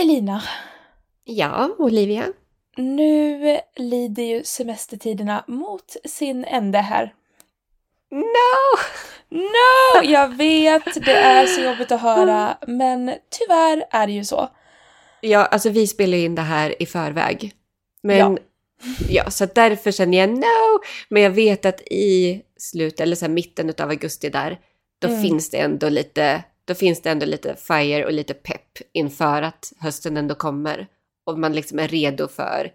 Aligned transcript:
Elina, 0.00 0.42
Ja, 1.24 1.74
Olivia. 1.78 2.24
nu 2.76 3.60
lider 3.76 4.22
ju 4.22 4.44
semestertiderna 4.44 5.44
mot 5.48 5.96
sin 6.04 6.44
ände 6.44 6.78
här. 6.78 7.14
No! 8.10 8.78
No! 9.30 10.04
Jag 10.04 10.28
vet, 10.36 11.04
det 11.04 11.12
är 11.16 11.46
så 11.46 11.60
jobbigt 11.60 11.92
att 11.92 12.00
höra, 12.00 12.56
men 12.66 13.14
tyvärr 13.38 13.84
är 13.90 14.06
det 14.06 14.12
ju 14.12 14.24
så. 14.24 14.48
Ja, 15.20 15.44
alltså 15.44 15.68
vi 15.68 15.86
spelar 15.86 16.18
in 16.18 16.34
det 16.34 16.42
här 16.42 16.82
i 16.82 16.86
förväg. 16.86 17.52
Men 18.02 18.16
ja, 18.18 18.36
Ja. 19.08 19.30
så 19.30 19.46
därför 19.46 19.90
känner 19.92 20.18
jag 20.18 20.30
no. 20.30 20.80
Men 21.08 21.22
jag 21.22 21.30
vet 21.30 21.64
att 21.64 21.80
i 21.80 22.42
slutet, 22.58 23.00
eller 23.00 23.16
så 23.16 23.24
här 23.24 23.32
mitten 23.32 23.72
av 23.78 23.88
augusti 23.90 24.28
där, 24.28 24.58
då 24.98 25.08
Mm. 25.08 25.22
finns 25.22 25.50
det 25.50 25.58
ändå 25.58 25.88
lite, 25.88 26.42
då 26.70 26.74
finns 26.74 27.02
det 27.02 27.10
ändå 27.10 27.26
lite 27.26 27.56
fire 27.56 28.04
och 28.04 28.12
lite 28.12 28.34
pepp 28.34 28.78
inför 28.92 29.42
att 29.42 29.72
hösten 29.80 30.16
ändå 30.16 30.34
kommer. 30.34 30.86
Och 31.26 31.38
man 31.38 31.52
liksom 31.52 31.78
är 31.78 31.88
redo 31.88 32.28
för 32.28 32.72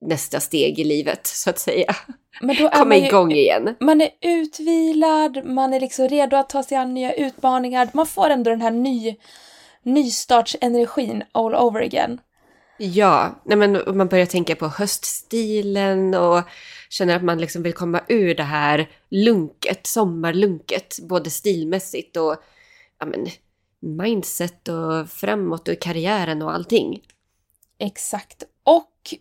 nästa 0.00 0.40
steg 0.40 0.78
i 0.78 0.84
livet, 0.84 1.26
så 1.26 1.50
att 1.50 1.58
säga. 1.58 1.96
Men 2.40 2.56
då 2.56 2.66
är 2.66 2.70
Komma 2.70 2.84
man 2.84 2.98
ju, 2.98 3.06
igång 3.06 3.32
igen. 3.32 3.76
Man 3.80 4.00
är 4.00 4.10
utvilad, 4.20 5.44
man 5.44 5.72
är 5.72 5.80
liksom 5.80 6.08
redo 6.08 6.36
att 6.36 6.48
ta 6.48 6.62
sig 6.62 6.76
an 6.76 6.94
nya 6.94 7.12
utmaningar. 7.12 7.88
Man 7.92 8.06
får 8.06 8.30
ändå 8.30 8.50
den 8.50 8.60
här 8.60 8.70
ny, 8.70 9.16
nystartsenergin 9.82 11.22
all 11.32 11.54
over 11.54 11.80
again. 11.80 12.20
Ja, 12.78 13.42
nej 13.44 13.56
men 13.56 13.96
man 13.96 14.08
börjar 14.08 14.26
tänka 14.26 14.56
på 14.56 14.68
höststilen 14.68 16.14
och 16.14 16.42
känner 16.90 17.16
att 17.16 17.24
man 17.24 17.38
liksom 17.38 17.62
vill 17.62 17.72
komma 17.72 18.00
ur 18.08 18.34
det 18.34 18.42
här 18.42 18.88
lunket, 19.10 19.86
sommarlunket, 19.86 20.98
både 21.02 21.30
stilmässigt 21.30 22.16
och 22.16 22.36
ja 23.02 23.06
men, 23.06 23.26
mindset 23.96 24.68
och 24.68 25.10
framåt 25.10 25.68
och 25.68 25.80
karriären 25.80 26.42
och 26.42 26.54
allting. 26.54 27.00
Exakt. 27.78 28.42
Och 28.64 29.14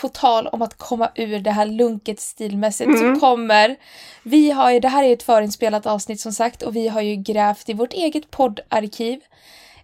på 0.00 0.08
tal 0.08 0.46
om 0.46 0.62
att 0.62 0.78
komma 0.78 1.10
ur 1.14 1.40
det 1.40 1.50
här 1.50 1.66
lunket 1.66 2.20
stilmässigt 2.20 2.88
Mm. 2.88 3.14
så 3.14 3.20
kommer 3.20 3.76
vi 4.22 4.50
har 4.50 4.70
ju, 4.70 4.80
det 4.80 4.88
här 4.88 5.04
är 5.04 5.12
ett 5.12 5.22
förinspelat 5.22 5.86
avsnitt 5.86 6.20
som 6.20 6.32
sagt 6.32 6.62
och 6.62 6.76
vi 6.76 6.88
har 6.88 7.00
ju 7.00 7.16
grävt 7.16 7.68
i 7.68 7.72
vårt 7.72 7.92
eget 7.92 8.30
poddarkiv 8.30 9.20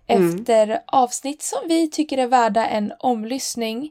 Mm. 0.06 0.34
efter 0.38 0.82
avsnitt 0.86 1.42
som 1.42 1.58
vi 1.69 1.91
tycker 1.91 2.19
är 2.19 2.27
värda 2.27 2.66
en 2.66 2.92
omlyssning. 2.98 3.91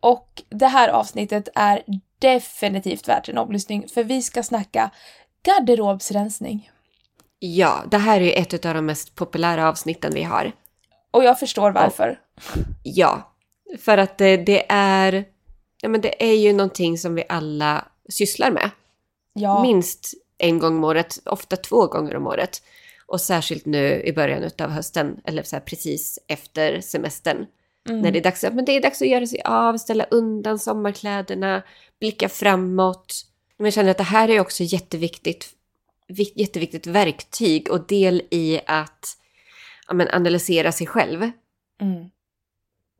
Och 0.00 0.42
det 0.50 0.66
här 0.66 0.88
avsnittet 0.88 1.48
är 1.54 1.82
definitivt 2.18 3.08
värt 3.08 3.28
en 3.28 3.38
omlyssning 3.38 3.88
för 3.88 4.04
vi 4.04 4.22
ska 4.22 4.42
snacka 4.42 4.90
garderobsrensning. 5.42 6.70
Ja, 7.38 7.84
det 7.90 7.98
här 7.98 8.20
är 8.20 8.24
ju 8.24 8.32
ett 8.32 8.66
av 8.66 8.74
de 8.74 8.86
mest 8.86 9.14
populära 9.14 9.68
avsnitten 9.68 10.12
vi 10.14 10.22
har. 10.22 10.52
Och 11.10 11.24
jag 11.24 11.38
förstår 11.38 11.70
varför. 11.70 12.18
Ja, 12.82 13.32
för 13.78 13.98
att 13.98 14.18
det, 14.18 14.36
det 14.36 14.66
är, 14.68 15.24
ja 15.82 15.88
men 15.88 16.00
det 16.00 16.24
är 16.30 16.34
ju 16.34 16.52
någonting 16.52 16.98
som 16.98 17.14
vi 17.14 17.24
alla 17.28 17.84
sysslar 18.08 18.50
med. 18.50 18.70
Ja. 19.32 19.62
Minst 19.62 20.14
en 20.38 20.58
gång 20.58 20.76
om 20.76 20.84
året, 20.84 21.18
ofta 21.24 21.56
två 21.56 21.86
gånger 21.86 22.16
om 22.16 22.26
året. 22.26 22.62
Och 23.06 23.20
särskilt 23.20 23.66
nu 23.66 24.02
i 24.02 24.12
början 24.12 24.50
av 24.58 24.70
hösten, 24.70 25.20
eller 25.24 25.42
så 25.42 25.60
precis 25.60 26.18
efter 26.28 26.80
semestern. 26.80 27.46
Mm. 27.88 28.00
När 28.00 28.10
det 28.10 28.18
är, 28.18 28.22
dags, 28.22 28.44
att- 28.44 28.54
men 28.54 28.64
det 28.64 28.72
är 28.72 28.80
dags 28.82 29.02
att 29.02 29.08
göra 29.08 29.26
sig 29.26 29.40
av, 29.44 29.76
ställa 29.76 30.04
undan 30.04 30.58
sommarkläderna, 30.58 31.62
blicka 32.00 32.28
framåt. 32.28 33.14
Men 33.56 33.64
jag 33.64 33.74
känner 33.74 33.90
att 33.90 33.96
det 33.98 34.02
här 34.04 34.30
är 34.30 34.40
också 34.40 34.62
jätteviktigt, 34.64 35.44
vik- 35.44 35.54
jätteviktigt 36.08 36.86
verktyg 36.86 37.70
och 37.70 37.86
del 37.86 38.22
i 38.30 38.60
att 38.66 39.16
ja, 39.88 39.94
men 39.94 40.08
analysera 40.08 40.72
sig 40.72 40.86
själv. 40.86 41.30
Mm. 41.80 42.10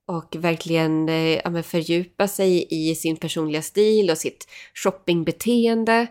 Och 0.06 0.36
verkligen 0.38 1.08
eh, 1.08 1.36
ja, 1.36 1.50
men 1.50 1.62
fördjupa 1.62 2.28
sig 2.28 2.66
i 2.70 2.94
sin 2.94 3.16
personliga 3.16 3.62
stil 3.62 4.10
och 4.10 4.18
sitt 4.18 4.48
shoppingbeteende. 4.74 6.06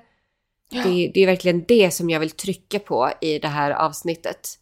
Ja. 0.70 0.84
Det, 0.84 1.12
det 1.14 1.24
är 1.24 1.26
verkligen 1.26 1.66
det 1.68 1.92
som 1.92 2.10
jag 2.10 2.20
vill 2.20 2.32
trycka 2.32 2.80
på 2.80 3.12
i 3.22 3.40
det 3.40 3.48
här 3.48 3.72
avsnittet. 3.72 4.60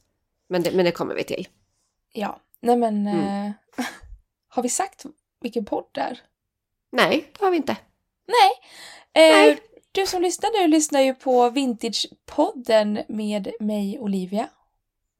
Men 0.47 0.63
det, 0.63 0.71
men 0.71 0.85
det 0.85 0.91
kommer 0.91 1.15
vi 1.15 1.23
till. 1.23 1.47
Ja, 2.13 2.39
nej 2.61 2.77
men... 2.77 3.07
Mm. 3.07 3.45
Eh, 3.45 3.51
har 4.47 4.63
vi 4.63 4.69
sagt 4.69 5.05
vilken 5.41 5.65
podd 5.65 5.85
det 5.91 6.01
är? 6.01 6.21
Nej, 6.91 7.31
det 7.39 7.45
har 7.45 7.51
vi 7.51 7.57
inte. 7.57 7.77
Nej. 8.27 8.51
Eh, 9.29 9.37
Nej. 9.37 9.59
Du 9.95 10.05
som 10.05 10.21
lyssnar 10.21 10.61
nu 10.61 10.67
lyssnar 10.67 11.01
ju 11.01 11.13
på 11.13 11.49
Vintage-podden 11.49 13.03
med 13.07 13.51
mig 13.59 13.99
Olivia. 13.99 14.47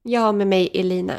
Ja, 0.04 0.32
med 0.32 0.48
mig 0.48 0.72
Elina. 0.74 1.14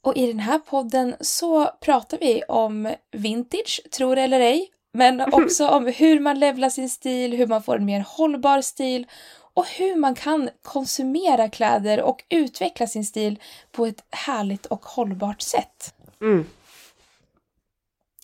Och 0.00 0.16
i 0.16 0.26
den 0.26 0.38
här 0.38 0.58
podden 0.58 1.14
så 1.20 1.66
pratar 1.80 2.18
vi 2.18 2.42
om 2.48 2.94
vintage, 3.12 3.80
tror 3.90 4.18
eller 4.18 4.40
ej, 4.40 4.70
men 4.92 5.20
också 5.32 5.68
om 5.68 5.86
hur 5.86 6.20
man 6.20 6.38
levlar 6.38 6.70
sin 6.70 6.90
stil, 6.90 7.32
hur 7.32 7.46
man 7.46 7.62
får 7.62 7.76
en 7.76 7.84
mer 7.84 8.04
hållbar 8.08 8.60
stil 8.60 9.06
och 9.54 9.66
hur 9.66 9.96
man 9.96 10.14
kan 10.14 10.50
konsumera 10.62 11.48
kläder 11.48 12.02
och 12.02 12.24
utveckla 12.28 12.86
sin 12.86 13.04
stil 13.04 13.38
på 13.72 13.86
ett 13.86 14.04
härligt 14.10 14.66
och 14.66 14.84
hållbart 14.84 15.42
sätt. 15.42 15.94
Mm. 16.20 16.46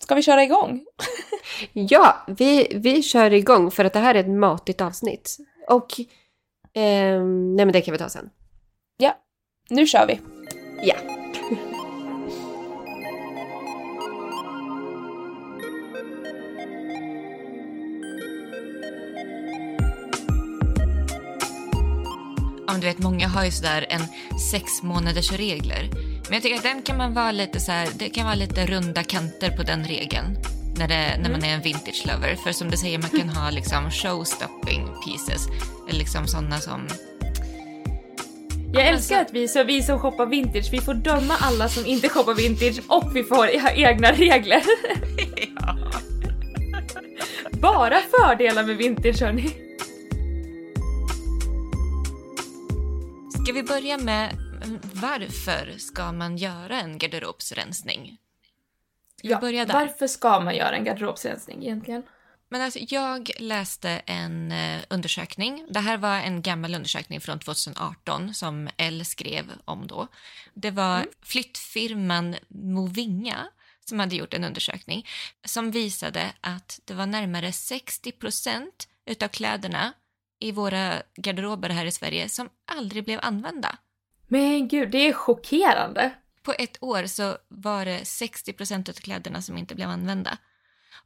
Ska 0.09 0.15
vi 0.15 0.23
köra 0.23 0.43
igång? 0.43 0.85
Ja, 1.73 2.17
vi, 2.27 2.69
vi 2.75 3.03
kör 3.03 3.33
igång 3.33 3.71
för 3.71 3.85
att 3.85 3.93
det 3.93 3.99
här 3.99 4.15
är 4.15 4.21
ett 4.21 4.29
matigt 4.29 4.81
avsnitt. 4.81 5.37
Och... 5.69 6.01
ehm, 6.75 7.57
nej, 7.57 7.67
men 7.67 7.73
det 7.73 7.81
kan 7.81 7.93
vi 7.93 7.99
ta 7.99 8.09
sen. 8.09 8.31
Ja, 8.97 9.17
nu 9.71 9.87
kör 9.87 10.07
vi! 10.07 10.21
Ja. 10.83 10.95
Ja, 22.67 22.75
du 22.75 22.87
vet, 22.87 22.99
många 22.99 23.29
har 23.29 23.45
ju 23.45 23.51
sådär 23.51 23.87
en 23.89 24.03
sex 24.51 24.83
månaders 24.83 25.33
regler. 25.33 26.08
Men 26.29 26.35
jag 26.35 26.43
tycker 26.43 26.57
att 26.57 26.63
den 26.63 26.83
kan 26.83 26.97
man 26.97 27.15
vara 27.15 27.33
lite 27.33 27.61
så 27.61 27.73
här, 27.73 27.89
det 27.99 28.09
kan 28.09 28.25
vara 28.25 28.35
lite 28.35 28.67
runda 28.67 29.03
kanter 29.03 29.51
på 29.51 29.63
den 29.63 29.85
regeln. 29.85 30.39
När, 30.79 30.89
det, 30.89 31.19
när 31.23 31.31
man 31.31 31.45
är 31.45 31.55
en 31.55 31.63
vintage 31.63 32.05
lover. 32.07 32.37
För 32.37 32.53
som 32.53 32.71
du 32.71 32.77
säger, 32.77 32.99
man 32.99 33.11
kan 33.11 33.29
ha 33.29 33.51
liksom 33.51 33.91
showstopping 33.91 34.89
pieces. 35.05 35.49
Eller 35.89 35.99
liksom 35.99 36.27
sådana 36.27 36.59
som... 36.59 36.89
Jag 38.73 38.87
älskar 38.87 39.21
att 39.21 39.33
vi, 39.33 39.49
så 39.49 39.65
vi 39.65 39.83
som 39.83 39.99
shoppar 39.99 40.27
vintage, 40.27 40.73
vi 40.73 40.81
får 40.81 40.95
döma 40.95 41.35
alla 41.41 41.69
som 41.69 41.87
inte 41.87 42.09
shoppar 42.09 42.35
vintage 42.35 42.81
och 42.89 43.17
vi 43.17 43.25
får 43.25 43.61
ha 43.61 43.71
egna 43.75 44.13
regler. 44.13 44.63
Bara 47.51 47.99
fördelar 48.01 48.65
med 48.65 48.77
vintage 48.77 49.23
hörni. 49.23 49.49
Ska 53.43 53.53
vi 53.53 53.63
börja 53.63 53.99
med 53.99 54.33
mm, 54.33 54.48
varför 54.93 55.75
ska 55.79 56.13
man 56.13 56.37
göra 56.37 56.81
en 56.81 56.99
garderobsrensning? 56.99 58.19
Vi 59.23 59.37
börja 59.37 59.65
där? 59.65 59.75
Varför 59.75 60.07
ska 60.07 60.41
man 60.41 60.57
göra 60.57 60.77
en 60.77 60.85
garderobsrensning 60.85 61.63
egentligen? 61.63 62.03
Men 62.49 62.63
alltså, 62.63 62.79
jag 62.83 63.31
läste 63.39 63.91
en 64.07 64.53
eh, 64.53 64.81
undersökning. 64.91 65.67
Det 65.71 65.81
här 65.81 65.97
var 65.97 66.17
en 66.17 66.43
gammal 66.43 66.75
undersökning 66.75 67.21
från 67.21 67.39
2018 67.39 68.35
som 68.35 68.69
Elle 68.77 69.05
skrev 69.05 69.45
om 69.65 69.87
då. 69.87 70.09
Det 70.55 70.71
var 70.71 71.07
flyttfirman 71.23 72.37
Movinga 72.49 73.49
som 73.85 74.01
hade 74.01 74.17
gjort 74.17 74.35
en 74.35 74.45
undersökning 74.45 75.07
som 75.45 75.71
visade 75.71 76.33
att 76.41 76.81
det 76.85 76.95
var 76.95 77.07
närmare 77.07 77.53
60 77.53 78.13
procent 78.13 78.89
utav 79.07 79.29
kläderna 79.29 79.93
i 80.41 80.53
våra 80.53 81.03
garderober 81.17 81.69
här 81.69 81.85
i 81.85 81.93
Sverige 81.93 82.29
som 82.29 82.49
aldrig 82.67 83.05
blev 83.05 83.21
använda. 83.23 83.79
Men 84.29 84.69
gud, 84.69 84.91
det 84.91 85.09
är 85.09 85.13
chockerande. 85.13 86.13
På 86.43 86.53
ett 86.59 86.83
år 86.83 87.07
så 87.07 87.37
var 87.49 87.85
det 87.85 88.05
60 88.05 88.53
procent 88.53 88.89
av 88.89 88.93
kläderna 88.93 89.43
som 89.43 89.59
inte 89.59 89.75
blev 89.75 89.89
använda. 89.89 90.39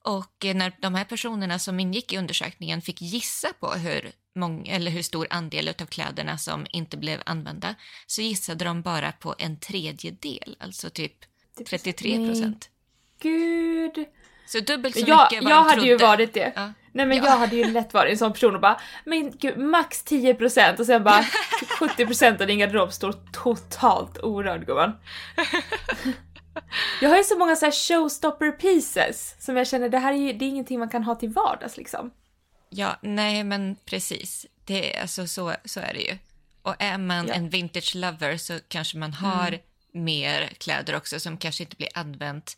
Och 0.04 0.44
eh, 0.44 0.54
när 0.54 0.72
de 0.80 0.94
här 0.94 1.04
personerna 1.04 1.58
som 1.58 1.80
ingick 1.80 2.12
i 2.12 2.18
undersökningen 2.18 2.82
fick 2.82 3.02
gissa 3.02 3.48
på 3.60 3.72
hur, 3.72 4.12
mång, 4.34 4.68
eller 4.68 4.90
hur 4.90 5.02
stor 5.02 5.26
andel 5.30 5.68
av 5.68 5.86
kläderna 5.86 6.38
som 6.38 6.66
inte 6.70 6.96
blev 6.96 7.22
använda 7.26 7.74
så 8.06 8.22
gissade 8.22 8.64
de 8.64 8.82
bara 8.82 9.12
på 9.12 9.34
en 9.38 9.60
tredjedel, 9.60 10.56
alltså 10.60 10.90
typ 10.90 11.14
33 11.66 12.28
procent. 12.28 12.70
Gud. 13.20 14.06
Så 14.46 14.60
dubbelt 14.60 14.94
så 14.98 15.04
Jag, 15.06 15.32
mycket 15.32 15.44
vad 15.44 15.52
jag 15.52 15.64
de 15.64 15.70
hade 15.70 15.86
ju 15.86 15.96
varit 15.96 16.34
det. 16.34 16.52
Ja. 16.56 16.72
Nej 16.92 17.06
men 17.06 17.16
Ja. 17.18 17.24
jag 17.24 17.36
hade 17.38 17.56
ju 17.56 17.64
lätt 17.72 17.94
varit 17.94 18.12
en 18.12 18.18
sån 18.18 18.32
person 18.32 18.54
och 18.54 18.60
bara 18.60 18.80
men 19.04 19.30
gud 19.38 19.58
max 19.58 20.04
10% 20.04 20.78
och 20.80 20.86
sen 20.86 21.04
bara 21.04 21.22
70% 21.80 22.40
av 22.40 22.46
din 22.46 22.58
garderob 22.58 22.92
står 22.92 23.14
totalt 23.32 24.18
orörd 24.18 24.66
gumman. 24.66 24.92
Jag 27.00 27.08
har 27.08 27.16
ju 27.16 27.24
så 27.24 27.38
många 27.38 27.56
så 27.56 27.64
här 27.64 27.72
showstopper 27.72 28.50
pieces 28.50 29.36
som 29.38 29.56
jag 29.56 29.66
känner 29.66 29.88
det 29.88 29.98
här 29.98 30.12
är 30.12 30.16
ju 30.16 30.32
det 30.32 30.44
är 30.44 30.48
ingenting 30.48 30.78
man 30.78 30.88
kan 30.88 31.04
ha 31.04 31.14
till 31.14 31.28
vardags 31.28 31.76
liksom. 31.76 32.10
Ja, 32.68 32.96
nej 33.02 33.44
men 33.44 33.76
precis. 33.84 34.46
Det, 34.64 34.96
är- 34.96 35.00
alltså, 35.02 35.26
så, 35.26 35.54
så 35.64 35.80
är 35.80 35.92
det 35.94 36.00
ju. 36.00 36.18
Och 36.62 36.74
är 36.78 36.98
man 36.98 37.28
Ja. 37.28 37.34
en 37.34 37.48
vintage 37.48 37.94
lover 37.96 38.36
så 38.36 38.58
kanske 38.68 38.98
man 38.98 39.12
har 39.12 39.58
mer 39.92 40.46
kläder 40.58 40.96
också 40.96 41.20
som 41.20 41.36
kanske 41.36 41.62
inte 41.62 41.76
blir 41.76 41.88
använt. 41.94 42.56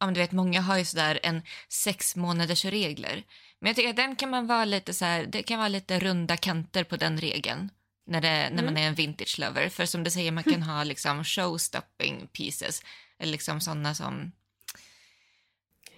Ja, 0.00 0.06
men 0.06 0.14
du 0.14 0.20
vet, 0.20 0.32
många 0.32 0.60
har 0.60 0.78
ju 0.78 0.84
sådär 0.84 1.20
en 1.22 1.42
sex 1.68 2.16
månaders 2.16 2.64
regler. 2.64 3.22
Men 3.60 3.68
jag 3.68 3.76
tycker 3.76 3.90
att 3.90 3.96
den 3.96 4.16
kan 4.16 4.30
man 4.30 4.46
vara 4.46 4.64
lite 4.64 4.94
så 4.94 5.04
här, 5.04 5.26
det 5.26 5.42
kan 5.42 5.58
vara 5.58 5.68
lite 5.68 5.98
runda 5.98 6.36
kanter 6.36 6.84
på 6.84 6.96
den 6.96 7.20
regeln 7.20 7.70
när, 8.06 8.20
det, 8.20 8.50
när 8.52 8.62
man 8.62 8.76
är 8.76 8.86
en 8.86 8.94
vintage 8.94 9.38
lover. 9.38 9.68
För 9.68 9.86
som 9.86 10.04
du 10.04 10.10
säger, 10.10 10.32
man 10.32 10.44
kan 10.44 10.62
ha 10.62 10.84
liksom 10.84 11.22
show-stopping 11.22 12.26
pieces, 12.26 12.82
eller 13.18 13.32
liksom 13.32 13.60
sådana 13.60 13.94
som 13.94 14.32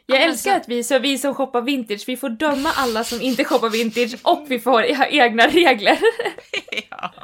Jag 0.07 0.23
älskar 0.23 0.57
att 0.57 0.69
vi, 0.69 0.85
så 0.85 0.99
vi 0.99 1.19
som 1.19 1.35
shoppar 1.35 1.63
vintage, 1.63 2.05
vi 2.07 2.17
får 2.17 2.29
döma 2.29 2.73
alla 2.73 3.05
som 3.05 3.21
inte 3.21 3.45
shoppar 3.45 3.71
vintage 3.71 4.17
och 4.23 4.45
vi 4.49 4.59
får 4.59 4.97
ha 4.97 5.07
egna 5.07 5.47
regler. 5.47 5.99
ja, 6.91 7.15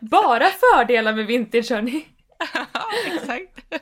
Bara 0.00 0.50
fördelar 0.50 1.14
med 1.14 1.26
vintage 1.26 1.70
hörni. 1.70 2.06
exakt. 3.16 3.74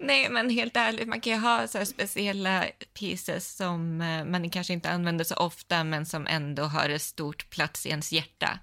Nej, 0.00 0.28
men 0.30 0.50
helt 0.50 0.76
ärligt, 0.76 1.08
man 1.08 1.20
kan 1.20 1.32
ju 1.32 1.38
ha 1.38 1.68
så 1.68 1.86
speciella 1.86 2.64
pieces 2.98 3.56
som 3.56 4.00
eh, 4.00 4.24
man 4.24 4.50
kanske 4.50 4.72
inte 4.72 4.90
använder 4.90 5.24
så 5.24 5.34
ofta, 5.34 5.84
men 5.84 6.06
som 6.06 6.26
ändå 6.26 6.62
har 6.62 6.88
en 6.88 7.00
stort 7.00 7.50
plats 7.50 7.86
i 7.86 7.88
ens 7.88 8.12
hjärta. 8.12 8.58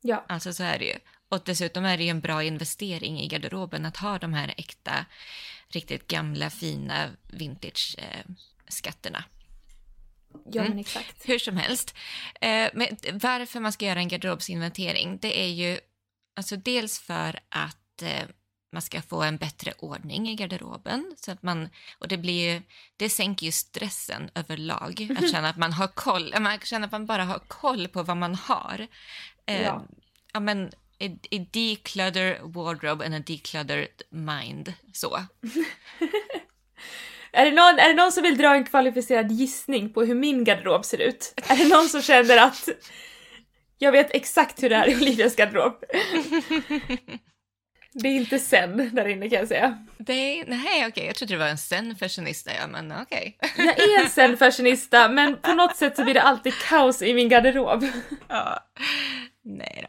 Ja. 0.00 0.24
Alltså 0.28 0.52
så 0.52 0.62
är 0.62 0.78
det 0.78 0.84
ju. 0.84 0.98
Och 1.28 1.42
dessutom 1.44 1.84
är 1.84 1.96
det 1.96 2.04
ju 2.04 2.10
en 2.10 2.20
bra 2.20 2.42
investering 2.42 3.20
i 3.20 3.28
garderoben 3.28 3.86
att 3.86 3.96
ha 3.96 4.18
de 4.18 4.34
här 4.34 4.54
äkta, 4.56 5.06
riktigt 5.68 6.08
gamla, 6.08 6.50
fina 6.50 7.08
vintage-skatterna. 7.32 9.24
Ja 10.52 10.60
Mm. 10.60 10.68
men 10.70 10.78
exakt. 10.78 11.28
Hur 11.28 11.38
som 11.38 11.56
helst. 11.56 11.94
Eh, 12.40 12.68
men 12.74 12.96
varför 13.12 13.60
man 13.60 13.72
ska 13.72 13.84
göra 13.86 13.98
en 13.98 14.08
garderobsinventering, 14.08 15.18
det 15.22 15.40
är 15.42 15.48
ju 15.48 15.78
alltså 16.36 16.56
dels 16.56 16.98
för 16.98 17.40
att 17.48 17.78
eh, 18.02 18.24
man 18.72 18.82
ska 18.82 19.02
få 19.02 19.22
en 19.22 19.36
bättre 19.36 19.72
ordning 19.78 20.28
i 20.28 20.34
garderoben. 20.34 21.14
Så 21.20 21.30
att 21.32 21.42
man, 21.42 21.68
och 21.98 22.08
det, 22.08 22.16
blir 22.18 22.52
ju, 22.52 22.62
det 22.96 23.08
sänker 23.08 23.46
ju 23.46 23.52
stressen 23.52 24.30
överlag, 24.34 25.08
att 25.18 25.30
känna 25.30 25.48
att 25.48 25.56
man 25.56 25.72
har 25.72 25.86
koll, 25.86 26.34
man 26.40 26.58
känner 26.60 26.86
att 26.86 26.92
man 26.92 27.06
bara 27.06 27.24
har 27.24 27.38
koll 27.38 27.88
på 27.88 28.02
vad 28.02 28.16
man 28.16 28.34
har. 28.34 28.86
Eh, 29.46 29.62
Ja. 29.62 29.84
ja, 30.32 30.40
men, 30.40 30.66
a, 31.00 31.06
a 31.30 31.46
declutter 31.50 32.38
wardrobe 32.42 33.04
and 33.06 33.14
a 33.14 33.22
decluttered 33.26 34.02
mind. 34.10 34.72
Så. 34.92 35.20
Är 37.32 37.44
det, 37.44 37.50
någon, 37.50 37.78
är 37.78 37.88
det 37.88 37.94
någon 37.94 38.12
som 38.12 38.22
vill 38.22 38.38
dra 38.38 38.54
en 38.54 38.64
kvalificerad 38.64 39.32
gissning 39.32 39.92
på 39.92 40.02
hur 40.02 40.14
min 40.14 40.44
garderob 40.44 40.84
ser 40.84 40.98
ut? 40.98 41.34
Är 41.48 41.56
det 41.56 41.68
någon 41.68 41.88
som 41.88 42.02
känner 42.02 42.36
att 42.36 42.68
jag 43.78 43.92
vet 43.92 44.10
exakt 44.10 44.62
hur 44.62 44.70
det 44.70 44.76
är 44.76 44.88
i 44.88 44.96
Olivias 44.96 45.36
garderob? 45.36 45.84
Det 47.96 48.08
är 48.08 48.16
inte 48.16 48.38
sen 48.38 48.90
där 48.94 49.08
inne 49.08 49.28
kan 49.28 49.38
jag 49.38 49.48
säga. 49.48 49.78
Det, 49.98 50.44
nej, 50.46 50.86
okej, 50.86 51.06
jag 51.06 51.14
trodde 51.14 51.34
det 51.34 51.38
var 51.38 51.48
en 51.48 51.58
zen-fashionista, 51.58 52.50
ja, 52.54 52.66
men 52.66 52.92
okej. 52.92 53.38
Jag 53.56 53.78
är 53.78 54.00
en 54.00 54.10
zen-fashionista 54.10 55.08
men 55.08 55.36
på 55.40 55.52
något 55.52 55.76
sätt 55.76 55.96
så 55.96 56.04
blir 56.04 56.14
det 56.14 56.22
alltid 56.22 56.54
kaos 56.68 57.02
i 57.02 57.14
min 57.14 57.28
garderob. 57.28 57.84
Ja. 58.28 58.66
Nej 59.44 59.86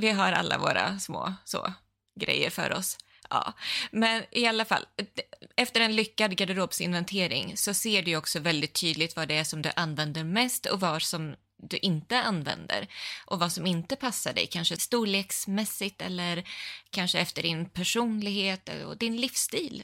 Vi 0.00 0.10
har 0.10 0.32
alla 0.32 0.58
våra 0.58 0.98
små 0.98 1.32
så, 1.44 1.72
grejer 2.20 2.50
för 2.50 2.72
oss. 2.72 2.98
Ja. 3.30 3.52
Men 3.90 4.22
i 4.30 4.46
alla 4.46 4.64
fall, 4.64 4.86
efter 5.56 5.80
en 5.80 5.96
lyckad 5.96 6.36
garderobsinventering 6.36 7.56
så 7.56 7.74
ser 7.74 8.02
du 8.02 8.16
också 8.16 8.40
väldigt 8.40 8.80
tydligt 8.80 9.16
vad 9.16 9.28
det 9.28 9.38
är 9.38 9.44
som 9.44 9.62
du 9.62 9.70
använder 9.76 10.24
mest 10.24 10.66
och 10.66 10.80
vad 10.80 11.02
som 11.02 11.36
du 11.56 11.76
inte 11.78 12.20
använder 12.20 12.86
och 13.26 13.38
vad 13.38 13.52
som 13.52 13.66
inte 13.66 13.96
passar 13.96 14.32
dig, 14.32 14.46
kanske 14.46 14.76
storleksmässigt 14.76 16.02
eller 16.02 16.48
kanske 16.90 17.18
efter 17.18 17.42
din 17.42 17.68
personlighet 17.70 18.68
och 18.86 18.96
din 18.96 19.16
livsstil. 19.16 19.82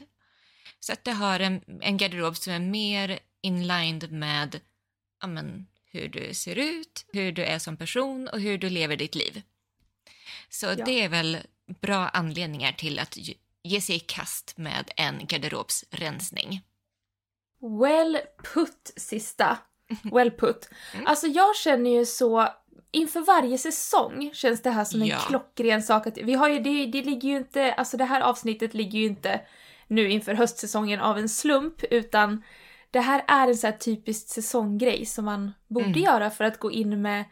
Så 0.79 0.93
att 0.93 1.03
du 1.03 1.11
har 1.11 1.39
en, 1.39 1.61
en 1.81 1.97
garderob 1.97 2.37
som 2.37 2.53
är 2.53 2.59
mer 2.59 3.19
inlined 3.41 4.11
med 4.11 4.59
ja, 5.21 5.27
men, 5.27 5.67
hur 5.85 6.07
du 6.07 6.33
ser 6.33 6.55
ut, 6.55 7.05
hur 7.13 7.31
du 7.31 7.43
är 7.43 7.59
som 7.59 7.77
person 7.77 8.27
och 8.27 8.39
hur 8.41 8.57
du 8.57 8.69
lever 8.69 8.97
ditt 8.97 9.15
liv. 9.15 9.41
Så 10.49 10.65
Ja. 10.65 10.85
det 10.85 11.01
är 11.03 11.09
väl 11.09 11.37
bra 11.81 12.07
anledningar 12.09 12.71
till 12.71 12.99
att 12.99 13.17
ge- 13.17 13.37
ge 13.63 13.81
sig 13.81 13.95
i 13.95 13.99
kast 13.99 14.57
med 14.57 14.91
en 14.97 15.27
garderobsrensning. 15.27 16.61
Well 17.81 18.17
put 18.53 18.93
sista. 18.97 19.57
Well 20.13 20.31
put. 20.31 20.69
Mm. 20.93 21.07
Alltså 21.07 21.27
jag 21.27 21.55
känner 21.55 21.91
ju 21.91 22.05
så, 22.05 22.47
inför 22.91 23.19
varje 23.19 23.57
säsong 23.57 24.31
känns 24.33 24.61
det 24.61 24.69
här 24.71 24.85
som 24.85 25.01
en 25.01 25.07
Ja. 25.07 25.17
klockren 25.27 25.83
sak 25.83 26.07
att, 26.07 26.17
vi 26.17 26.33
har 26.33 26.49
ju, 26.49 26.59
det, 26.59 26.85
det 26.85 27.01
ligger 27.03 27.29
ju 27.29 27.37
inte, 27.37 27.73
alltså 27.73 27.97
det 27.97 28.05
här 28.05 28.21
avsnittet 28.21 28.73
ligger 28.73 28.99
ju 28.99 29.05
inte 29.05 29.41
nu 29.87 30.09
inför 30.09 30.33
höstsäsongen 30.33 30.99
av 30.99 31.17
en 31.17 31.29
slump 31.29 31.83
utan 31.83 32.43
det 32.91 32.99
här 32.99 33.23
är 33.27 33.47
en 33.47 33.57
så 33.57 33.67
här 33.67 33.77
typisk 33.77 34.27
säsonggrej 34.29 35.05
som 35.05 35.25
man 35.25 35.51
borde 35.67 35.85
Mm. 35.85 36.01
göra 36.01 36.29
för 36.29 36.43
att 36.43 36.59
gå 36.59 36.71
in 36.71 37.01
med 37.01 37.23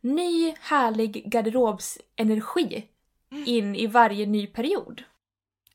ny 0.00 0.54
härlig 0.60 1.30
garderobsenergi 1.32 2.84
Mm. 3.32 3.44
in 3.46 3.76
i 3.76 3.86
varje 3.86 4.26
ny 4.26 4.46
period. 4.46 5.02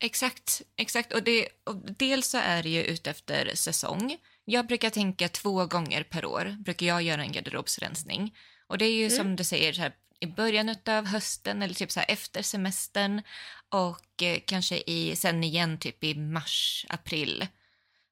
Exakt, 0.00 0.62
exakt. 0.76 1.12
Och, 1.14 1.22
det, 1.22 1.48
och 1.64 1.76
dels 1.76 2.26
så 2.28 2.38
är 2.38 2.62
det 2.62 2.68
ju 2.68 2.82
utefter 2.82 3.50
säsong. 3.54 4.16
Jag 4.48 4.66
brukar 4.66 4.90
tänka 4.90 5.28
två 5.28 5.66
gånger 5.66 6.02
per 6.02 6.24
år, 6.24 6.56
brukar 6.58 6.86
jag 6.86 7.02
göra 7.02 7.22
en 7.22 7.32
garderobsrensning. 7.32 8.34
Och 8.66 8.78
det 8.78 8.84
är 8.84 8.92
ju 8.92 9.10
som 9.10 9.36
du 9.36 9.44
säger, 9.44 9.78
här, 9.78 9.92
i 10.20 10.26
början 10.26 10.76
av 10.86 11.06
hösten 11.06 11.62
eller 11.62 11.74
typ 11.74 11.92
så 11.92 12.00
här 12.00 12.10
efter 12.10 12.42
semestern 12.42 13.22
och 13.68 14.22
eh, 14.22 14.38
kanske 14.46 14.82
i, 14.86 15.16
sen 15.16 15.44
igen 15.44 15.78
typ 15.78 16.04
i 16.04 16.14
mars, 16.14 16.86
april. 16.88 17.46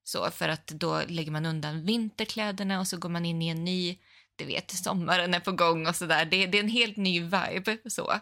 Så 0.04 0.30
för 0.30 0.48
att 0.48 0.66
då 0.66 1.02
lägger 1.08 1.32
man 1.32 1.46
undan 1.46 1.86
vinterkläderna 1.86 2.80
och 2.80 2.88
så 2.88 2.96
går 2.96 3.08
man 3.08 3.24
in 3.24 3.42
i 3.42 3.48
en 3.48 3.64
ny, 3.64 3.98
du 4.36 4.44
vet, 4.44 4.70
sommaren 4.70 5.34
är 5.34 5.40
på 5.40 5.52
gång 5.52 5.86
och 5.86 5.96
sådär. 5.96 6.24
Det, 6.24 6.46
det 6.46 6.58
är 6.58 6.62
en 6.62 6.68
helt 6.68 6.96
ny 6.96 7.20
vibe 7.20 7.78
så. 7.90 8.12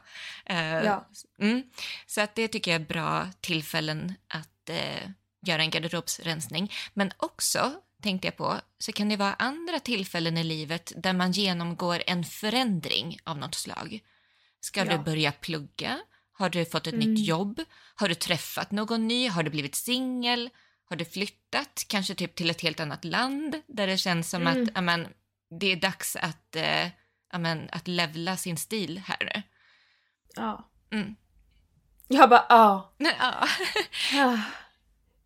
Eh, 0.47 0.85
Ja. 0.85 1.09
Mm. 1.39 1.63
Så 2.07 2.21
att 2.21 2.35
det 2.35 2.49
tycker 2.49 2.71
jag 2.71 2.81
är 2.81 2.87
bra 2.87 3.29
tillfällen 3.41 4.15
att 4.29 4.69
eh, 4.69 5.09
göra 5.47 5.63
en 5.63 5.71
garderobsrensning. 5.71 6.73
Men 6.95 7.13
också, 7.17 7.73
tänkte 8.03 8.27
jag 8.27 8.37
på, 8.37 8.61
så 8.79 8.93
kan 8.93 9.09
det 9.09 9.17
vara 9.17 9.35
andra 9.35 9.81
tillfällen 9.81 10.39
i 10.39 10.45
livet 10.45 10.93
där 10.97 11.13
man 11.13 11.33
genomgår 11.33 12.03
en 12.07 12.25
förändring 12.25 13.19
av 13.25 13.39
något 13.39 13.55
slag. 13.55 14.01
Ska 14.61 14.85
Ja. 14.85 14.97
du 14.97 15.05
börja 15.05 15.33
plugga? 15.33 15.99
Har 16.33 16.51
du 16.51 16.65
fått 16.65 16.87
ett 16.87 16.95
Mm. 16.95 17.15
nytt 17.15 17.27
jobb? 17.27 17.61
Har 17.95 18.09
du 18.09 18.15
träffat 18.15 18.71
någon 18.71 19.09
ny? 19.09 19.29
Har 19.29 19.43
du 19.43 19.51
blivit 19.51 19.75
singel? 19.75 20.51
Har 20.85 20.97
du 20.97 21.05
flyttat? 21.05 21.85
Kanske 21.89 22.15
typ 22.15 22.35
till 22.35 22.51
ett 22.51 22.61
helt 22.61 22.81
annat 22.81 23.05
land 23.05 23.57
där 23.67 23.87
det 23.87 23.97
känns 23.99 24.31
som 24.31 24.47
Mm. 24.47 24.63
att 24.63 24.77
amen, 24.79 25.09
det 25.61 25.67
är 25.73 25.77
dags 25.77 26.17
att, 26.17 26.57
eh, 26.57 26.87
amen, 27.33 27.69
att 27.73 27.89
levla 27.89 28.37
sin 28.37 28.57
stil 28.57 29.03
här 29.07 29.33
nu. 29.35 29.43
Ja. 30.37 30.71
Mm. 30.93 31.17
Jag 32.09 32.31
bara, 32.31 32.47
ja. 32.49 32.95
Ja. 32.99 33.13
Ah. 33.21 33.47
Ja, 34.13 34.41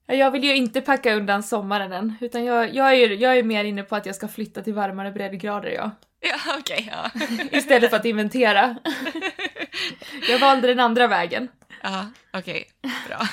Jag 0.06 0.30
vill 0.30 0.44
ju 0.44 0.56
inte 0.56 0.80
packa 0.80 1.14
undan 1.14 1.42
sommaren 1.42 1.92
än, 1.92 2.14
utan 2.20 2.44
jag, 2.44 2.74
jag, 2.74 2.94
är, 2.94 3.10
jag 3.10 3.38
är 3.38 3.42
mer 3.42 3.64
inne 3.64 3.82
på 3.82 3.96
att 3.96 4.06
jag 4.06 4.14
ska 4.14 4.28
flytta 4.28 4.62
till 4.62 4.74
varmare 4.74 5.12
breddgrader 5.12 5.70
jag. 5.70 5.90
Ja, 6.20 6.56
okej. 6.58 6.92
ja. 6.92 7.10
Istället 7.58 7.90
för 7.90 7.96
att 7.96 8.04
inventera. 8.04 8.76
Jag 10.28 10.38
valde 10.38 10.68
den 10.68 10.80
andra 10.80 11.06
vägen. 11.06 11.48
ja, 11.82 12.10
okej. 12.32 12.64
Bra. 13.08 13.28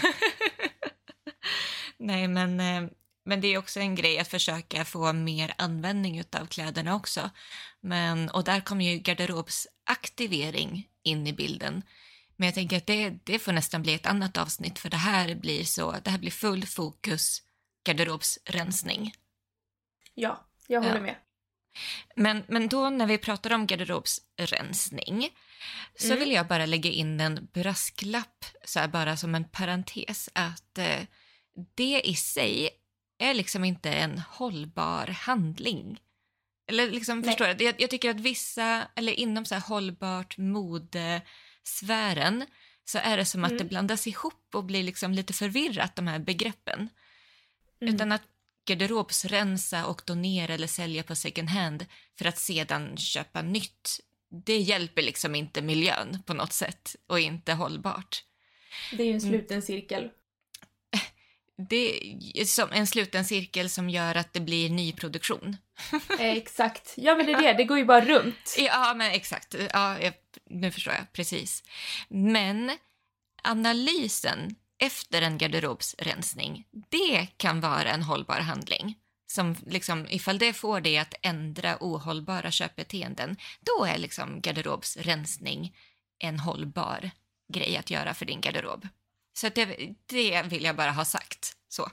Nej, 1.98 2.28
men, 2.28 2.60
eh, 2.60 2.90
men 3.26 3.42
det 3.42 3.54
är 3.54 3.58
också 3.58 3.80
en 3.80 3.96
grej 3.96 4.20
att 4.20 4.28
försöka 4.28 4.86
få 4.86 5.14
mer 5.14 5.54
användning 5.58 6.24
av 6.40 6.46
kläderna 6.46 6.96
också. 6.96 7.30
Men, 7.82 8.30
och 8.30 8.44
där 8.44 8.60
kommer 8.60 8.86
ju 8.86 8.98
garderobsaktivering 8.98 10.88
in 11.04 11.28
i 11.28 11.34
bilden. 11.34 11.84
Men 12.44 12.48
jag 12.48 12.56
tänker 12.56 12.78
att 12.78 12.86
det, 12.86 13.10
det 13.24 13.40
får 13.40 13.52
nästan 13.52 13.82
bli 13.82 13.94
ett 13.94 14.06
annat 14.06 14.38
avsnitt 14.38 14.80
för 14.80 14.90
det 14.90 14.98
här 14.98 15.36
blir 15.36 15.64
så, 15.64 15.96
det 16.04 16.10
här 16.10 16.18
blir 16.18 16.32
full 16.32 16.66
fokus 16.66 17.42
garderobsrensning. 17.88 19.14
Ja, 20.14 20.46
jag 20.68 20.82
håller 20.82 20.96
Ja. 20.96 21.02
med. 21.02 21.16
Men, 22.16 22.44
men 22.48 22.68
då 22.70 22.90
när 22.90 23.06
vi 23.06 23.18
pratar 23.18 23.54
om 23.54 23.68
garderobsrensning 23.68 25.30
så 25.96 26.06
Mm. 26.06 26.20
vill 26.20 26.32
jag 26.32 26.48
bara 26.48 26.66
lägga 26.66 26.90
in 26.92 27.20
en 27.20 27.48
brasklapp, 27.54 28.46
så 28.66 28.80
här 28.80 28.88
bara 28.88 29.18
som 29.18 29.36
en 29.36 29.44
parentes, 29.50 30.30
att 30.34 30.78
eh, 30.78 31.02
det 31.76 32.02
i 32.02 32.16
sig 32.16 32.70
är 33.20 33.34
liksom 33.34 33.64
inte 33.64 33.92
en 33.94 34.20
hållbar 34.20 35.08
handling. 35.08 36.00
Eller 36.68 36.92
liksom, 36.92 37.20
Nej. 37.20 37.30
förstår 37.30 37.54
du? 37.54 37.66
Jag, 37.66 37.82
jag 37.82 37.90
tycker 37.90 38.10
att 38.10 38.20
vissa, 38.20 38.88
eller 38.96 39.14
inom 39.14 39.46
så 39.46 39.56
här 39.56 39.62
hållbart 39.62 40.38
modesfären, 41.64 42.46
så 42.86 42.98
är 42.98 43.18
det 43.18 43.26
som 43.26 43.44
att 43.44 43.52
Mm. 43.52 43.58
det 43.58 43.70
blandas 43.70 44.08
ihop 44.08 44.56
och 44.56 44.64
blir 44.64 44.84
liksom 44.84 45.14
lite 45.14 45.34
förvirrat, 45.34 45.96
de 45.96 46.08
här 46.08 46.20
begreppen. 46.20 46.90
Mm. 47.82 47.96
Utan 47.96 48.12
att 48.12 48.22
garderobsrensa 48.66 49.86
och 49.86 50.02
donera 50.06 50.54
eller 50.54 50.68
sälja 50.68 51.04
på 51.04 51.16
second 51.16 51.50
hand 51.50 51.86
för 52.18 52.26
att 52.26 52.38
sedan 52.38 52.98
köpa 52.98 53.42
nytt. 53.42 54.00
Det 54.30 54.58
hjälper 54.58 55.02
liksom 55.02 55.36
inte 55.36 55.62
miljön 55.62 56.24
på 56.26 56.34
något 56.34 56.54
sätt 56.54 56.96
och 57.08 57.20
inte 57.20 57.54
hållbart. 57.54 58.24
Det 58.92 59.04
är 59.04 59.08
ju 59.08 59.14
en 59.14 59.22
sluten 59.22 59.62
cirkel. 59.62 60.10
Det 61.58 62.14
är 62.34 62.46
som 62.46 62.72
en 62.72 62.88
sluten 62.88 63.26
cirkel 63.26 63.70
som 63.70 63.90
gör 63.90 64.16
att 64.16 64.34
det 64.34 64.40
blir 64.40 64.70
nyproduktion. 64.70 65.58
Eh, 66.20 66.32
exakt. 66.32 66.94
Ja 66.98 67.16
men 67.16 67.26
det 67.26 67.32
är 67.32 67.42
det, 67.42 67.54
det 67.54 67.64
går 67.64 67.78
ju 67.78 67.86
bara 67.86 68.06
runt. 68.06 68.56
Ja, 68.58 68.94
men 68.94 69.12
exakt. 69.12 69.56
Ja, 69.74 70.00
jag, 70.00 70.14
nu 70.50 70.72
förstår 70.72 70.94
jag. 70.94 71.14
Precis. 71.14 71.64
Men 72.10 72.72
analysen 73.44 74.56
efter 74.78 75.22
en 75.22 75.38
garderobsrensning, 75.38 76.66
det 76.90 77.28
kan 77.38 77.62
vara 77.62 77.92
en 77.92 78.04
hållbar 78.04 78.40
handling. 78.40 78.96
Som 79.28 79.56
liksom, 79.66 80.08
ifall 80.10 80.38
det 80.38 80.54
får 80.54 80.82
dig 80.82 80.98
att 80.98 81.14
ändra 81.22 81.78
ohållbara 81.80 82.52
köpbeteenden, 82.52 83.38
då 83.60 83.86
är 83.86 83.98
liksom 83.98 84.42
garderobsrensning 84.42 85.76
en 86.20 86.40
hållbar 86.40 87.12
grej 87.54 87.78
att 87.78 87.92
göra 87.92 88.14
för 88.14 88.26
din 88.26 88.42
garderob. 88.42 88.88
Så 89.34 89.50
det, 89.50 89.66
det 90.06 90.44
vill 90.50 90.64
jag 90.64 90.76
bara 90.76 90.92
ha 90.92 91.06
sagt. 91.06 91.54
Så. 91.70 91.90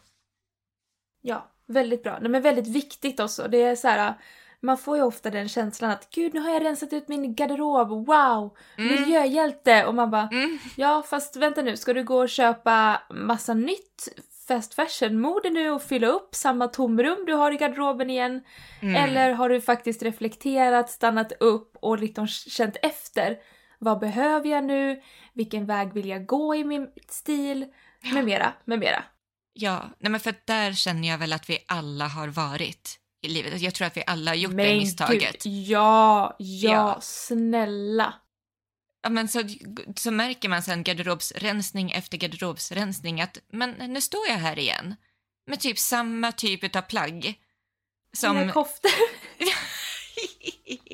Ja, 1.23 1.51
väldigt 1.67 2.03
bra. 2.03 2.19
Nej, 2.21 2.31
men 2.31 2.43
väldigt 2.43 2.69
viktigt 2.69 3.21
också. 3.21 3.49
Det 3.49 3.63
är 3.63 3.77
så 3.77 3.89
här, 3.89 4.15
man 4.61 4.79
får 4.79 4.97
ju 4.97 5.03
ofta 5.03 5.31
den 5.31 5.49
känslan 5.49 5.91
att 5.91 6.11
gud 6.11 6.35
nu 6.35 6.41
har 6.41 6.51
jag 6.51 6.65
rensat 6.65 6.93
ut 6.93 7.09
min 7.09 7.35
garderob, 7.35 7.89
wow, 8.07 8.57
Mm. 8.79 9.01
miljöhjälte! 9.01 9.85
Och 9.87 9.95
man 9.95 10.11
bara 10.11 10.29
Mm. 10.33 10.59
ja 10.77 11.03
fast 11.03 11.37
vänta 11.37 11.63
nu, 11.63 11.77
ska 11.77 11.93
du 11.93 12.05
gå 12.05 12.19
och 12.19 12.29
köpa 12.29 13.03
massa 13.11 13.55
nytt 13.55 14.09
fast 14.49 14.75
fashion-mode 14.75 15.51
nu 15.51 15.71
och 15.71 15.83
fylla 15.83 16.07
upp 16.07 16.35
samma 16.35 16.69
tomrum 16.69 17.25
du 17.27 17.33
har 17.33 17.53
i 17.53 17.57
garderoben 17.57 18.11
igen? 18.11 18.43
Mm. 18.83 18.97
Eller 18.97 19.33
har 19.33 19.49
du 19.49 19.61
faktiskt 19.61 20.03
reflekterat, 20.03 20.91
stannat 20.91 21.33
upp 21.41 21.77
och 21.81 21.99
liksom 21.99 22.27
känt 22.27 22.77
efter? 22.83 23.39
Vad 23.83 23.99
behöver 23.99 24.49
jag 24.49 24.65
nu? 24.65 25.03
Vilken 25.33 25.67
väg 25.67 25.93
vill 25.93 26.09
jag 26.09 26.27
gå 26.27 26.55
i 26.55 26.65
min 26.65 26.91
stil? 27.09 27.67
Med 28.13 28.25
mera, 28.25 28.53
med 28.65 28.79
mera. 28.79 29.05
Ja, 29.53 29.91
nej 29.99 30.11
men 30.11 30.21
för 30.21 30.35
där 30.45 30.73
känner 30.73 31.09
jag 31.09 31.19
väl 31.19 31.33
att 31.33 31.51
vi 31.51 31.59
alla 31.69 32.07
har 32.07 32.29
varit 32.29 32.99
i 33.23 33.29
livet. 33.29 33.61
Jag 33.61 33.75
tror 33.75 33.87
att 33.87 33.97
vi 33.97 34.03
alla 34.07 34.31
har 34.31 34.37
gjort 34.37 34.51
det 34.51 34.57
Men 34.57 34.79
misstaget. 34.79 35.43
Gud, 35.43 35.53
ja, 35.53 36.37
ja, 36.39 36.71
Ja. 36.71 36.99
snälla. 37.01 38.15
Ja, 39.03 39.11
men 39.11 39.29
så, 39.29 39.43
så 39.97 40.11
märker 40.11 40.49
man 40.49 40.63
sen 40.63 40.85
garderobsrensning 40.85 41.91
efter 41.91 42.19
garderobsrensning 42.19 43.21
att 43.21 43.39
men 43.53 43.71
nu 43.71 44.01
står 44.01 44.27
jag 44.29 44.37
här 44.37 44.59
igen 44.59 44.97
med 45.47 45.61
typ 45.61 45.79
samma 45.79 46.33
typ 46.33 46.77
av 46.77 46.83
plagg. 46.83 47.35
Som... 48.17 48.37
Mina 48.37 48.53
koftor. 48.53 48.91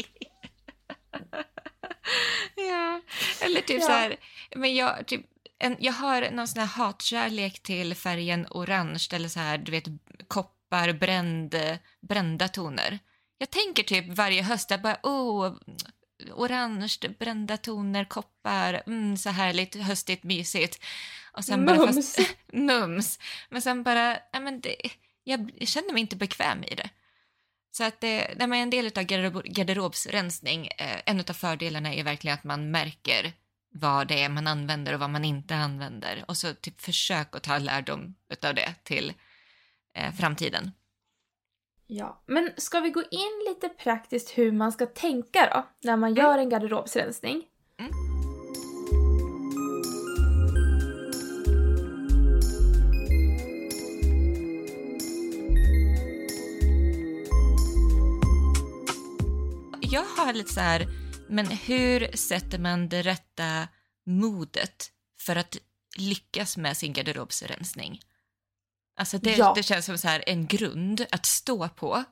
ja, 2.57 3.01
eller 3.41 3.61
typ 3.61 3.81
Ja. 3.81 3.87
så 3.87 3.93
här, 3.93 4.17
men 4.57 4.75
jag, 4.75 5.07
typ, 5.07 5.27
en, 5.59 5.77
jag 5.81 5.93
har 5.93 6.31
någon 6.31 6.49
sån 6.49 6.61
här 6.61 6.67
hatkärlek 6.67 7.63
till 7.63 7.95
färgen 7.95 8.47
orange 8.51 9.09
eller 9.13 9.29
så 9.29 9.41
här, 9.41 9.59
du 9.59 9.71
vet, 9.73 9.85
koppar, 10.29 10.93
bränd, 10.93 11.55
brända 12.09 12.49
toner. 12.49 12.99
Jag 13.39 13.51
tänker 13.51 13.83
typ 13.83 14.09
varje 14.09 14.43
höst, 14.43 14.71
jag 14.71 14.83
bara, 14.83 14.99
oh, 15.03 15.55
orange, 16.35 16.97
brända 17.19 17.57
toner, 17.57 18.05
koppar, 18.05 18.83
mm, 18.87 19.17
så 19.17 19.31
härligt, 19.31 19.75
höstigt, 19.75 20.25
mysigt. 20.25 20.85
Och 21.33 21.45
sen 21.45 21.67
bara, 21.67 21.77
Mums. 21.77 22.17
fast, 22.17 22.35
mums. 22.53 23.19
Men 23.51 23.63
sen 23.63 23.83
bara, 23.83 24.19
ja, 24.33 24.41
men 24.41 24.61
det, 24.61 24.77
jag, 25.25 25.51
jag 25.59 25.69
känner 25.69 25.93
mig 25.93 26.01
inte 26.01 26.17
bekväm 26.17 26.65
i 26.65 26.75
det. 26.75 26.91
Så 27.77 27.85
att 27.85 28.01
det, 28.01 28.35
nej, 28.37 28.47
men 28.47 28.53
en 28.53 28.71
del 28.71 28.87
av 28.87 29.03
garderob, 29.03 29.43
garderobsrensning, 29.45 30.67
eh, 30.67 31.01
en 31.07 31.21
av 31.21 31.33
fördelarna 31.33 31.95
är 31.95 32.05
verkligen 32.05 32.35
att 32.35 32.45
man 32.45 32.71
märker 32.71 33.33
vad 33.71 34.09
det 34.09 34.23
är 34.23 34.29
man 34.29 34.47
använder 34.47 34.95
och 34.95 35.01
vad 35.01 35.11
man 35.11 35.25
inte 35.25 35.55
använder. 35.55 36.25
Och 36.29 36.37
så 36.37 36.55
typ 36.55 36.81
försök 36.81 37.37
att 37.37 37.43
ta 37.43 37.59
lärdom 37.59 38.15
av 38.43 38.55
det 38.55 38.75
till 38.83 39.13
eh, 39.95 40.13
framtiden. 40.13 40.71
Ja, 41.87 42.23
men 42.27 42.51
ska 42.57 42.81
vi 42.81 42.91
gå 42.91 43.03
in 43.11 43.45
lite 43.49 43.69
praktiskt 43.69 44.39
hur 44.39 44.53
man 44.53 44.73
ska 44.73 44.87
tänka 44.87 45.49
då, 45.53 45.89
när 45.89 45.97
man 45.97 46.15
gör 46.15 46.39
en 46.39 46.49
garderobsrensning? 46.49 47.45
Jag 59.97 60.05
har 60.05 60.33
lite 60.33 60.53
så 60.53 60.61
här, 60.61 60.87
men 61.29 61.47
hur 61.47 62.17
sätter 62.17 62.59
man 62.59 62.89
det 62.89 63.03
rätta 63.03 63.69
modet 64.07 64.91
för 65.21 65.37
att 65.37 65.57
lyckas 65.99 66.57
med 66.57 66.77
sin 66.77 66.93
garderobsrensning? 66.93 68.01
Alltså 68.97 69.19
det, 69.19 69.37
Ja. 69.37 69.53
det 69.57 69.63
känns 69.63 69.87
som 69.87 69.99
så 69.99 70.09
här 70.09 70.25
en 70.27 70.47
grund 70.47 71.07
att 71.11 71.27
stå 71.27 71.69
på. 71.69 72.05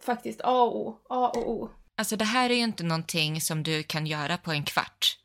Faktiskt 0.00 0.40
A 0.44 0.62
och 0.62 0.76
O. 0.76 0.98
A 1.08 1.28
och 1.36 1.50
O. 1.50 1.70
Alltså 1.96 2.16
det 2.16 2.24
här 2.24 2.50
är 2.50 2.54
ju 2.54 2.62
inte 2.62 2.84
någonting 2.84 3.40
som 3.40 3.62
du 3.62 3.82
kan 3.82 4.06
göra 4.06 4.36
på 4.36 4.52
en 4.52 4.64
kvart. 4.64 5.18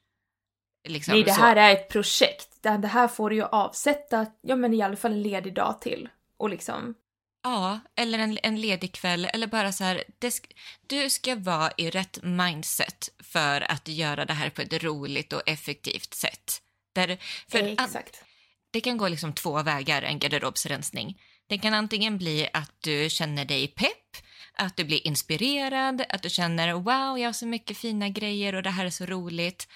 Liksom, 0.88 1.14
Nej, 1.14 1.24
det 1.24 1.34
så. 1.34 1.42
här 1.42 1.56
är 1.56 1.72
ett 1.72 1.90
projekt. 1.90 2.58
Det 2.62 2.78
det 2.78 2.88
här 2.88 3.08
får 3.08 3.30
du 3.30 3.36
ju 3.36 3.44
avsätta, 3.44 4.26
ja 4.42 4.56
men 4.56 4.74
i 4.74 4.82
alla 4.82 4.96
fall 4.96 5.12
en 5.12 5.22
ledig 5.22 5.54
dag 5.54 5.82
till. 5.82 6.10
Och 6.38 6.50
liksom, 6.50 6.96
Ja, 7.48 7.80
eller 7.96 8.20
en, 8.20 8.40
en 8.44 8.62
ledig 8.62 8.92
kväll 8.94 9.26
eller 9.34 9.48
bara 9.48 9.72
så 9.72 9.84
här. 9.84 10.04
Sk- 10.22 10.52
du 10.88 11.10
ska 11.10 11.36
vara 11.36 11.72
i 11.78 11.90
rätt 11.90 12.24
mindset 12.24 13.10
för 13.24 13.72
att 13.72 13.88
göra 13.88 14.26
det 14.26 14.34
här 14.34 14.50
på 14.50 14.62
ett 14.62 14.84
roligt 14.84 15.34
och 15.34 15.42
effektivt 15.46 16.14
sätt. 16.14 16.62
Där, 16.96 17.18
för 17.52 17.64
exakt. 17.64 18.24
det 18.72 18.82
kan 18.82 18.98
gå 18.98 19.08
liksom 19.08 19.34
två 19.34 19.64
vägar, 19.64 20.02
en 20.02 20.20
garderobsrensning. 20.20 21.22
Det 21.50 21.58
kan 21.58 21.74
antingen 21.74 22.18
bli 22.18 22.50
att 22.54 22.72
du 22.80 23.10
känner 23.10 23.46
dig 23.46 23.68
pepp, 23.68 24.18
att 24.54 24.78
du 24.78 24.84
blir 24.84 25.08
inspirerad, 25.08 26.06
att 26.10 26.24
du 26.24 26.30
känner 26.30 26.74
wow, 26.74 27.20
jag 27.20 27.28
har 27.28 27.34
så 27.34 27.48
mycket 27.48 27.78
fina 27.78 28.10
grejer 28.10 28.56
och 28.56 28.64
det 28.64 28.70
här 28.70 28.86
är 28.86 28.90
så 28.90 29.06
roligt. 29.06 29.68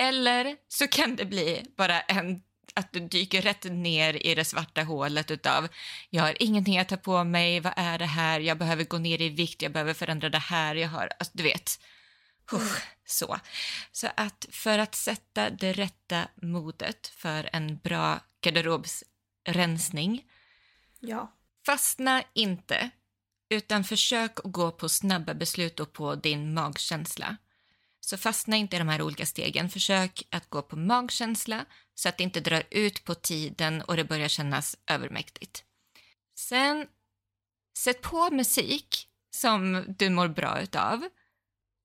Eller 0.00 0.56
så 0.68 0.88
kan 0.88 1.16
det 1.16 1.24
bli 1.24 1.62
bara 1.76 2.00
en 2.00 2.40
att 2.74 2.92
du 2.92 3.00
dyker 3.00 3.42
rätt 3.42 3.64
ner 3.64 4.26
i 4.26 4.34
det 4.34 4.44
svarta 4.44 4.82
hålet 4.82 5.30
utav 5.30 5.68
jag 6.10 6.22
har 6.22 6.42
ingenting 6.42 6.78
att 6.78 6.88
ta 6.88 6.96
på 6.96 7.24
mig, 7.24 7.60
vad 7.60 7.72
är 7.76 7.98
det 7.98 8.06
här, 8.06 8.40
jag 8.40 8.58
behöver 8.58 8.84
gå 8.84 8.98
ner 8.98 9.20
i 9.20 9.28
vikt, 9.28 9.62
jag 9.62 9.72
behöver 9.72 9.94
förändra 9.94 10.28
det 10.28 10.38
här, 10.38 10.74
jag 10.74 10.88
har, 10.88 11.08
alltså, 11.18 11.32
du 11.36 11.42
vet. 11.42 11.80
Usch, 12.52 12.82
så. 13.04 13.38
Så 13.92 14.08
att 14.16 14.46
för 14.50 14.78
att 14.78 14.94
sätta 14.94 15.50
det 15.50 15.72
rätta 15.72 16.28
modet 16.42 17.06
för 17.06 17.50
en 17.52 17.76
bra 17.78 18.20
garderobsrensning, 18.40 20.24
Ja. 21.00 21.32
fastna 21.66 22.22
inte, 22.32 22.90
utan 23.48 23.84
försök 23.84 24.38
att 24.44 24.52
gå 24.52 24.70
på 24.70 24.88
snabba 24.88 25.34
beslut 25.34 25.80
och 25.80 25.92
på 25.92 26.14
din 26.14 26.54
magkänsla. 26.54 27.36
Så 28.06 28.16
fastna 28.16 28.56
inte 28.56 28.76
i 28.76 28.78
de 28.78 28.88
här 28.88 29.02
olika 29.02 29.26
stegen. 29.26 29.68
Försök 29.68 30.26
att 30.30 30.50
gå 30.50 30.62
på 30.62 30.76
magkänsla 30.76 31.64
så 31.94 32.08
att 32.08 32.18
det 32.18 32.24
inte 32.24 32.40
drar 32.40 32.62
ut 32.70 33.04
på 33.04 33.14
tiden 33.14 33.82
och 33.82 33.96
det 33.96 34.04
börjar 34.04 34.28
kännas 34.28 34.76
övermäktigt. 34.86 35.64
Sen, 36.38 36.86
sätt 37.78 38.02
på 38.02 38.30
musik 38.30 39.08
som 39.36 39.84
du 39.98 40.10
mår 40.10 40.28
bra 40.28 40.60
utav. 40.60 41.08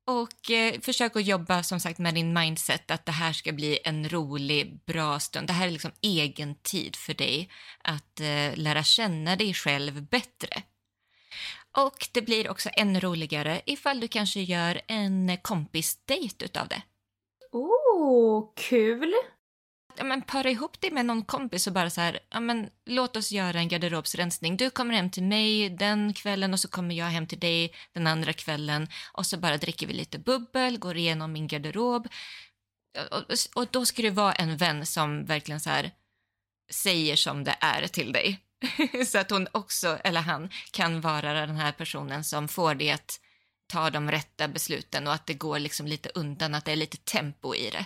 Och 0.08 0.52
eh, 0.52 0.80
försök 0.82 1.16
att 1.16 1.26
jobba 1.26 1.64
som 1.64 1.80
sagt 1.80 2.00
med 2.00 2.14
din 2.14 2.34
mindset 2.34 2.92
att 2.92 3.06
det 3.06 3.12
här 3.12 3.34
ska 3.34 3.52
bli 3.52 3.80
en 3.84 4.10
rolig, 4.10 4.80
bra 4.86 5.20
stund. 5.20 5.48
Det 5.48 5.54
här 5.54 5.68
är 5.68 5.72
liksom 5.72 5.92
egen 6.02 6.56
tid 6.56 6.96
för 6.96 7.14
dig 7.14 7.50
att 7.84 8.20
eh, 8.20 8.56
lära 8.56 8.84
känna 8.84 9.36
dig 9.36 9.54
själv 9.54 10.02
bättre. 10.08 10.64
Och 11.78 12.10
det 12.12 12.22
blir 12.22 12.50
också 12.50 12.70
ännu 12.74 13.00
roligare 13.00 13.62
ifall 13.66 14.00
du 14.00 14.08
kanske 14.08 14.42
gör 14.42 14.82
en 14.88 15.38
kompisdejt 15.42 16.46
utav 16.46 16.68
det. 16.68 16.82
Oh, 17.52 18.50
kul! 18.56 19.14
Ja, 19.98 20.04
men 20.04 20.22
para 20.22 20.50
ihop 20.50 20.82
dig 20.82 20.92
med 20.92 21.06
någon 21.06 21.26
kompis 21.26 21.68
och 21.68 21.74
bara 21.74 21.90
så 21.90 22.02
här, 22.02 22.20
ja, 22.30 22.40
men 22.40 22.70
låt 22.86 23.16
oss 23.16 23.32
göra 23.32 23.60
en 23.60 23.68
garderobsrensning. 23.68 24.58
Du 24.58 24.70
kommer 24.70 24.96
hem 24.96 25.10
till 25.10 25.24
mig 25.24 25.70
den 25.70 26.14
kvällen 26.14 26.54
och 26.54 26.60
så 26.60 26.68
kommer 26.68 26.96
jag 26.96 27.06
hem 27.06 27.28
till 27.28 27.40
dig 27.40 27.74
den 27.94 28.08
andra 28.08 28.34
kvällen 28.34 28.88
och 29.14 29.26
så 29.26 29.38
bara 29.38 29.58
dricker 29.58 29.88
vi 29.88 29.94
lite 29.94 30.20
bubbel, 30.20 30.80
går 30.80 30.98
igenom 30.98 31.34
min 31.34 31.48
garderob. 31.48 32.08
Och, 33.12 33.18
och, 33.18 33.36
och 33.56 33.68
då 33.72 33.86
ska 33.86 34.02
det 34.02 34.10
vara 34.10 34.34
en 34.34 34.58
vän 34.58 34.86
som 34.86 35.26
verkligen 35.26 35.60
så 35.60 35.70
här 35.70 35.92
säger 36.72 37.16
som 37.16 37.44
det 37.44 37.56
är 37.60 37.88
till 37.88 38.12
dig. 38.12 38.47
så 39.06 39.18
att 39.18 39.32
hon 39.32 39.48
också, 39.52 39.98
eller 40.04 40.22
han, 40.22 40.50
kan 40.72 41.02
vara 41.02 41.34
den 41.34 41.56
här 41.56 41.72
personen 41.72 42.24
som 42.24 42.48
får 42.48 42.76
dig 42.76 42.92
att 42.92 43.20
ta 43.68 43.90
de 43.90 44.12
rätta 44.12 44.48
besluten 44.48 45.08
och 45.08 45.14
att 45.14 45.26
det 45.26 45.34
går 45.34 45.60
liksom 45.60 45.88
lite 45.88 46.10
undan, 46.16 46.56
att 46.56 46.66
det 46.66 46.72
är 46.72 46.76
lite 46.76 46.98
tempo 46.98 47.56
i 47.56 47.70
det. 47.70 47.86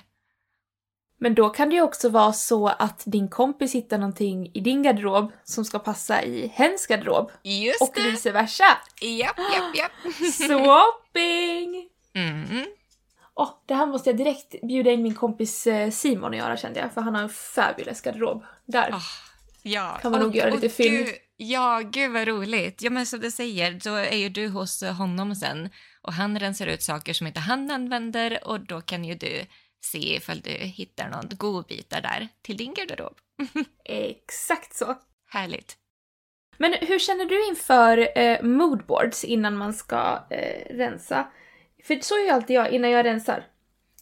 Men 1.24 1.36
då 1.36 1.50
kan 1.50 1.70
det 1.70 1.76
ju 1.76 1.82
också 1.82 2.10
vara 2.10 2.34
så 2.34 2.68
att 2.68 3.04
din 3.06 3.30
kompis 3.30 3.76
hittar 3.76 3.98
någonting 3.98 4.52
i 4.54 4.60
din 4.60 4.84
garderob 4.84 5.32
som 5.44 5.66
ska 5.66 5.80
passa 5.80 6.24
i 6.24 6.48
hens 6.48 6.88
garderob. 6.88 7.32
Just 7.44 7.82
Och 7.82 7.98
vice 7.98 8.32
versa. 8.32 8.64
Japp, 9.02 9.40
japp, 9.40 9.76
japp. 9.76 9.92
Swapping! 10.34 11.90
Mm. 12.14 12.66
Åh, 13.34 13.50
det 13.66 13.74
här 13.74 13.86
måste 13.86 14.10
jag 14.10 14.18
direkt 14.18 14.56
bjuda 14.62 14.92
in 14.92 15.04
min 15.04 15.16
kompis 15.16 15.68
eh, 15.68 15.90
Simon 15.92 16.32
och 16.32 16.36
göra 16.36 16.58
kände 16.58 16.80
jag, 16.80 16.94
för 16.94 17.02
han 17.02 17.16
har 17.16 17.22
en 17.22 17.30
fabulous 17.30 18.02
garderob. 18.02 18.44
Där. 18.66 18.90
Ah, 18.94 19.31
ja. 19.64 20.00
Kan 20.02 20.12
man 20.12 20.22
nog 20.22 20.36
göra 20.36 20.50
lite 20.50 20.70
film. 20.70 20.96
Gud, 20.96 21.16
ja, 21.38 21.82
gud 21.92 22.12
vad 22.12 22.28
roligt. 22.28 22.82
Ja, 22.82 22.90
men 22.90 23.06
som 23.06 23.20
du 23.20 23.32
säger, 23.32 23.80
då 23.84 23.96
är 23.96 24.18
ju 24.18 24.30
du 24.30 24.48
hos 24.48 24.84
honom 24.84 25.36
sen 25.36 25.70
och 26.02 26.14
han 26.14 26.40
rensar 26.40 26.68
ut 26.68 26.84
saker 26.84 27.14
som 27.14 27.28
inte 27.28 27.40
han 27.40 27.72
använder 27.72 28.48
och 28.48 28.60
då 28.60 28.82
kan 28.82 29.06
ju 29.06 29.16
du 29.16 29.46
se 29.84 30.16
ifall 30.16 30.42
du 30.42 30.52
hittar 30.52 31.10
någon 31.10 31.30
godbitar 31.38 32.02
där 32.02 32.28
till 32.42 32.58
din 32.58 32.74
garderob. 32.74 33.18
Exakt 33.86 34.76
så. 34.76 34.98
Härligt. 35.30 35.78
Men 36.58 36.74
hur 36.74 37.00
känner 37.00 37.26
du 37.26 37.48
inför 37.48 38.18
eh, 38.20 38.44
moodboards 38.44 39.24
innan 39.24 39.58
man 39.58 39.74
ska 39.74 40.24
eh, 40.30 40.76
rensa? 40.76 41.28
För 41.84 42.00
så 42.02 42.16
gör 42.18 42.24
ju 42.24 42.30
alltid 42.30 42.56
jag 42.56 42.72
innan 42.72 42.92
jag 42.92 43.06
rensar. 43.06 43.48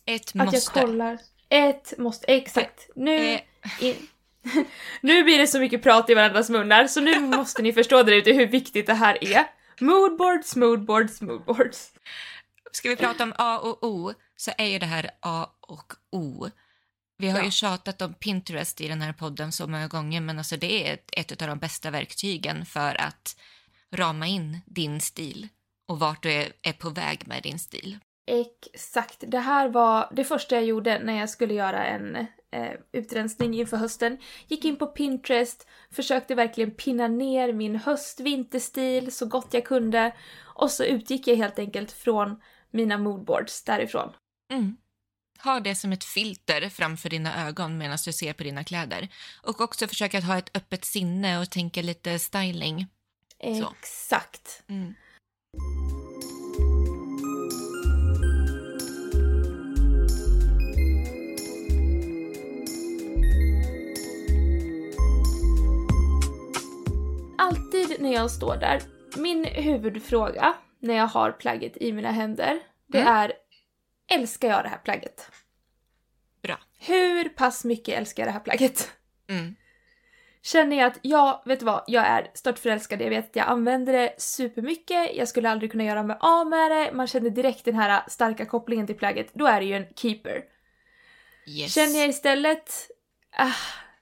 Ett 0.05 0.29
Att 0.29 0.35
måste. 0.35 0.79
jag 0.79 0.87
kollar. 0.87 1.17
Ett 1.49 1.93
måste, 1.97 2.27
exakt. 2.27 2.89
Nu, 2.95 3.17
Eh, 3.33 3.39
in, 3.79 3.95
nu 5.01 5.23
blir 5.23 5.37
det 5.37 5.47
så 5.47 5.59
mycket 5.59 5.83
prat 5.83 6.09
i 6.09 6.13
varandras 6.13 6.49
munnar 6.49 6.87
så 6.87 7.01
nu 7.01 7.19
måste 7.19 7.61
ni 7.61 7.73
förstå 7.73 8.03
där 8.03 8.13
ute 8.13 8.31
hur 8.33 8.47
viktigt 8.47 8.87
det 8.87 8.93
här 8.93 9.23
är. 9.23 9.45
Moodboards, 9.79 10.55
moodboards, 10.55 11.21
moodboards. 11.21 11.91
Ska 12.71 12.89
vi 12.89 12.95
prata 12.95 13.23
om 13.23 13.33
A 13.37 13.57
och 13.59 13.83
O 13.83 14.13
så 14.35 14.51
är 14.57 14.65
ju 14.65 14.79
det 14.79 14.85
här 14.85 15.11
A 15.21 15.47
och 15.61 15.93
O. 16.11 16.49
Vi 17.17 17.29
har 17.29 17.39
Ja. 17.39 17.45
ju 17.45 17.51
tjatat 17.51 18.01
om 18.01 18.13
Pinterest 18.13 18.81
i 18.81 18.87
den 18.87 19.01
här 19.01 19.13
podden 19.13 19.51
så 19.51 19.67
många 19.67 19.87
gånger 19.87 20.21
men 20.21 20.37
alltså 20.37 20.57
det 20.57 20.87
är 20.87 20.93
ett, 20.93 21.09
ett 21.13 21.41
av 21.41 21.47
de 21.47 21.59
bästa 21.59 21.91
verktygen 21.91 22.65
för 22.65 23.01
att 23.01 23.35
rama 23.95 24.27
in 24.27 24.61
din 24.65 25.01
stil 25.01 25.47
och 25.87 25.99
vart 25.99 26.23
du 26.23 26.31
är, 26.31 26.51
är 26.61 26.73
på 26.73 26.89
väg 26.89 27.27
med 27.27 27.43
din 27.43 27.59
stil. 27.59 27.97
Exakt. 28.29 29.23
Det 29.27 29.39
här 29.39 29.69
var 29.69 30.09
det 30.11 30.23
första 30.23 30.55
jag 30.55 30.65
gjorde 30.65 30.99
när 30.99 31.19
jag 31.19 31.29
skulle 31.29 31.53
göra 31.53 31.85
en 31.85 32.15
eh, 32.51 32.73
utrensning 32.91 33.53
inför 33.53 33.77
hösten. 33.77 34.17
Gick 34.47 34.65
in 34.65 34.75
på 34.75 34.87
Pinterest, 34.87 35.67
försökte 35.91 36.35
verkligen 36.35 36.71
pinna 36.71 37.07
ner 37.07 37.53
min 37.53 37.75
höst-vinterstil 37.75 39.11
så 39.11 39.25
gott 39.25 39.53
jag 39.53 39.65
kunde 39.65 40.15
och 40.39 40.71
så 40.71 40.83
utgick 40.83 41.27
jag 41.27 41.35
helt 41.35 41.59
enkelt 41.59 41.91
från 41.91 42.41
mina 42.71 42.97
moodboards 42.97 43.63
därifrån. 43.63 44.09
Mm. 44.51 44.77
Ha 45.43 45.59
det 45.59 45.75
som 45.75 45.91
ett 45.91 46.03
filter 46.03 46.69
framför 46.69 47.09
dina 47.09 47.47
ögon 47.47 47.77
medan 47.77 47.97
du 48.05 48.13
ser 48.13 48.33
på 48.33 48.43
dina 48.43 48.63
kläder. 48.63 49.07
Och 49.43 49.61
också 49.61 49.87
försöka 49.87 50.17
att 50.17 50.23
ha 50.23 50.37
ett 50.37 50.57
öppet 50.57 50.85
sinne 50.85 51.39
och 51.39 51.49
tänka 51.49 51.81
lite 51.81 52.19
styling. 52.19 52.87
Exakt. 53.39 54.63
Mm. 54.67 54.93
Alltid 67.39 68.01
när 68.01 68.13
jag 68.13 68.31
står 68.31 68.55
där, 68.57 68.81
min 69.17 69.45
huvudfråga 69.45 70.53
när 70.79 70.93
jag 70.93 71.07
har 71.07 71.31
plagget 71.31 71.77
i 71.77 71.91
mina 71.93 72.11
händer, 72.11 72.59
det 72.87 72.97
Mm. 73.01 73.13
är 73.13 73.33
älskar 74.11 74.47
jag 74.49 74.63
det 74.63 74.69
här 74.69 74.77
plagget? 74.77 75.31
Bra. 76.43 76.57
Hur 76.79 77.29
pass 77.29 77.65
mycket 77.65 77.97
älskar 77.97 78.23
jag 78.23 78.27
det 78.27 78.33
här 78.33 78.39
plagget? 78.39 78.91
Mm. 79.29 79.55
Känner 80.41 80.77
jag 80.77 80.87
att, 80.87 80.99
ja, 81.01 81.43
vet 81.45 81.59
du 81.59 81.65
vad, 81.65 81.83
jag 81.87 82.05
är 82.07 82.31
störtförälskad, 82.33 83.01
jag 83.01 83.09
vet 83.09 83.29
att 83.29 83.35
jag 83.35 83.47
använder 83.47 83.93
det 83.93 84.15
supermycket, 84.17 85.15
jag 85.15 85.27
skulle 85.27 85.49
aldrig 85.49 85.71
kunna 85.71 85.83
göra 85.83 86.03
mig 86.03 86.17
av 86.19 86.47
med 86.47 86.71
det, 86.71 86.91
man 86.93 87.07
känner 87.07 87.29
direkt 87.29 87.65
den 87.65 87.75
här 87.75 88.03
starka 88.07 88.45
kopplingen 88.45 88.87
till 88.87 88.97
plagget, 88.97 89.33
då 89.33 89.45
är 89.45 89.59
det 89.59 89.65
ju 89.65 89.73
en 89.73 89.93
keeper. 89.95 90.43
Yes. 91.47 91.73
Känner 91.73 91.99
jag 91.99 92.09
istället, 92.09 92.71
ah, 93.37 93.53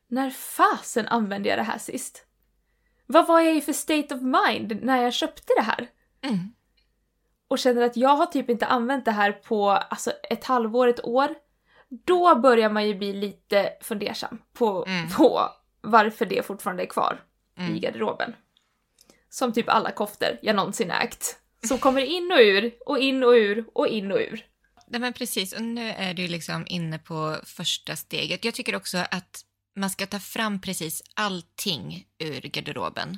när 0.08 0.30
fasen 0.30 1.08
använde 1.08 1.50
jag 1.50 1.58
det 1.60 1.64
här 1.64 1.78
sist? 1.78 2.27
Vad 3.08 3.28
var 3.28 3.40
jag 3.40 3.56
i 3.56 3.62
för 3.62 3.74
state 3.74 4.16
of 4.16 4.22
mind 4.22 4.80
när 4.84 5.04
jag 5.04 5.14
köpte 5.14 5.54
det 5.56 5.62
här? 5.64 5.88
Mm. 6.22 6.54
och 7.48 7.60
känner 7.60 7.82
att 7.82 7.98
jag 7.98 8.10
har 8.18 8.26
typ 8.26 8.50
inte 8.50 8.66
använt 8.66 9.06
det 9.06 9.12
här 9.12 9.32
på 9.32 9.70
alltså, 9.70 10.12
ett 10.30 10.44
halvår, 10.44 10.88
ett 10.88 11.06
år, 11.06 11.36
då 11.90 12.36
börjar 12.36 12.70
man 12.70 12.88
ju 12.88 12.96
bli 12.96 13.14
lite 13.14 13.70
fundersam 13.82 14.42
på, 14.54 14.86
Mm. 14.88 15.10
på 15.10 15.50
varför 15.82 16.26
det 16.26 16.46
fortfarande 16.46 16.84
är 16.84 16.88
kvar 16.88 17.24
i 17.58 17.62
Mm. 17.62 17.80
garderoben. 17.80 18.36
Som 19.30 19.54
typ 19.54 19.70
alla 19.70 19.92
koftor 19.92 20.30
jag 20.42 20.56
någonsin 20.56 20.92
ägt. 20.92 21.38
Som 21.68 21.78
kommer 21.78 22.02
in 22.02 22.32
och 22.32 22.38
ur, 22.40 22.74
och 22.86 23.00
in 23.00 23.24
och 23.24 23.32
ur, 23.34 23.66
och 23.74 23.88
in 23.88 24.12
och 24.12 24.20
ur. 24.20 24.46
Nej, 24.88 25.02
men 25.02 25.14
precis, 25.14 25.54
och 25.54 25.62
nu 25.64 25.90
är 25.90 26.14
du 26.14 26.28
liksom 26.28 26.64
inne 26.68 27.00
på 27.00 27.36
första 27.46 27.96
steget. 27.96 28.46
Jag 28.46 28.54
tycker 28.54 28.76
också 28.76 28.98
att 28.98 29.44
man 29.78 29.90
ska 29.90 30.08
ta 30.08 30.20
fram 30.20 30.62
precis 30.62 31.04
allting 31.14 32.06
ur 32.18 32.42
garderoben 32.42 33.18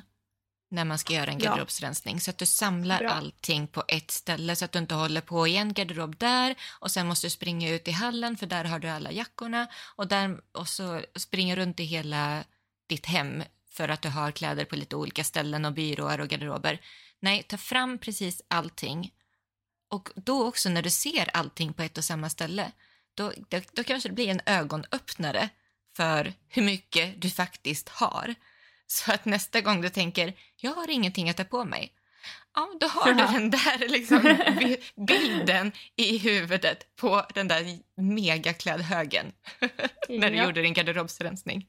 när 0.70 0.84
man 0.84 0.98
ska 0.98 1.14
göra 1.14 1.30
en 1.30 1.38
Ja. 1.38 1.50
garderobsrensning. 1.50 2.20
Så 2.20 2.30
att 2.30 2.38
du 2.38 2.46
samlar 2.46 2.98
Bra. 2.98 3.10
allting 3.10 3.66
på 3.66 3.84
ett 3.88 4.10
ställe 4.10 4.56
så 4.56 4.64
att 4.64 4.72
du 4.72 4.78
inte 4.78 4.94
håller 4.94 5.20
på 5.20 5.46
i 5.48 5.56
en 5.56 5.72
garderob 5.74 6.18
där 6.18 6.54
och 6.80 6.90
sen 6.90 7.06
måste 7.06 7.26
du 7.26 7.30
springa 7.30 7.70
ut 7.70 7.88
i 7.88 7.90
hallen 7.90 8.36
för 8.36 8.46
där 8.46 8.64
har 8.64 8.78
du 8.78 8.88
alla 8.88 9.12
jackorna 9.12 9.66
och, 9.96 10.08
där, 10.08 10.40
och 10.52 10.68
så 10.68 11.02
springa 11.16 11.56
runt 11.56 11.80
i 11.80 11.84
hela 11.84 12.44
ditt 12.86 13.06
hem 13.06 13.42
för 13.70 13.88
att 13.88 14.02
du 14.02 14.08
har 14.08 14.30
kläder 14.32 14.64
på 14.64 14.76
lite 14.76 14.96
olika 14.96 15.24
ställen 15.24 15.64
och 15.64 15.72
byråer 15.72 16.20
och 16.20 16.28
garderober. 16.28 16.80
Nej, 17.20 17.42
ta 17.42 17.56
fram 17.56 17.98
precis 17.98 18.42
allting 18.48 19.12
och 19.88 20.10
då 20.14 20.46
också 20.48 20.68
när 20.68 20.82
du 20.82 20.90
ser 20.90 21.36
allting 21.36 21.72
på 21.72 21.82
ett 21.82 21.98
och 21.98 22.04
samma 22.04 22.30
ställe, 22.30 22.72
då, 23.14 23.32
då, 23.48 23.60
då 23.72 23.84
kanske 23.84 24.08
det 24.08 24.14
blir 24.14 24.28
en 24.28 24.40
ögonöppnare 24.46 25.48
för 26.00 26.32
hur 26.48 26.62
mycket 26.62 27.22
du 27.22 27.30
faktiskt 27.30 27.88
har. 27.88 28.34
Så 28.86 29.12
att 29.12 29.24
nästa 29.24 29.60
gång 29.60 29.80
du 29.80 29.88
tänker, 29.88 30.34
jag 30.56 30.70
har 30.74 30.90
ingenting 30.90 31.30
att 31.30 31.36
ta 31.36 31.44
på 31.44 31.64
mig, 31.64 31.92
ja, 32.54 32.68
då 32.80 32.86
har 32.86 33.12
du 33.12 33.20
Ja. 33.20 33.26
den 33.32 33.50
där 33.50 33.88
liksom, 33.88 34.22
bi- 34.58 34.80
bilden 35.06 35.72
i 35.96 36.18
huvudet 36.18 36.96
på 36.96 37.26
den 37.34 37.48
där 37.48 37.78
megaklädhögen 37.96 39.32
när 40.08 40.30
du 40.30 40.36
Ja. 40.36 40.44
gjorde 40.44 40.62
din 40.62 40.72
garderobsrensning. 40.74 41.66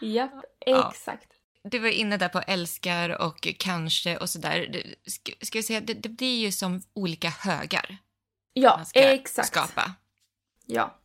Japp, 0.00 0.44
Ja. 0.66 0.90
exakt. 0.94 1.28
Du 1.64 1.78
var 1.78 1.88
inne 1.88 2.16
där 2.16 2.28
på 2.28 2.40
älskar 2.40 3.10
och 3.22 3.48
kanske 3.58 4.16
och 4.16 4.30
sådär. 4.30 4.84
Ska, 5.06 5.32
ska 5.42 5.58
jag 5.58 5.64
säga, 5.64 5.80
det, 5.80 5.94
det 5.94 6.08
blir 6.08 6.38
ju 6.40 6.52
som 6.52 6.82
olika 6.94 7.28
högar 7.30 7.96
Ja, 8.52 8.76
man 8.76 8.86
ska 8.86 9.00
exakt. 9.00 9.48
skapa. 9.48 9.92
Ja. 10.66 10.98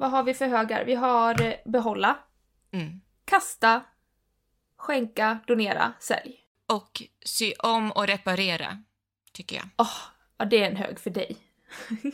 Vad 0.00 0.10
har 0.10 0.22
vi 0.22 0.34
för 0.34 0.46
högar? 0.46 0.84
Vi 0.84 0.94
har 0.94 1.42
eh, 1.42 1.54
behålla, 1.64 2.18
Mm. 2.72 3.00
kasta, 3.24 3.82
skänka, 4.76 5.38
donera, 5.46 5.92
sälj. 6.00 6.36
Och 6.66 7.02
sy 7.24 7.52
om 7.58 7.90
och 7.92 8.06
reparera, 8.06 8.82
tycker 9.32 9.56
jag. 9.56 9.64
Åh, 9.78 9.96
ja 10.38 10.44
det 10.44 10.62
är 10.64 10.70
en 10.70 10.76
hög 10.76 11.00
för 11.00 11.10
dig. 11.10 11.36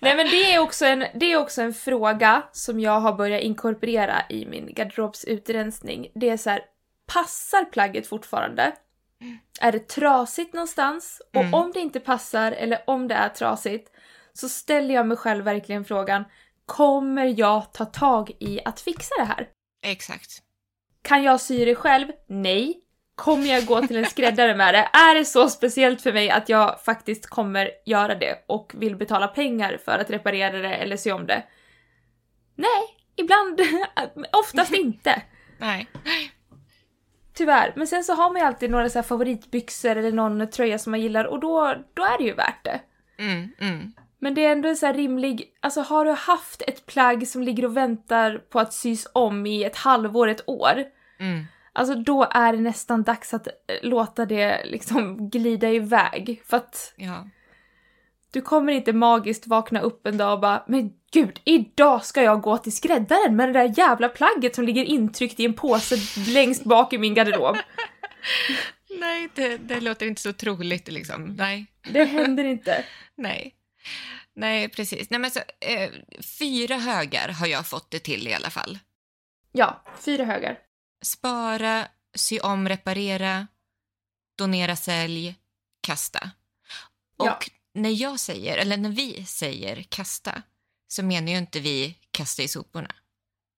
Nej 0.00 0.16
men 0.16 0.26
det 0.26 0.54
är, 0.54 0.58
också 0.58 0.86
en, 0.86 1.04
det 1.14 1.32
är 1.32 1.36
också 1.36 1.62
en 1.62 1.74
fråga 1.74 2.42
som 2.52 2.80
jag 2.80 3.00
har 3.00 3.12
börjat 3.12 3.42
inkorporera 3.42 4.22
i 4.28 4.46
min 4.46 4.74
garderobsutrensning. 4.74 6.08
Det 6.14 6.28
är 6.28 6.36
så 6.36 6.50
här, 6.50 6.60
passar 7.06 7.64
plagget 7.64 8.06
fortfarande? 8.06 8.72
Är 9.60 9.72
det 9.72 9.88
trasigt 9.88 10.52
någonstans? 10.54 11.22
Och 11.34 11.40
Mm. 11.40 11.54
om 11.54 11.72
det 11.72 11.80
inte 11.80 12.00
passar 12.00 12.52
eller 12.52 12.82
om 12.86 13.08
det 13.08 13.14
är 13.14 13.28
trasigt 13.28 13.90
så 14.32 14.48
ställer 14.48 14.94
jag 14.94 15.06
mig 15.06 15.16
själv 15.16 15.44
verkligen 15.44 15.84
frågan 15.84 16.24
Kommer 16.66 17.34
jag 17.38 17.72
ta 17.72 17.84
tag 17.84 18.30
i 18.40 18.60
att 18.64 18.80
fixa 18.80 19.14
det 19.18 19.24
här? 19.24 19.48
Exakt. 19.82 20.42
Kan 21.02 21.22
jag 21.22 21.40
sy 21.40 21.64
det 21.64 21.74
själv? 21.74 22.08
Nej. 22.26 22.80
Kommer 23.14 23.46
jag 23.46 23.66
gå 23.66 23.86
till 23.86 23.96
en 23.96 24.06
skräddare 24.06 24.56
med 24.56 24.74
det? 24.74 24.88
Är 24.92 25.14
det 25.14 25.24
så 25.24 25.48
speciellt 25.48 26.02
för 26.02 26.12
mig 26.12 26.30
att 26.30 26.48
jag 26.48 26.80
faktiskt 26.84 27.26
kommer 27.26 27.70
göra 27.86 28.14
det 28.14 28.44
och 28.46 28.72
vill 28.76 28.96
betala 28.96 29.28
pengar 29.28 29.78
för 29.84 29.98
att 29.98 30.10
reparera 30.10 30.58
det 30.58 30.74
eller 30.74 30.96
sy 30.96 31.12
om 31.12 31.26
det? 31.26 31.44
Nej, 32.54 32.96
ibland, 33.16 33.60
oftast 34.32 34.74
inte. 34.74 35.22
Nej. 35.58 35.88
Tyvärr. 37.34 37.72
Men 37.76 37.86
sen 37.86 38.04
så 38.04 38.14
har 38.14 38.30
man 38.30 38.40
ju 38.40 38.46
alltid 38.46 38.70
några 38.70 38.88
så 38.88 39.02
favoritbyxor 39.02 39.96
eller 39.96 40.12
någon 40.12 40.50
tröja 40.50 40.78
som 40.78 40.90
man 40.90 41.00
gillar 41.00 41.24
och 41.24 41.40
då, 41.40 41.74
då 41.94 42.02
är 42.04 42.18
det 42.18 42.24
ju 42.24 42.34
värt 42.34 42.64
det. 42.64 42.80
Mm, 43.18 43.48
mm. 43.60 43.92
Men 44.20 44.34
det 44.34 44.44
är 44.44 44.52
ändå 44.52 44.68
en 44.68 44.76
så 44.76 44.86
här 44.86 44.94
rimlig, 44.94 45.44
alltså 45.60 45.80
har 45.80 46.04
du 46.04 46.10
haft 46.10 46.62
ett 46.62 46.86
plagg 46.86 47.28
som 47.28 47.42
ligger 47.42 47.64
och 47.64 47.76
väntar 47.76 48.38
på 48.38 48.60
att 48.60 48.72
sys 48.72 49.06
om 49.12 49.46
i 49.46 49.64
ett 49.64 49.76
halvår, 49.76 50.28
ett 50.28 50.48
år, 50.48 50.84
Mm. 51.20 51.44
Alltså 51.72 51.94
då 51.94 52.28
är 52.30 52.52
det 52.52 52.58
nästan 52.60 53.02
dags 53.02 53.34
att 53.34 53.46
eh, 53.46 53.52
låta 53.82 54.26
det 54.26 54.62
liksom 54.64 55.30
glida 55.30 55.70
iväg. 55.70 56.42
För 56.46 56.56
att 56.56 56.94
Ja. 56.96 57.28
du 58.32 58.40
kommer 58.40 58.72
inte 58.72 58.92
magiskt 58.92 59.46
vakna 59.46 59.80
upp 59.80 60.06
en 60.06 60.18
dag 60.18 60.32
och 60.32 60.40
bara 60.40 60.64
Men 60.68 60.90
gud, 61.12 61.40
idag 61.44 62.04
ska 62.04 62.22
jag 62.22 62.40
gå 62.40 62.58
till 62.58 62.76
skräddaren 62.76 63.36
med 63.36 63.48
det 63.48 63.52
där 63.52 63.74
jävla 63.78 64.08
plagget 64.08 64.54
som 64.54 64.64
ligger 64.64 64.84
intryckt 64.84 65.40
i 65.40 65.44
en 65.44 65.54
påse 65.54 65.96
längst 66.34 66.64
bak 66.64 66.92
i 66.92 66.98
min 66.98 67.14
garderob. 67.14 67.56
Nej, 69.00 69.28
det, 69.34 69.56
det 69.56 69.80
låter 69.80 70.06
inte 70.06 70.20
så 70.22 70.32
troligt 70.32 70.88
liksom. 70.88 71.24
Nej. 71.38 71.66
Det 71.92 72.04
händer 72.04 72.44
inte. 72.44 72.84
Nej. 73.14 73.54
Nej, 74.34 74.68
precis. 74.68 75.10
Nej, 75.10 75.20
men 75.20 75.30
så, 75.30 75.40
eh, 75.60 75.90
fyra 76.38 76.76
högar 76.76 77.28
har 77.28 77.46
jag 77.46 77.66
fått 77.66 77.90
det 77.90 77.98
till 77.98 78.28
i 78.28 78.34
alla 78.34 78.50
fall. 78.50 78.78
Ja, 79.52 79.84
fyra 80.00 80.24
högar. 80.24 80.58
Spara, 81.02 81.88
sy 82.14 82.40
om, 82.40 82.68
reparera, 82.68 83.46
donera, 84.38 84.76
sälj, 84.76 85.34
kasta. 85.80 86.30
Och 87.18 87.26
Ja. 87.26 87.38
när 87.74 87.90
jag 87.90 88.20
säger, 88.20 88.58
eller 88.58 88.76
när 88.76 88.90
vi 88.90 89.24
säger 89.24 89.82
kasta, 89.82 90.42
så 90.88 91.02
menar 91.02 91.32
ju 91.32 91.38
inte 91.38 91.60
vi 91.60 91.96
kasta 92.10 92.42
i 92.42 92.48
soporna. 92.48 92.94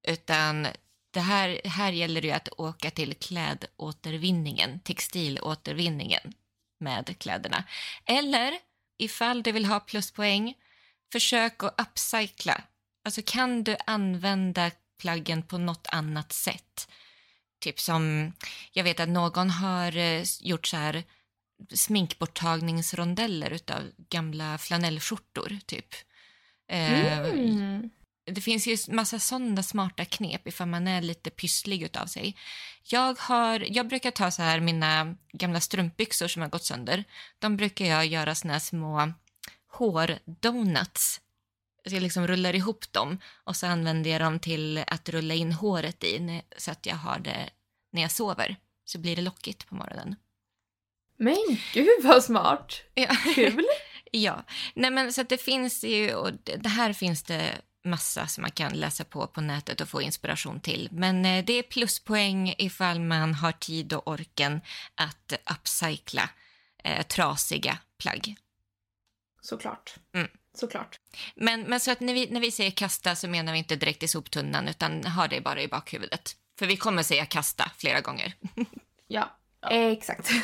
Utan 0.08 0.66
det 1.10 1.20
här, 1.20 1.60
här 1.64 1.92
gäller 1.92 2.20
det 2.20 2.26
ju 2.28 2.32
att 2.34 2.48
åka 2.56 2.90
till 2.90 3.14
klädåtervinningen, 3.14 4.80
textilåtervinningen 4.80 6.34
med 6.80 7.18
kläderna. 7.18 7.64
Eller 8.06 8.58
ifall 9.00 9.42
du 9.42 9.52
vill 9.52 9.64
ha 9.66 9.80
pluspoäng, 9.80 10.54
försök 11.12 11.62
att 11.62 11.80
upcycla. 11.80 12.62
Alltså 13.04 13.22
kan 13.26 13.64
du 13.64 13.76
använda 13.86 14.70
plaggen 14.98 15.42
på 15.42 15.58
något 15.58 15.86
annat 15.92 16.32
sätt? 16.32 16.88
Typ 17.60 17.80
som, 17.80 18.32
jag 18.72 18.84
vet 18.84 19.00
att 19.00 19.08
någon 19.08 19.50
har 19.50 19.96
eh, 19.96 20.22
gjort 20.40 20.66
så 20.66 20.76
här 20.76 21.04
sminkborttagningsrondeller 21.74 23.50
utav 23.50 23.82
gamla 23.96 24.58
flanellskjortor, 24.58 25.58
typ. 25.66 25.94
Eh, 26.68 27.18
Mm 27.18 27.90
det 28.30 28.40
finns 28.40 28.66
ju 28.66 28.76
massa 28.94 29.18
sådana 29.18 29.62
smarta 29.62 30.04
knep 30.04 30.48
ifall 30.48 30.68
man 30.68 30.88
är 30.88 31.02
lite 31.02 31.30
pysslig 31.30 31.82
utav 31.82 32.06
sig. 32.06 32.36
Jag, 32.82 33.18
har, 33.18 33.66
jag 33.68 33.88
brukar 33.88 34.10
ta 34.10 34.30
så 34.30 34.42
här 34.42 34.60
mina 34.60 35.16
gamla 35.32 35.60
strumpbyxor 35.60 36.28
som 36.28 36.42
har 36.42 36.48
gått 36.48 36.64
sönder. 36.64 37.04
De 37.38 37.56
brukar 37.56 37.84
jag 37.84 38.06
göra 38.06 38.34
såna 38.34 38.52
här 38.52 38.60
små 38.60 39.12
hårdonuts. 39.72 41.20
Så 41.88 41.94
jag 41.94 42.02
liksom 42.02 42.26
rullar 42.26 42.54
ihop 42.54 42.92
dem 42.92 43.18
och 43.44 43.56
så 43.56 43.66
använder 43.66 44.10
jag 44.10 44.20
dem 44.20 44.38
till 44.38 44.84
att 44.86 45.08
rulla 45.08 45.34
in 45.34 45.52
håret 45.52 46.04
i 46.04 46.42
så 46.56 46.70
att 46.70 46.86
jag 46.86 46.96
har 46.96 47.18
det 47.18 47.50
när 47.92 48.02
jag 48.02 48.10
sover. 48.10 48.56
Så 48.84 48.98
blir 48.98 49.16
det 49.16 49.22
lockigt 49.22 49.68
på 49.68 49.74
morgonen. 49.74 50.16
Men 51.16 51.58
gud 51.72 52.02
vad 52.02 52.24
smart! 52.24 52.82
Ja. 52.94 53.16
Kul! 53.34 53.64
Ja, 54.12 54.44
nej 54.74 54.90
men 54.90 55.12
så 55.12 55.20
att 55.20 55.28
det 55.28 55.38
finns 55.38 55.84
ju, 55.84 56.14
och 56.14 56.30
det 56.58 56.68
här 56.68 56.92
finns 56.92 57.22
det 57.22 57.60
massa 57.84 58.26
som 58.26 58.42
man 58.42 58.50
kan 58.50 58.72
läsa 58.72 59.04
på 59.04 59.26
på 59.26 59.40
nätet 59.40 59.80
och 59.80 59.88
få 59.88 60.02
inspiration 60.02 60.60
till. 60.60 60.88
Men 60.92 61.24
eh, 61.24 61.44
det 61.44 61.52
är 61.52 61.62
pluspoäng 61.62 62.54
ifall 62.58 63.00
man 63.00 63.34
har 63.34 63.52
tid 63.52 63.92
och 63.92 64.08
orken 64.08 64.60
att 64.94 65.32
upcycla 65.50 66.30
eh, 66.84 67.06
trasiga 67.06 67.78
plagg. 67.98 68.34
Såklart. 69.40 69.94
Mm. 70.14 70.28
Såklart. 70.54 71.00
Men, 71.34 71.62
men 71.62 71.80
så 71.80 71.90
att 71.90 72.00
när 72.00 72.14
vi, 72.14 72.30
när 72.30 72.40
vi 72.40 72.50
säger 72.50 72.70
kasta 72.70 73.16
så 73.16 73.28
menar 73.28 73.52
vi 73.52 73.58
inte 73.58 73.76
direkt 73.76 74.02
i 74.02 74.08
soptunnan 74.08 74.68
utan 74.68 75.04
ha 75.04 75.28
det 75.28 75.40
bara 75.40 75.62
i 75.62 75.68
bakhuvudet. 75.68 76.36
För 76.58 76.66
vi 76.66 76.76
kommer 76.76 77.02
säga 77.02 77.26
kasta 77.26 77.70
flera 77.78 78.00
gånger. 78.00 78.34
Ja, 79.06 79.36
exakt. 79.70 80.30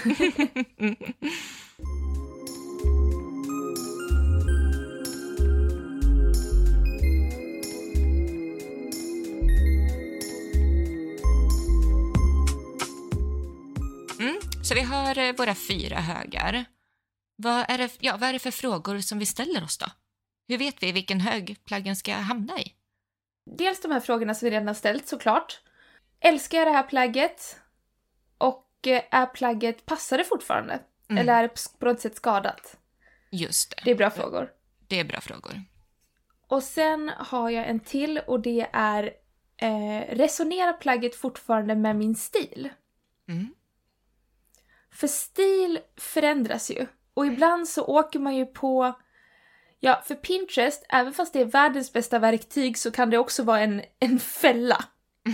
Så 14.69 14.75
vi 14.75 14.81
har 14.81 15.19
eh, 15.19 15.33
våra 15.37 15.55
fyra 15.55 15.97
högar. 15.97 16.65
Vad 17.37 17.65
är, 17.69 17.79
det, 17.79 17.97
ja, 18.01 18.17
vad 18.21 18.29
är 18.29 18.33
det 18.33 18.39
för 18.39 18.51
frågor 18.51 18.99
som 18.99 19.19
vi 19.19 19.27
ställer 19.27 19.65
oss 19.65 19.79
då? 19.79 19.87
Hur 20.49 20.59
vet 20.59 20.83
vi 20.83 20.93
vilken 20.93 21.21
hög 21.21 21.65
plaggen 21.65 21.97
ska 21.97 22.15
hamna 22.15 22.59
i? 22.59 22.73
Dels 23.57 23.81
de 23.81 23.91
här 23.91 24.01
frågorna 24.01 24.35
som 24.35 24.47
vi 24.47 24.51
redan 24.51 24.67
har 24.67 24.75
ställt 24.75 25.09
såklart. 25.09 25.61
Älskar 26.21 26.59
jag 26.59 26.67
det 26.67 26.73
här 26.73 26.83
plagget? 26.83 27.57
Och 28.39 28.71
eh, 28.87 29.03
är 29.11 29.27
plagget, 29.27 29.87
passar 29.87 30.19
det 30.19 30.25
fortfarande? 30.25 30.81
Mm. 31.09 31.21
Eller 31.21 31.33
är 31.33 31.43
det 31.43 31.79
på 31.79 31.87
något 31.87 32.01
sätt 32.01 32.17
skadat? 32.17 32.77
Just 33.31 33.71
det. 33.71 33.83
Det 33.85 33.91
är 33.91 33.95
bra 33.95 34.11
frågor. 34.11 34.53
Det 34.89 35.01
är 35.01 35.05
bra 35.05 35.21
frågor. 35.21 35.63
Och 36.47 36.63
sen 36.63 37.11
har 37.17 37.51
jag 37.51 37.69
en 37.69 37.81
till 37.81 38.19
och 38.19 38.41
det 38.41 38.67
är 38.73 39.13
eh, 39.57 40.17
resonerar 40.17 40.73
plagget 40.73 41.17
fortfarande 41.17 41.75
med 41.75 41.97
min 41.97 42.15
stil? 42.15 42.69
Mm. 43.29 43.56
För 44.97 45.07
stil 45.07 45.79
förändras 45.97 46.71
ju. 46.71 46.87
Och 47.15 47.27
ibland 47.27 47.69
så 47.69 47.85
åker 47.85 48.19
man 48.19 48.37
ju 48.37 48.47
på... 48.47 48.95
Ja, 49.81 50.03
för 50.07 50.15
Pinterest, 50.15 50.87
även 50.89 51.13
fast 51.13 51.33
det 51.33 51.41
är 51.41 51.45
världens 51.45 51.93
bästa 51.93 52.19
verktyg 52.19 52.79
så 52.79 52.91
kan 52.91 53.11
det 53.11 53.19
också 53.19 53.43
vara 53.43 53.61
en, 53.61 53.83
en 54.01 54.19
fälla 54.19 54.85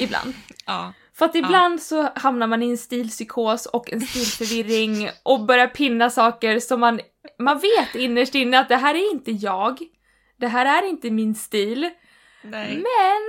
ibland. 0.00 0.34
Ja. 0.66 0.92
För 1.14 1.24
att 1.24 1.34
ibland 1.34 1.82
så 1.82 2.08
hamnar 2.14 2.46
man 2.46 2.62
i 2.62 2.70
en 2.70 2.78
stilpsykos 2.78 3.66
och 3.66 3.92
en 3.92 4.00
stilförvirring 4.00 5.10
och 5.22 5.46
börjar 5.46 5.66
pinna 5.66 6.10
saker 6.10 6.60
som 6.60 6.80
man, 6.80 7.00
man 7.38 7.58
vet 7.58 7.94
innerst 7.94 8.34
inne 8.34 8.58
att 8.58 8.68
det 8.68 8.76
här 8.76 8.94
är 8.94 9.12
inte 9.12 9.30
jag. 9.30 9.78
Det 10.36 10.48
här 10.48 10.82
är 10.82 10.88
inte 10.88 11.10
min 11.10 11.34
stil. 11.34 11.90
Nej. 12.42 12.76
Men 12.76 13.22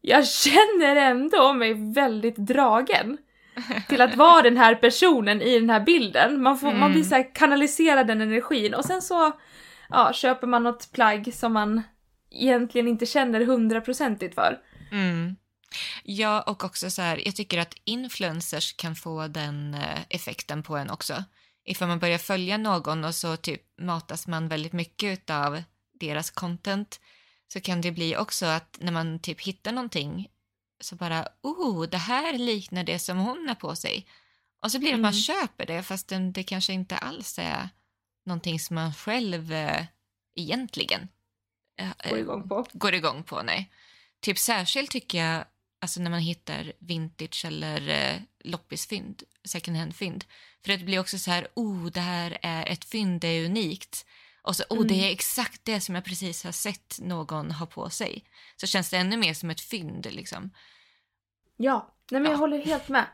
jag 0.00 0.26
känner 0.26 0.96
ändå 0.96 1.52
mig 1.52 1.92
väldigt 1.94 2.36
dragen 2.36 3.18
till 3.88 4.00
att 4.00 4.16
vara 4.16 4.42
den 4.42 4.56
här 4.56 4.74
personen 4.74 5.42
i 5.42 5.58
den 5.58 5.70
här 5.70 5.80
bilden. 5.80 6.42
Man, 6.42 6.58
får, 6.58 6.66
man 6.66 6.76
Mm. 6.76 6.92
blir 6.92 7.02
så 7.04 7.14
här 7.14 7.34
kanalisera 7.34 8.04
den 8.04 8.20
energin 8.20 8.74
och 8.74 8.84
sen 8.84 9.02
så 9.02 9.32
ja, 9.88 10.12
köper 10.12 10.46
man 10.46 10.62
något 10.62 10.92
plagg 10.92 11.34
som 11.34 11.52
man 11.52 11.82
egentligen 12.30 12.88
inte 12.88 13.06
känner 13.06 13.40
hundraprocentigt 13.40 14.34
för. 14.34 14.58
Mm. 14.92 15.36
Ja, 16.04 16.40
och 16.42 16.64
också 16.64 16.90
så 16.90 17.02
här, 17.02 17.22
jag 17.24 17.36
tycker 17.36 17.58
att 17.58 17.74
influencers 17.84 18.76
kan 18.76 18.94
få 18.96 19.26
den 19.26 19.74
eh, 19.74 20.00
effekten 20.08 20.62
på 20.62 20.76
en 20.76 20.90
också. 20.90 21.24
Ifall 21.64 21.88
man 21.88 21.98
börjar 21.98 22.18
följa 22.18 22.56
någon 22.56 23.04
och 23.04 23.14
så 23.14 23.36
typ 23.36 23.62
matas 23.80 24.26
man 24.26 24.48
väldigt 24.48 24.72
mycket 24.72 25.30
av 25.30 25.62
deras 26.00 26.30
content 26.30 27.00
så 27.52 27.60
kan 27.60 27.80
det 27.80 27.92
bli 27.92 28.16
också 28.16 28.46
att 28.46 28.78
när 28.80 28.92
man 28.92 29.18
typ 29.18 29.40
hittar 29.40 29.72
någonting 29.72 30.28
så 30.80 30.96
bara, 30.96 31.28
oh, 31.42 31.82
det 31.88 31.96
här 31.98 32.38
liknar 32.38 32.84
det 32.84 32.98
som 32.98 33.18
hon 33.18 33.48
har 33.48 33.54
på 33.54 33.76
sig. 33.76 34.06
Och 34.62 34.72
så 34.72 34.78
blir 34.78 34.88
det 34.88 34.94
att 34.94 35.00
man 35.00 35.12
Mm. 35.12 35.20
köper 35.22 35.66
det 35.66 35.82
fast 35.82 36.08
det, 36.08 36.30
det 36.30 36.42
kanske 36.42 36.72
inte 36.72 36.96
alls 36.96 37.38
är 37.38 37.68
någonting 38.26 38.60
som 38.60 38.74
man 38.74 38.94
själv 38.94 39.52
eh, 39.52 39.84
egentligen 40.34 41.08
eh, 41.80 42.10
Går 42.10 42.18
igång 42.18 42.48
på. 42.48 42.66
går 42.72 42.94
igång 42.94 43.22
på. 43.22 43.42
Nej. 43.42 43.70
Typ 44.20 44.38
särskilt 44.38 44.90
tycker 44.90 45.18
jag 45.24 45.44
alltså 45.80 46.00
när 46.00 46.10
man 46.10 46.20
hittar 46.20 46.72
vintage 46.78 47.44
eller 47.44 47.88
eh, 47.88 48.20
loppisfynd, 48.44 49.22
second 49.44 49.76
hand-fynd. 49.76 50.24
För 50.64 50.72
det 50.72 50.84
blir 50.84 50.98
också 51.00 51.18
så 51.18 51.30
här, 51.30 51.48
oh, 51.54 51.86
det 51.86 52.00
här 52.00 52.38
är 52.42 52.66
ett 52.66 52.84
fynd, 52.84 53.20
det 53.20 53.28
är 53.28 53.44
unikt. 53.44 54.06
Och 54.46 54.56
så, 54.56 54.64
oh, 54.70 54.76
Mm. 54.76 54.88
det 54.88 54.94
är 54.94 55.12
exakt 55.12 55.60
det 55.64 55.80
som 55.80 55.94
jag 55.94 56.04
precis 56.04 56.44
har 56.44 56.52
sett 56.52 56.98
någon 57.00 57.50
ha 57.50 57.66
på 57.66 57.90
sig. 57.90 58.24
Så 58.56 58.66
känns 58.66 58.90
det 58.90 58.96
ännu 58.96 59.16
mer 59.16 59.34
som 59.34 59.50
ett 59.50 59.60
fynd 59.60 60.06
liksom. 60.10 60.50
Ja, 61.56 61.94
nej 62.10 62.20
men 62.20 62.30
jag 62.30 62.36
Ja. 62.36 62.40
håller 62.40 62.58
helt 62.58 62.88
med. 62.88 63.06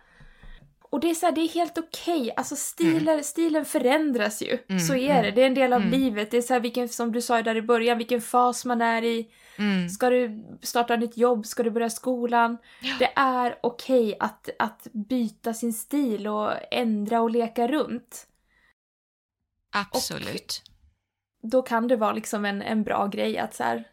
Och 0.90 1.00
det 1.00 1.10
är 1.10 1.14
så 1.14 1.26
här, 1.26 1.32
det 1.32 1.40
är 1.40 1.48
helt 1.48 1.78
okej. 1.78 2.32
Alltså 2.36 2.56
stilen, 2.56 3.24
stilen 3.24 3.64
förändras 3.64 4.42
ju. 4.42 4.58
Mm, 4.68 4.80
så 4.80 4.94
är 4.94 5.10
mm, 5.10 5.22
det. 5.22 5.30
Det 5.30 5.42
är 5.42 5.46
en 5.46 5.54
del 5.54 5.72
av 5.72 5.80
mm. 5.80 6.00
livet. 6.00 6.30
Det 6.30 6.36
är 6.36 6.42
så 6.42 6.52
här, 6.52 6.60
vilken, 6.60 6.88
som 6.88 7.12
du 7.12 7.20
sa 7.22 7.42
där 7.42 7.56
i 7.56 7.62
början, 7.62 7.98
vilken 7.98 8.20
fas 8.20 8.64
man 8.64 8.82
är 8.82 9.02
i. 9.04 9.28
Mm. 9.58 9.88
Ska 9.88 10.10
du 10.10 10.44
starta 10.62 10.96
nytt 10.96 11.16
jobb? 11.16 11.46
Ska 11.46 11.62
du 11.62 11.70
börja 11.70 11.90
skolan? 11.90 12.58
Ja. 12.80 12.94
Det 12.98 13.12
är 13.16 13.58
okej 13.62 14.16
att, 14.20 14.48
att 14.58 14.86
byta 14.92 15.54
sin 15.54 15.72
stil 15.72 16.28
och 16.28 16.52
ändra 16.70 17.20
och 17.20 17.30
leka 17.30 17.68
runt. 17.68 18.26
Absolut. 19.70 20.62
Då 21.42 21.62
kan 21.62 21.88
det 21.88 21.96
vara 21.96 22.12
liksom 22.12 22.44
en, 22.44 22.62
en 22.62 22.82
bra 22.82 23.06
grej 23.06 23.38
att 23.38 23.54
så 23.54 23.64
här, 23.64 23.88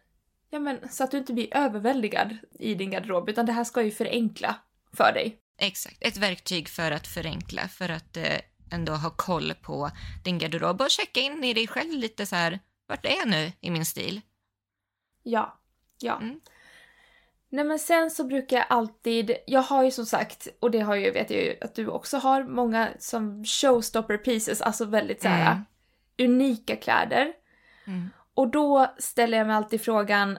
ja 0.50 0.58
men 0.58 0.88
så 0.90 1.04
att 1.04 1.10
du 1.10 1.18
inte 1.18 1.32
blir 1.32 1.56
överväldigad 1.56 2.36
i 2.58 2.74
din 2.74 2.90
garderob 2.90 3.28
utan 3.28 3.46
det 3.46 3.52
här 3.52 3.64
ska 3.64 3.82
ju 3.82 3.90
förenkla 3.90 4.56
för 4.92 5.12
dig. 5.12 5.36
Exakt. 5.58 5.96
Ett 6.00 6.16
verktyg 6.16 6.68
för 6.68 6.90
att 6.92 7.06
förenkla, 7.06 7.68
för 7.68 7.88
att 7.88 8.16
eh, 8.16 8.38
ändå 8.72 8.92
ha 8.92 9.10
koll 9.10 9.54
på 9.62 9.90
din 10.24 10.38
garderob 10.38 10.80
och 10.80 10.90
checka 10.90 11.20
in 11.20 11.44
i 11.44 11.54
dig 11.54 11.66
själv 11.66 11.92
lite 11.92 12.26
så 12.26 12.36
här, 12.36 12.58
vart 12.86 13.06
är 13.06 13.16
jag 13.16 13.28
nu 13.28 13.52
i 13.60 13.70
min 13.70 13.84
stil? 13.84 14.20
Ja, 15.22 15.58
ja. 16.00 16.16
Mm. 16.16 16.40
Nej 17.48 17.64
men 17.64 17.78
sen 17.78 18.10
så 18.10 18.24
brukar 18.24 18.56
jag 18.56 18.66
alltid, 18.68 19.36
jag 19.46 19.62
har 19.62 19.84
ju 19.84 19.90
som 19.90 20.06
sagt, 20.06 20.48
och 20.60 20.70
det 20.70 20.80
har 20.80 20.94
ju, 20.94 21.10
vet 21.10 21.30
jag 21.30 21.42
ju 21.42 21.56
att 21.60 21.74
du 21.74 21.86
också 21.86 22.18
har, 22.18 22.44
många 22.44 22.88
som 22.98 23.44
showstopper 23.44 24.16
pieces, 24.16 24.60
alltså 24.60 24.84
väldigt 24.84 25.22
så 25.22 25.28
här 25.28 25.52
Mm. 25.52 25.64
unika 26.32 26.76
kläder. 26.76 27.32
Mm. 27.84 28.10
Och 28.34 28.48
då 28.48 28.94
ställer 28.98 29.38
jag 29.38 29.46
mig 29.46 29.56
alltid 29.56 29.82
frågan, 29.82 30.38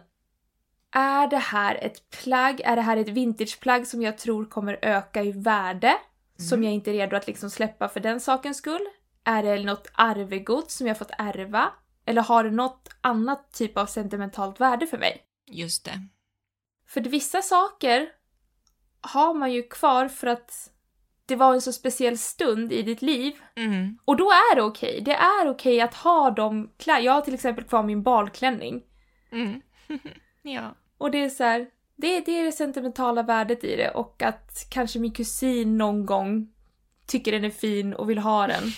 är 0.92 1.28
det 1.28 1.38
här 1.38 1.76
ett 1.76 2.10
plagg, 2.10 2.62
är 2.62 2.76
det 2.76 2.82
här 2.82 2.98
ett 2.98 3.10
vintageplagg 3.10 3.88
som 3.88 4.02
jag 4.02 4.18
tror 4.18 4.46
kommer 4.46 4.80
öka 4.82 5.24
i 5.24 5.32
värde 5.32 5.98
som 6.38 6.64
jag 6.64 6.74
inte 6.74 6.92
är 6.92 6.94
redo 6.94 7.16
att 7.16 7.28
liksom 7.28 7.50
släppa 7.50 7.90
för 7.90 8.00
den 8.00 8.20
sakens 8.20 8.58
skull? 8.58 8.88
Är 9.24 9.44
det 9.44 9.64
något 9.64 9.92
arvegods 9.94 10.76
som 10.76 10.88
jag 10.88 10.98
fått 10.98 11.12
ärva? 11.18 11.72
Eller 12.06 12.22
har 12.22 12.44
det 12.44 12.52
något 12.52 12.90
annat 13.02 13.52
typ 13.54 13.78
av 13.78 13.86
sentimentalt 13.86 14.60
värde 14.60 14.88
för 14.88 14.98
mig? 14.98 15.24
Just 15.48 15.86
det. 15.86 16.08
För 16.88 17.02
vissa 17.02 17.42
saker 17.42 18.10
har 19.02 19.34
man 19.34 19.52
ju 19.52 19.64
kvar 19.64 20.08
för 20.08 20.28
att 20.28 20.72
det 21.32 21.36
var 21.38 21.54
en 21.54 21.62
så 21.62 21.74
speciell 21.74 22.18
stund 22.18 22.74
i 22.74 22.82
ditt 22.82 23.02
liv. 23.02 23.34
Mm. 23.56 23.98
Och 24.06 24.18
då 24.18 24.26
är 24.26 24.56
det 24.56 24.62
okej. 24.62 25.02
Det 25.06 25.14
är 25.14 25.50
okej 25.50 25.82
att 25.82 25.94
ha 25.94 26.32
de 26.32 26.72
kläder. 26.78 27.02
Jag 27.02 27.14
har 27.14 27.22
till 27.22 27.34
exempel 27.34 27.64
kvar 27.64 27.84
min 27.84 28.04
balklänning. 28.04 28.84
Mm. 29.32 29.62
ja. 30.42 30.76
Och 30.98 31.12
det 31.12 31.24
är 31.24 31.30
så 31.30 31.44
här, 31.44 31.68
det, 31.96 32.20
det 32.20 32.40
är 32.40 32.44
det 32.44 32.52
sentimentala 32.52 33.24
värdet 33.24 33.64
i 33.64 33.76
det 33.76 33.90
och 33.90 34.22
att 34.24 34.68
kanske 34.70 35.00
min 35.00 35.12
kusin 35.12 35.78
någon 35.78 36.06
gång 36.06 36.54
tycker 37.08 37.32
den 37.32 37.46
är 37.46 37.50
fin 37.50 37.94
och 37.94 38.10
vill 38.10 38.20
ha 38.20 38.48
den. 38.48 38.64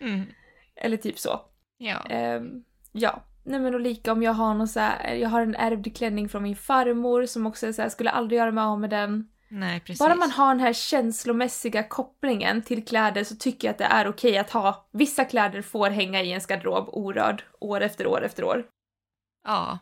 Mm. 0.00 0.26
Eller 0.76 0.96
typ 0.96 1.18
så. 1.18 1.40
Ja. 1.78 2.06
Ehm, 2.10 2.64
ja. 2.92 3.22
Nej 3.44 3.60
men 3.60 3.74
och 3.74 3.80
lika 3.80 4.12
om 4.12 4.22
jag 4.22 4.32
har 4.32 4.54
någon 4.54 4.68
så 4.68 4.80
här, 4.80 5.14
jag 5.14 5.28
har 5.28 5.40
en 5.40 5.54
ärvd 5.54 5.96
klänning 5.96 6.28
från 6.28 6.42
min 6.42 6.56
farmor 6.56 7.26
som 7.26 7.46
också 7.46 7.72
så 7.72 7.82
här, 7.82 7.88
skulle 7.88 8.10
aldrig 8.10 8.38
göra 8.38 8.50
mig 8.50 8.64
av 8.64 8.80
med 8.80 8.90
den. 8.90 9.28
Nej, 9.48 9.80
precis. 9.80 9.98
Bara 9.98 10.14
man 10.14 10.30
har 10.30 10.48
den 10.54 10.60
här 10.60 10.72
känslomässiga 10.72 11.82
kopplingen 11.82 12.62
till 12.62 12.84
kläder 12.84 13.24
så 13.24 13.36
tycker 13.36 13.68
jag 13.68 13.72
att 13.72 13.78
det 13.78 13.84
är 13.84 14.08
okej 14.08 14.38
att 14.38 14.50
ha. 14.50 14.88
Vissa 14.92 15.24
kläder 15.24 15.62
får 15.62 15.90
hänga 15.90 16.22
i 16.22 16.28
ens 16.28 16.46
garderob 16.46 16.88
orörd 16.88 17.44
år 17.60 17.80
efter 17.80 18.06
år 18.06 18.24
efter 18.24 18.44
år. 18.44 18.66
Ja. 19.44 19.78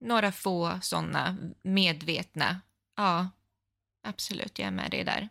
Några 0.00 0.32
få 0.32 0.78
sådana 0.82 1.36
medvetna. 1.62 2.60
Ja. 2.96 3.28
Absolut, 4.06 4.58
jag 4.58 4.66
är 4.66 4.72
med 4.72 4.90
dig 4.90 5.04
där. 5.04 5.28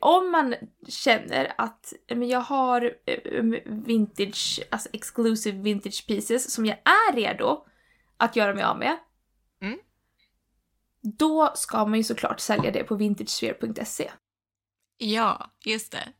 Om 0.00 0.30
man 0.30 0.54
känner 0.88 1.52
att 1.58 1.92
men 2.08 2.28
jag 2.28 2.40
har 2.40 2.94
eh, 3.06 3.44
vintage, 3.64 4.60
alltså 4.70 4.88
exclusive 4.92 5.62
vintage 5.62 6.06
pieces 6.06 6.54
som 6.54 6.66
jag 6.66 6.78
är 6.78 7.14
redo 7.16 7.64
att 8.16 8.36
göra 8.36 8.54
mig 8.54 8.64
av 8.64 8.78
med. 8.78 8.96
Då 11.18 11.52
ska 11.54 11.84
man 11.86 11.98
ju 11.98 12.04
såklart 12.04 12.40
sälja 12.40 12.70
det 12.70 12.84
på 12.84 12.94
vintagesphere.se. 12.94 14.10
Ja, 14.96 15.50
just 15.64 15.92
det. 15.92 16.12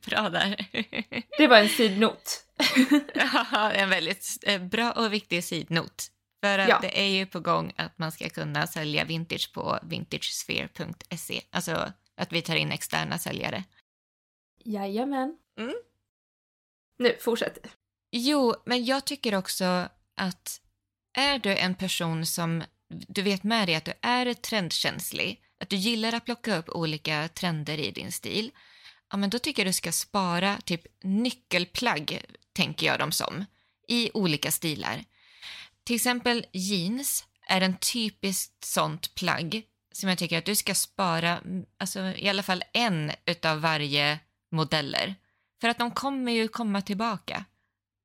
Bra 0.06 0.28
där. 0.30 0.66
Det 1.38 1.46
var 1.48 1.56
en 1.56 1.68
sidnot. 1.68 2.42
Ja, 3.14 3.70
en 3.72 3.90
väldigt 3.90 4.44
eh, 4.46 4.62
bra 4.62 4.92
och 4.92 5.12
viktig 5.12 5.44
sidnot. 5.44 6.10
För 6.44 6.58
att 6.58 6.68
Ja. 6.68 6.78
det 6.82 7.00
är 7.00 7.08
ju 7.08 7.26
på 7.26 7.40
gång 7.40 7.72
att 7.76 7.98
man 7.98 8.12
ska 8.12 8.28
kunna 8.28 8.66
sälja 8.66 9.04
vintage 9.04 9.52
på 9.54 9.78
vintagesphere.se. 9.82 11.42
Alltså 11.50 11.92
att 12.16 12.32
vi 12.32 12.42
tar 12.42 12.56
in 12.56 12.72
externa 12.72 13.18
säljare. 13.18 13.64
Jajamän. 14.64 15.36
Mm. 15.58 15.74
Nu, 16.98 17.16
fortsätt. 17.20 17.58
Jo, 18.10 18.54
men 18.66 18.84
jag 18.84 19.04
tycker 19.04 19.34
också 19.34 19.88
att 20.16 20.60
är 21.18 21.38
du 21.38 21.56
en 21.56 21.74
person 21.74 22.26
som 22.26 22.62
du 22.88 23.22
vet 23.22 23.44
med 23.44 23.68
dig 23.68 23.74
att 23.74 23.84
du 23.84 23.92
är 24.02 24.34
trendkänslig, 24.34 25.42
att 25.60 25.68
du 25.68 25.76
gillar 25.76 26.12
att 26.12 26.24
plocka 26.24 26.56
upp 26.56 26.68
olika 26.68 27.28
trender 27.28 27.78
i 27.78 27.90
din 27.90 28.12
stil, 28.12 28.50
ja 29.10 29.16
men 29.16 29.30
då 29.30 29.38
tycker 29.38 29.62
jag 29.62 29.68
du 29.68 29.72
ska 29.72 29.92
spara 29.92 30.58
typ 30.64 30.82
nyckelplagg, 31.02 32.22
tänker 32.52 32.86
jag 32.86 32.98
dem 32.98 33.12
som, 33.12 33.44
i 33.88 34.10
olika 34.14 34.50
stilar. 34.50 35.04
Till 35.84 35.96
exempel 35.96 36.46
jeans 36.52 37.24
är 37.48 37.60
en 37.60 37.76
typiskt 37.76 38.64
sånt 38.64 39.14
plagg 39.14 39.62
som 39.92 40.08
jag 40.08 40.18
tycker 40.18 40.38
att 40.38 40.44
du 40.44 40.54
ska 40.54 40.74
spara, 40.74 41.40
alltså 41.78 42.00
i 42.00 42.28
alla 42.28 42.42
fall 42.42 42.64
en 42.72 43.12
utav 43.24 43.60
varje 43.60 44.18
modeller. 44.50 45.14
För 45.60 45.68
att 45.68 45.78
de 45.78 45.90
kommer 45.90 46.32
ju 46.32 46.48
komma 46.48 46.82
tillbaka. 46.82 47.44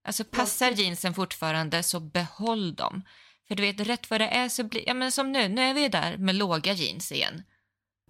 Alltså 0.03 0.23
passar 0.23 0.71
jeansen 0.71 1.13
fortfarande 1.13 1.83
så 1.83 1.99
behåll 1.99 2.75
dem. 2.75 3.03
För 3.51 3.55
du 3.55 3.63
vet, 3.63 3.79
rätt 3.79 4.09
vad 4.09 4.21
det 4.21 4.27
är 4.27 4.49
så 4.49 4.63
blir, 4.63 4.83
ja 4.87 4.93
men 4.93 5.11
som 5.11 5.31
nu, 5.31 5.47
nu 5.47 5.61
är 5.61 5.73
vi 5.73 5.87
där 5.87 6.17
med 6.17 6.35
låga 6.35 6.73
jeans 6.73 7.11
igen. 7.11 7.43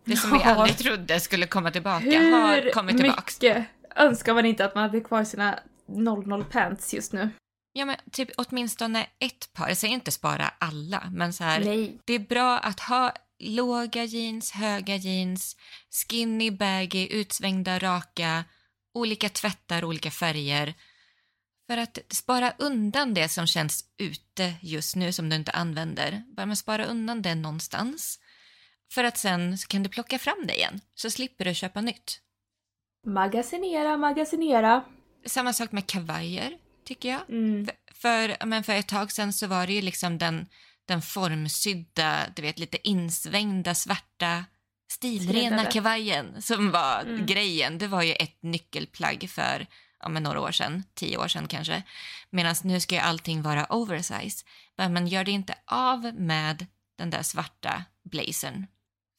Det 0.05 0.17
som 0.17 0.31
vi 0.31 0.37
Ja. 0.37 0.55
aldrig 0.55 0.77
trodde 0.77 1.19
skulle 1.19 1.47
komma 1.47 1.71
tillbaka 1.71 2.19
har 2.19 2.71
kommit 2.73 2.97
tillbaks. 2.97 3.41
mycket 3.41 3.65
önskar 3.95 4.33
man 4.33 4.45
inte 4.45 4.65
att 4.65 4.75
man 4.75 4.81
hade 4.83 5.01
kvar 5.01 5.23
sina 5.23 5.59
00 5.87 6.43
pants 6.43 6.93
just 6.93 7.13
nu? 7.13 7.29
Ja 7.73 7.85
men 7.85 7.95
typ 8.11 8.29
åtminstone 8.37 9.07
ett 9.19 9.53
par, 9.53 9.67
jag 9.67 9.77
säger 9.77 9.93
inte 9.93 10.11
spara 10.11 10.53
alla, 10.59 11.09
men 11.11 11.33
så 11.33 11.43
här, 11.43 11.59
Nej. 11.59 11.99
det 12.05 12.13
är 12.13 12.19
bra 12.19 12.57
att 12.59 12.79
ha 12.79 13.13
låga 13.39 14.03
jeans, 14.03 14.51
höga 14.51 14.95
jeans, 14.95 15.55
skinny, 16.09 16.51
baggy, 16.51 17.07
utsvängda, 17.07 17.79
raka, 17.79 18.43
olika 18.93 19.29
tvättar, 19.29 19.83
olika 19.85 20.11
färger. 20.11 20.73
För 21.67 21.77
att 21.77 21.99
spara 22.09 22.53
undan 22.57 23.13
det 23.13 23.29
som 23.29 23.47
känns 23.47 23.85
ute 23.97 24.53
just 24.61 24.95
nu 24.95 25.11
som 25.11 25.29
du 25.29 25.35
inte 25.35 25.51
använder. 25.51 26.23
Bara 26.35 26.45
man 26.45 26.55
spara 26.55 26.85
undan 26.85 27.21
det 27.21 27.35
någonstans. 27.35 28.19
För 28.93 29.03
att 29.03 29.17
sen 29.17 29.57
kan 29.57 29.83
du 29.83 29.89
plocka 29.89 30.19
fram 30.19 30.47
det 30.47 30.55
igen, 30.55 30.81
så 30.95 31.09
slipper 31.11 31.45
du 31.45 31.53
köpa 31.53 31.81
nytt. 31.81 32.21
Magasinera, 33.07 33.97
magasinera. 33.97 34.83
Samma 35.25 35.53
sak 35.53 35.71
med 35.71 35.87
kavajer, 35.87 36.57
tycker 36.85 37.09
jag. 37.09 37.29
Mm. 37.29 37.65
För, 37.65 37.75
för, 37.93 38.45
men 38.45 38.63
för 38.63 38.73
ett 38.73 38.87
tag 38.87 39.11
sedan 39.11 39.33
så 39.33 39.47
var 39.47 39.67
det 39.67 39.73
ju 39.73 39.81
liksom 39.81 40.17
den, 40.17 40.47
den 40.85 41.01
formsydda, 41.01 42.19
du 42.35 42.41
vet 42.41 42.59
lite 42.59 42.87
insvängda 42.87 43.75
svarta 43.75 44.45
stilrena 44.91 45.65
kavajen 45.65 46.41
som 46.41 46.71
var 46.71 47.01
Mm. 47.01 47.25
grejen. 47.25 47.77
Det 47.77 47.87
var 47.87 48.03
ju 48.03 48.13
ett 48.13 48.43
nyckelplagg 48.43 49.29
för 49.29 49.67
ja, 50.01 50.09
men 50.09 50.23
några 50.23 50.41
år 50.41 50.51
sedan, 50.51 50.83
tio 50.93 51.17
år 51.17 51.27
sedan 51.27 51.47
kanske. 51.47 51.83
Medan 52.29 52.55
nu 52.63 52.79
ska 52.79 52.95
ju 52.95 53.01
allting 53.01 53.41
vara 53.41 53.65
oversize. 53.73 54.45
Men 54.77 55.07
gör 55.07 55.23
det 55.23 55.31
inte 55.31 55.55
av 55.65 56.13
med 56.15 56.65
den 56.97 57.09
där 57.09 57.21
svarta 57.23 57.83
blazern. 58.03 58.67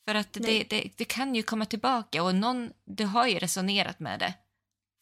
För 0.08 0.14
att 0.14 0.32
det, 0.32 0.62
det, 0.70 0.88
det 0.96 1.04
kan 1.04 1.34
ju 1.34 1.42
komma 1.42 1.64
tillbaka 1.66 2.22
och 2.22 2.34
någon, 2.34 2.72
du 2.84 3.04
har 3.04 3.26
ju 3.26 3.38
resonerat 3.38 4.00
med 4.00 4.18
det 4.18 4.34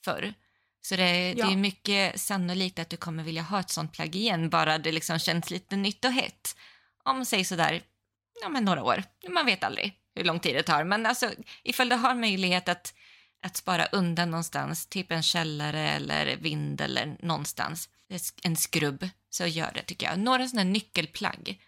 förr. 0.04 0.34
Så 0.82 0.96
det, 0.96 1.02
det 1.02 1.34
Ja. 1.36 1.52
är 1.52 1.56
mycket 1.56 2.20
sannolikt 2.20 2.78
att 2.78 2.90
du 2.90 2.96
kommer 2.96 3.22
vilja 3.22 3.42
ha 3.42 3.60
ett 3.60 3.70
sånt 3.70 3.92
plagg 3.92 4.16
igen, 4.16 4.50
bara 4.50 4.78
det 4.78 4.92
liksom 4.92 5.18
känns 5.18 5.50
lite 5.50 5.76
nytt 5.76 6.04
och 6.04 6.12
hett. 6.12 6.56
Om 7.04 7.24
säg 7.24 7.44
sådär, 7.44 7.82
ja 8.42 8.48
men 8.48 8.64
några 8.64 8.82
år. 8.82 9.04
Man 9.28 9.46
vet 9.46 9.64
aldrig 9.64 9.94
hur 10.14 10.24
lång 10.24 10.40
tid 10.40 10.54
det 10.54 10.62
tar. 10.62 10.84
Men 10.84 11.06
alltså 11.06 11.30
ifall 11.62 11.88
du 11.88 11.96
har 11.96 12.14
möjlighet 12.14 12.68
att, 12.68 12.94
att 13.42 13.56
spara 13.56 13.86
undan 13.86 14.30
någonstans, 14.30 14.86
typ 14.86 15.12
en 15.12 15.22
källare 15.22 15.80
eller 15.80 16.36
vind 16.36 16.80
eller 16.80 17.16
någonstans, 17.22 17.88
en 18.42 18.56
skrubb, 18.56 19.08
så 19.30 19.46
gör 19.46 19.70
det 19.74 19.82
tycker 19.82 20.06
jag. 20.06 20.18
Några 20.18 20.48
sådana 20.48 20.70
nyckelplagg 20.70 21.60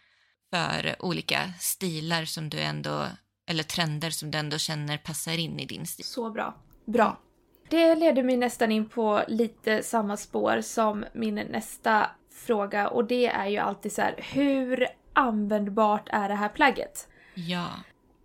för 0.51 0.97
olika 0.99 1.53
stilar 1.59 2.25
som 2.25 2.51
du 2.51 2.61
ändå, 2.61 3.07
eller 3.49 3.63
trender 3.63 4.11
som 4.11 4.31
du 4.31 4.39
ändå 4.39 4.59
känner 4.59 4.99
passar 4.99 5.39
in 5.39 5.61
i 5.61 5.67
din 5.67 5.87
stil. 5.87 6.05
Så 6.05 6.31
bra. 6.31 6.55
Bra. 6.85 7.21
Det 7.69 7.95
leder 7.95 8.23
mig 8.23 8.37
nästan 8.37 8.73
in 8.73 8.89
på 8.89 9.23
lite 9.29 9.83
samma 9.83 10.17
spår 10.17 10.61
som 10.61 11.05
min 11.15 11.35
nästa 11.35 12.11
fråga 12.35 12.89
och 12.89 13.05
det 13.05 13.27
är 13.27 13.47
ju 13.47 13.59
alltid 13.59 13.93
så 13.93 14.03
här: 14.03 14.15
hur 14.33 14.87
användbart 15.13 16.09
är 16.13 16.29
det 16.29 16.35
här 16.35 16.49
plagget? 16.49 17.09
Ja. 17.35 17.69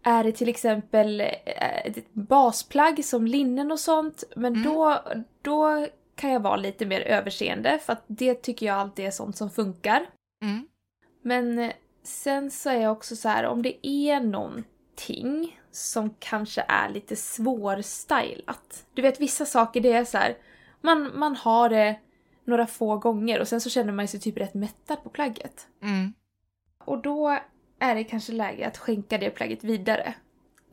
Är 0.07 0.23
det 0.23 0.31
till 0.31 0.49
exempel 0.49 1.21
eh, 1.21 1.85
ett 1.85 2.13
basplagg 2.13 3.05
som 3.05 3.27
linnen 3.27 3.71
och 3.71 3.79
sånt, 3.79 4.23
men 4.35 4.53
Mm. 4.55 4.63
då, 4.73 5.03
då 5.41 5.87
kan 6.15 6.31
jag 6.31 6.39
vara 6.39 6.55
lite 6.55 6.85
mer 6.85 7.01
överseende 7.01 7.79
för 7.79 7.93
att 7.93 8.03
det 8.07 8.33
tycker 8.35 8.65
jag 8.65 8.75
alltid 8.75 9.05
är 9.05 9.11
sånt 9.11 9.37
som 9.37 9.49
funkar. 9.49 10.05
Mm. 10.41 10.67
Men 11.21 11.59
eh, 11.59 11.71
sen 12.03 12.51
så 12.51 12.69
är 12.69 12.81
jag 12.81 12.91
också 12.91 13.15
så 13.15 13.29
här, 13.29 13.43
om 13.45 13.61
det 13.61 13.87
är 13.87 14.19
någonting 14.19 15.59
som 15.71 16.13
kanske 16.19 16.65
är 16.67 16.89
lite 16.89 17.15
svårstylat. 17.15 18.85
Du 18.93 19.01
vet 19.01 19.19
vissa 19.21 19.45
saker 19.45 19.81
det 19.81 19.91
är 19.93 20.05
så 20.05 20.17
här, 20.17 20.37
man, 20.81 21.19
man 21.19 21.35
har 21.35 21.69
det 21.69 21.99
några 22.43 22.67
få 22.67 22.97
gånger 22.97 23.39
och 23.39 23.47
sen 23.47 23.61
så 23.61 23.69
känner 23.69 23.93
man 23.93 24.07
sig 24.07 24.19
typ 24.19 24.37
rätt 24.37 24.53
mättad 24.53 25.03
på 25.03 25.09
plagget. 25.09 25.67
Mm. 25.81 26.13
Och 26.85 27.01
då 27.01 27.39
är 27.79 27.95
det 27.95 28.03
kanske 28.03 28.31
läge 28.31 28.67
att 28.67 28.77
skänka 28.77 29.17
det 29.17 29.29
plagget 29.29 29.63
vidare. 29.63 30.13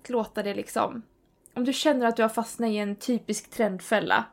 Att 0.02 0.08
låta 0.10 0.42
det 0.42 0.54
liksom... 0.54 1.02
Om 1.56 1.64
du 1.64 1.72
känner 1.72 2.06
att 2.06 2.16
du 2.16 2.22
har 2.22 2.28
fastnat 2.28 2.70
i 2.70 2.76
en 2.76 2.96
typisk 2.96 3.50
trendfälla. 3.50 4.24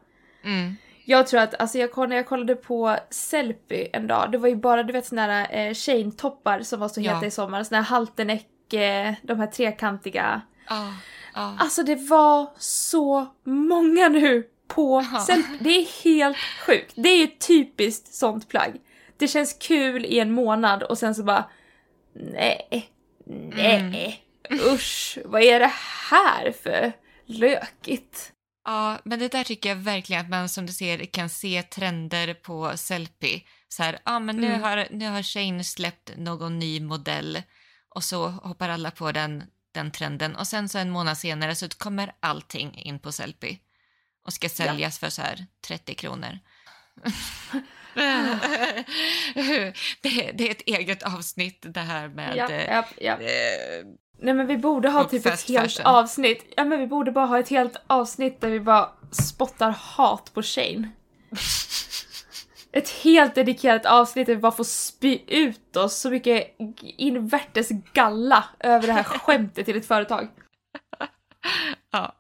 Mm. 0.44 0.76
Jag 1.06 1.28
tror 1.28 1.40
att, 1.42 1.62
alltså 1.62 1.78
jag, 1.78 2.10
när 2.10 2.16
jag 2.16 2.26
kollade 2.28 2.56
på 2.56 2.98
Sellpy 3.10 3.88
en 3.94 4.08
dag, 4.08 4.32
det 4.32 4.38
var 4.38 4.48
ju 4.48 4.56
bara 4.56 4.84
du 4.84 4.94
vet 4.94 5.06
såna 5.06 5.22
här 5.22 5.48
eh, 5.52 5.74
chain-toppar 5.74 6.62
som 6.62 6.80
var 6.80 6.88
så 6.88 7.02
Ja. 7.02 7.14
heta 7.14 7.26
i 7.26 7.32
sommar. 7.32 7.64
Såna 7.64 7.82
här 7.82 7.86
halterneck, 7.90 8.74
eh, 8.74 9.14
de 9.22 9.40
här 9.40 9.48
trekantiga. 9.48 10.42
Ja. 10.70 10.94
Ja. 11.34 11.56
Alltså 11.60 11.84
det 11.84 11.96
var 11.96 12.50
så 12.58 13.28
många 13.44 14.10
nu 14.10 14.48
på 14.68 15.06
Ja. 15.14 15.20
Sellpy. 15.20 15.58
Det 15.60 15.70
är 15.70 16.04
helt 16.04 16.38
sjukt. 16.68 16.94
Det 16.96 17.10
är 17.10 17.24
ett 17.24 17.48
typiskt 17.48 18.14
sånt 18.14 18.48
plagg. 18.48 18.82
Det 19.18 19.28
känns 19.28 19.54
kul 19.54 20.06
i 20.06 20.20
en 20.20 20.32
månad 20.32 20.84
och 20.84 20.98
sen 20.98 21.16
så 21.16 21.24
bara 21.24 21.46
nej, 22.14 22.90
nej, 23.26 24.24
Mm. 24.50 24.64
usch, 24.74 25.18
vad 25.26 25.42
är 25.42 25.60
det 25.60 25.72
här 26.10 26.52
för 26.64 26.92
lökigt. 27.26 28.34
Ja, 28.66 29.00
men 29.04 29.20
det 29.20 29.28
där 29.28 29.44
tycker 29.44 29.70
jag 29.70 29.76
verkligen 29.76 30.22
att 30.22 30.30
man 30.30 30.50
som 30.50 30.66
du 30.66 30.74
ser 30.74 31.06
kan 31.06 31.30
se 31.30 31.64
trender 31.64 32.34
på 32.34 32.78
Sellpy. 32.78 33.42
Så 33.68 33.84
här, 33.84 34.00
ja 34.06 34.20
men 34.20 34.38
nu, 34.38 34.48
Mm. 34.48 34.62
har, 34.64 34.88
nu 34.92 35.08
har 35.10 35.24
Shane 35.24 35.64
släppt 35.64 36.12
någon 36.18 36.60
ny 36.60 36.80
modell 36.80 37.42
och 37.96 38.04
så 38.04 38.28
hoppar 38.28 38.70
alla 38.70 38.92
på 38.92 39.12
den, 39.12 39.44
den 39.74 39.92
trenden 39.92 40.36
och 40.36 40.48
sen 40.48 40.70
så 40.70 40.78
en 40.78 40.90
månad 40.90 41.18
senare 41.18 41.56
så 41.56 41.70
kommer 41.70 42.12
allting 42.20 42.76
in 42.78 43.00
på 43.00 43.12
Sellpy 43.12 43.58
och 44.26 44.34
ska 44.34 44.50
säljas 44.50 45.00
för 45.00 45.10
så 45.10 45.22
här 45.22 45.46
30 45.68 45.96
kronor. 45.96 46.40
det, 50.02 50.32
det 50.34 50.48
är 50.48 50.52
ett 50.52 50.62
eget 50.66 51.04
avsnitt 51.04 51.58
det 51.62 51.80
här 51.80 52.08
med 52.08 52.36
Ja, 52.36 52.50
eh, 52.50 52.66
ja, 52.74 52.86
ja. 52.98 53.14
eh, 53.14 53.86
Nej 54.20 54.34
men 54.34 54.48
vi 54.48 54.58
borde 54.58 54.90
ha 54.90 55.04
typ 55.04 55.26
ett 55.26 55.50
helt 55.50 55.72
fashion. 55.74 55.86
avsnitt. 55.86 56.54
Ja 56.58 56.66
men 56.66 56.80
vi 56.80 56.88
borde 56.88 57.12
bara 57.12 57.26
ha 57.26 57.40
ett 57.40 57.50
helt 57.50 57.78
avsnitt 57.88 58.42
där 58.42 58.50
vi 58.50 58.60
bara 58.60 58.90
spottar 59.12 59.72
hat 59.72 60.32
på 60.34 60.44
Shane. 60.44 60.90
Ett 62.74 62.90
helt 62.90 63.36
dedikerat 63.36 63.86
avsnitt 63.86 64.28
där 64.28 64.36
vi 64.36 64.42
bara 64.42 64.52
får 64.52 64.64
spy 64.64 65.20
ut 65.28 65.76
oss 65.78 65.96
så 66.00 66.10
mycket 66.10 66.48
invärtes 66.98 67.70
galla 67.94 68.44
över 68.60 68.88
det 68.88 68.94
här 68.94 69.04
skämtet 69.04 69.66
till 69.66 69.78
ett 69.78 69.86
företag. 69.88 70.28
ja. 71.92 72.16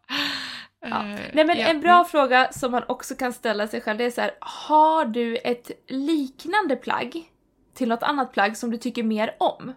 Ja. 0.82 1.08
Eh, 1.08 1.20
Nej 1.34 1.46
men 1.46 1.58
ja. 1.60 1.68
en 1.68 1.82
bra 1.82 2.04
fråga 2.04 2.52
som 2.52 2.72
man 2.72 2.84
också 2.88 3.16
kan 3.16 3.34
ställa 3.34 3.68
sig 3.68 3.82
själv 3.82 3.98
det 3.98 4.04
är 4.04 4.12
så 4.12 4.22
här, 4.22 4.32
har 4.40 5.06
du 5.06 5.38
ett 5.38 5.72
liknande 5.88 6.76
plagg 6.76 7.32
till 7.74 7.90
något 7.90 8.04
annat 8.04 8.34
plagg 8.34 8.58
som 8.58 8.72
du 8.72 8.78
tycker 8.78 9.04
mer 9.04 9.36
om? 9.40 9.74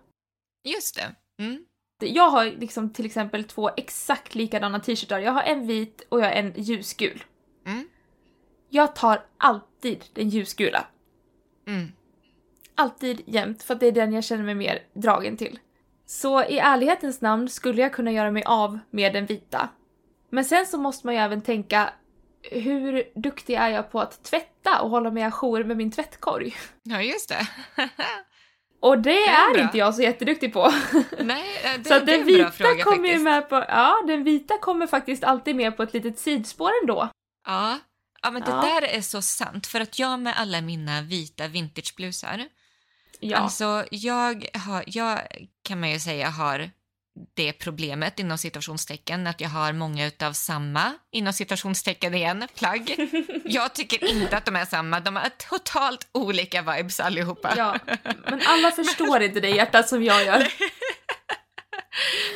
Just 0.64 0.94
det. 0.94 1.14
Mm. 1.42 1.64
Jag 2.00 2.30
har 2.30 2.44
liksom 2.44 2.90
till 2.90 3.06
exempel 3.06 3.44
två 3.44 3.70
exakt 3.76 4.34
likadana 4.34 4.80
t-shirtar. 4.80 5.18
Jag 5.18 5.32
har 5.32 5.42
en 5.42 5.66
vit 5.66 6.06
och 6.08 6.20
jag 6.20 6.24
har 6.24 6.32
en 6.32 6.52
ljusgul. 6.56 7.24
Mm. 7.66 7.88
Jag 8.68 8.94
tar 8.96 9.26
alltid 9.38 10.04
den 10.12 10.28
ljusgula. 10.28 10.86
Mm. 11.66 11.92
Alltid 12.74 13.22
jämt, 13.26 13.62
för 13.62 13.74
att 13.74 13.80
det 13.80 13.86
är 13.86 13.92
den 13.92 14.12
jag 14.12 14.24
känner 14.24 14.44
mig 14.44 14.54
mer 14.54 14.82
dragen 14.94 15.36
till. 15.36 15.58
Så 16.06 16.44
i 16.44 16.58
ärlighetens 16.58 17.20
namn 17.20 17.48
skulle 17.48 17.82
jag 17.82 17.92
kunna 17.92 18.12
göra 18.12 18.30
mig 18.30 18.42
av 18.46 18.78
med 18.90 19.12
den 19.12 19.26
vita. 19.26 19.68
Men 20.34 20.44
sen 20.44 20.66
så 20.66 20.78
måste 20.78 21.06
man 21.06 21.14
ju 21.14 21.20
även 21.20 21.42
tänka, 21.42 21.92
hur 22.50 23.04
duktig 23.20 23.54
är 23.54 23.68
jag 23.68 23.90
på 23.92 24.00
att 24.00 24.24
tvätta 24.24 24.80
och 24.80 24.90
hålla 24.90 25.10
mig 25.10 25.22
ajour 25.22 25.64
med 25.64 25.76
min 25.76 25.90
tvättkorg? 25.90 26.56
Ja, 26.82 27.02
just 27.02 27.28
det. 27.28 27.46
Och 28.80 28.98
det 28.98 29.10
är 29.24 29.50
är 29.50 29.54
bra. 29.54 29.62
inte 29.62 29.78
jag 29.78 29.94
så 29.94 30.02
jätteduktig 30.02 30.52
på. 30.52 30.72
Nej, 31.18 31.44
eh, 31.64 31.70
det, 31.78 31.84
så 31.84 31.94
det 31.94 32.00
är 32.00 32.00
den 32.06 32.20
en 32.20 32.24
bra 32.26 32.34
vita 32.36 32.50
fråga 32.50 32.84
kommer 32.84 32.96
faktiskt. 33.08 33.22
med 33.24 33.48
på, 33.48 33.54
ja 33.68 34.04
den 34.06 34.24
vita 34.24 34.58
kommer 34.58 34.86
faktiskt 34.86 35.24
alltid 35.24 35.56
med 35.56 35.76
på 35.76 35.82
ett 35.82 35.92
litet 35.94 36.18
sidspår 36.18 36.70
ändå. 36.82 37.08
Ja. 37.46 37.78
ja, 38.22 38.30
men 38.30 38.42
det 38.42 38.50
Ja. 38.50 38.56
där 38.60 38.82
är 38.82 39.00
så 39.00 39.22
sant. 39.22 39.66
För 39.66 39.80
att 39.80 39.98
jag 39.98 40.20
med 40.20 40.34
alla 40.36 40.60
mina 40.60 41.02
vita 41.02 41.48
vintageblusar, 41.48 42.44
Ja. 43.20 43.36
alltså 43.38 43.84
jag, 43.90 44.46
har, 44.66 44.84
jag 44.86 45.20
kan 45.62 45.80
man 45.80 45.90
ju 45.90 45.98
säga 46.00 46.28
har 46.30 46.70
det 47.34 47.52
problemet 47.52 48.18
inom 48.18 48.38
citationstecken 48.38 49.26
att 49.26 49.40
jag 49.40 49.48
har 49.48 49.72
många 49.72 50.06
utav 50.06 50.32
samma 50.32 50.92
inom 51.10 51.32
citationstecken 51.32 52.14
igen 52.14 52.48
plagg. 52.54 53.10
Jag 53.44 53.74
tycker 53.74 54.10
inte 54.10 54.36
att 54.36 54.44
de 54.44 54.56
är 54.56 54.64
samma, 54.64 55.00
de 55.00 55.16
har 55.16 55.28
totalt 55.28 56.08
olika 56.12 56.62
vibes 56.62 57.00
allihopa. 57.00 57.54
ja. 57.56 57.78
Men 58.24 58.40
alla 58.46 58.70
förstår 58.70 59.22
inte 59.22 59.40
det 59.40 59.50
hjärtat 59.50 59.88
som 59.88 60.02
jag 60.02 60.24
gör. 60.24 60.48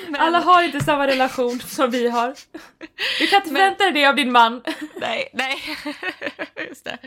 Men- 0.08 0.20
Alla 0.20 0.40
har 0.40 0.62
inte 0.62 0.84
samma 0.84 1.06
relation 1.06 1.60
som 1.60 1.90
vi 1.90 2.08
har. 2.08 2.34
Du 3.18 3.26
kan 3.26 3.36
inte 3.42 3.52
Men- 3.52 3.60
förvänta 3.60 3.84
dig 3.84 3.92
det 3.92 4.06
av 4.06 4.16
din 4.16 4.32
man. 4.32 4.62
Nej, 5.00 5.28
nej. 5.34 5.62
Just 6.68 6.84
det. 6.84 6.98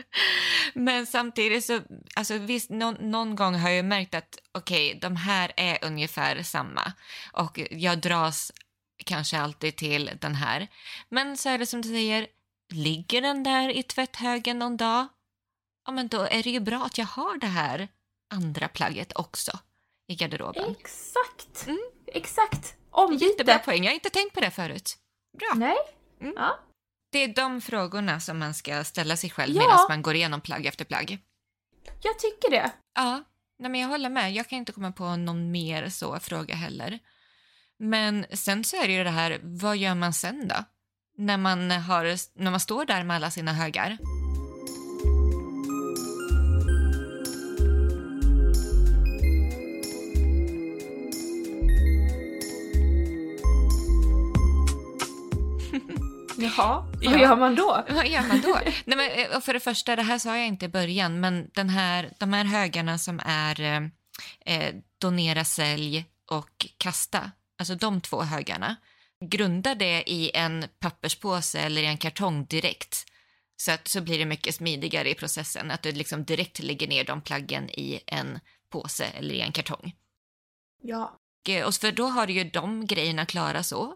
Men 0.74 1.06
samtidigt 1.06 1.64
så, 1.64 1.80
alltså 2.16 2.38
visst, 2.38 2.70
någon, 2.70 2.94
någon 3.10 3.36
gång 3.36 3.54
har 3.54 3.70
jag 3.70 3.84
märkt 3.84 4.14
att 4.14 4.38
okej, 4.52 4.98
de 5.02 5.16
här 5.16 5.52
är 5.56 5.78
ungefär 5.84 6.42
samma 6.42 6.92
och 7.32 7.60
jag 7.70 7.98
dras 7.98 8.52
kanske 9.04 9.38
alltid 9.38 9.76
till 9.76 10.10
den 10.20 10.34
här. 10.34 10.68
Men 11.08 11.36
så 11.36 11.48
är 11.48 11.58
det 11.58 11.66
som 11.66 11.80
du 11.82 11.88
säger, 11.88 12.26
ligger 12.72 13.20
den 13.22 13.42
där 13.42 13.68
i 13.76 13.82
tvätthögen 13.82 14.58
någon 14.58 14.76
dag, 14.76 15.06
ja 15.86 15.92
men 15.92 16.08
då 16.08 16.20
är 16.22 16.42
det 16.42 16.50
ju 16.50 16.60
bra 16.60 16.84
att 16.84 16.98
jag 16.98 17.06
har 17.06 17.36
det 17.36 17.46
här 17.46 17.88
andra 18.34 18.68
plagget 18.68 19.12
också 19.16 19.58
i 20.08 20.14
garderoben. 20.14 20.76
Exakt. 20.80 21.66
Mm. 21.66 21.78
Exakt. 22.14 22.74
Jättebra 23.20 23.54
Ombyte. 23.54 23.58
poäng, 23.64 23.84
jag 23.84 23.90
har 23.90 23.94
inte 23.94 24.10
tänkt 24.10 24.34
på 24.34 24.40
det 24.40 24.50
förut. 24.50 24.96
Bra. 25.38 25.52
Nej. 25.56 25.76
Mm. 26.20 26.34
Ja. 26.36 26.58
Det 27.12 27.18
är 27.18 27.28
de 27.28 27.60
frågorna 27.60 28.20
som 28.20 28.38
man 28.38 28.54
ska 28.54 28.84
ställa 28.84 29.16
sig 29.16 29.30
själv 29.30 29.54
Ja. 29.56 29.62
medan 29.62 29.78
man 29.88 30.02
går 30.02 30.14
igenom 30.14 30.40
plagg 30.40 30.66
efter 30.66 30.84
plagg. 30.84 31.18
Jag 32.02 32.18
tycker 32.18 32.50
det. 32.50 32.70
Ja, 32.94 33.24
nej 33.58 33.70
men 33.70 33.80
jag 33.80 33.88
håller 33.88 34.08
med. 34.08 34.32
Jag 34.32 34.48
kan 34.48 34.58
inte 34.58 34.72
komma 34.72 34.92
på 34.92 35.16
någon 35.16 35.50
mer 35.50 35.88
så 35.88 36.20
fråga 36.20 36.54
heller. 36.54 36.98
Men 37.78 38.26
sen 38.32 38.64
så 38.64 38.76
är 38.76 38.86
det 38.86 38.92
ju 38.92 39.04
det 39.04 39.10
här, 39.10 39.38
vad 39.42 39.76
gör 39.76 39.94
man 39.94 40.12
sen 40.12 40.48
då? 40.48 40.54
När 41.18 41.36
man, 41.36 41.70
har, 41.70 42.04
när 42.42 42.50
man 42.50 42.60
står 42.60 42.84
där 42.84 43.04
med 43.04 43.16
alla 43.16 43.30
sina 43.30 43.52
högar. 43.52 43.98
Jaha. 56.56 56.84
Ja. 57.00 57.10
Vad 57.10 57.20
gör 57.20 57.36
man 57.36 57.54
då? 57.54 57.84
Vad 57.88 58.08
gör 58.08 58.22
man 58.22 58.40
då? 58.40 58.60
Nej, 58.84 58.96
men, 58.96 59.10
eh, 59.10 59.36
och 59.36 59.44
för 59.44 59.54
det 59.54 59.60
första, 59.60 59.96
det 59.96 60.02
här 60.02 60.18
sa 60.18 60.36
jag 60.36 60.46
inte 60.46 60.64
i 60.64 60.68
början, 60.68 61.20
men 61.20 61.50
den 61.54 61.68
här, 61.68 62.10
de 62.18 62.32
här 62.32 62.44
högarna 62.44 62.98
som 62.98 63.20
är 63.24 63.60
eh, 63.60 63.82
eh, 64.46 64.74
donera, 64.98 65.44
sälj 65.44 66.04
och 66.30 66.66
kasta, 66.78 67.30
alltså 67.58 67.74
de 67.74 68.00
två 68.00 68.22
högarna, 68.22 68.76
grunda 69.24 69.74
det 69.74 70.10
i 70.10 70.30
en 70.34 70.64
papperspåse 70.78 71.60
eller 71.60 71.82
i 71.82 71.86
en 71.86 71.98
kartong 71.98 72.44
direkt. 72.44 73.06
Så 73.56 73.72
att 73.72 73.88
så 73.88 74.00
blir 74.00 74.18
det 74.18 74.24
mycket 74.24 74.54
smidigare 74.54 75.10
i 75.10 75.14
processen, 75.14 75.70
att 75.70 75.82
du 75.82 75.92
liksom 75.92 76.24
direkt 76.24 76.58
lägger 76.58 76.88
ner 76.88 77.04
de 77.04 77.20
plaggen 77.20 77.70
i 77.70 78.00
en 78.06 78.40
påse 78.70 79.04
eller 79.04 79.34
i 79.34 79.40
en 79.40 79.52
kartong. 79.52 79.94
Ja. 80.82 81.18
Och, 81.42 81.50
eh, 81.50 81.66
och 81.66 81.74
för 81.74 81.92
då 81.92 82.06
har 82.06 82.26
du 82.26 82.32
ju 82.32 82.44
de 82.44 82.86
grejerna 82.86 83.26
klara 83.26 83.62
så. 83.62 83.94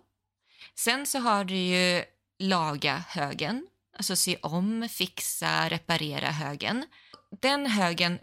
Sen 0.74 1.06
så 1.06 1.18
har 1.18 1.44
du 1.44 1.54
ju 1.54 2.04
laga 2.38 3.04
högen, 3.08 3.66
alltså 3.98 4.16
sy 4.16 4.36
om, 4.42 4.88
fixa, 4.88 5.68
reparera 5.68 6.30
högen. 6.30 6.86
Den 7.42 7.66
högen 7.66 8.18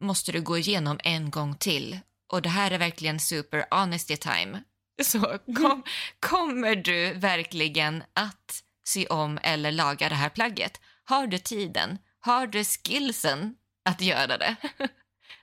måste 0.00 0.32
du 0.32 0.40
gå 0.42 0.58
igenom 0.58 1.00
en 1.04 1.30
gång 1.30 1.56
till 1.56 1.98
och 2.32 2.42
det 2.42 2.48
här 2.48 2.70
är 2.70 2.78
verkligen 2.78 3.20
super 3.20 3.66
honesty 3.70 4.16
time. 4.16 4.62
Så 5.02 5.20
kom, 5.56 5.82
kommer 6.20 6.76
du 6.76 7.12
verkligen 7.12 8.04
att 8.14 8.62
sy 8.88 9.06
om 9.06 9.38
eller 9.42 9.72
laga 9.72 10.08
det 10.08 10.14
här 10.14 10.28
plagget? 10.28 10.80
Har 11.04 11.26
du 11.26 11.38
tiden? 11.38 11.98
Har 12.20 12.46
du 12.46 12.64
skillsen 12.64 13.54
att 13.84 14.00
göra 14.00 14.38
det? 14.38 14.56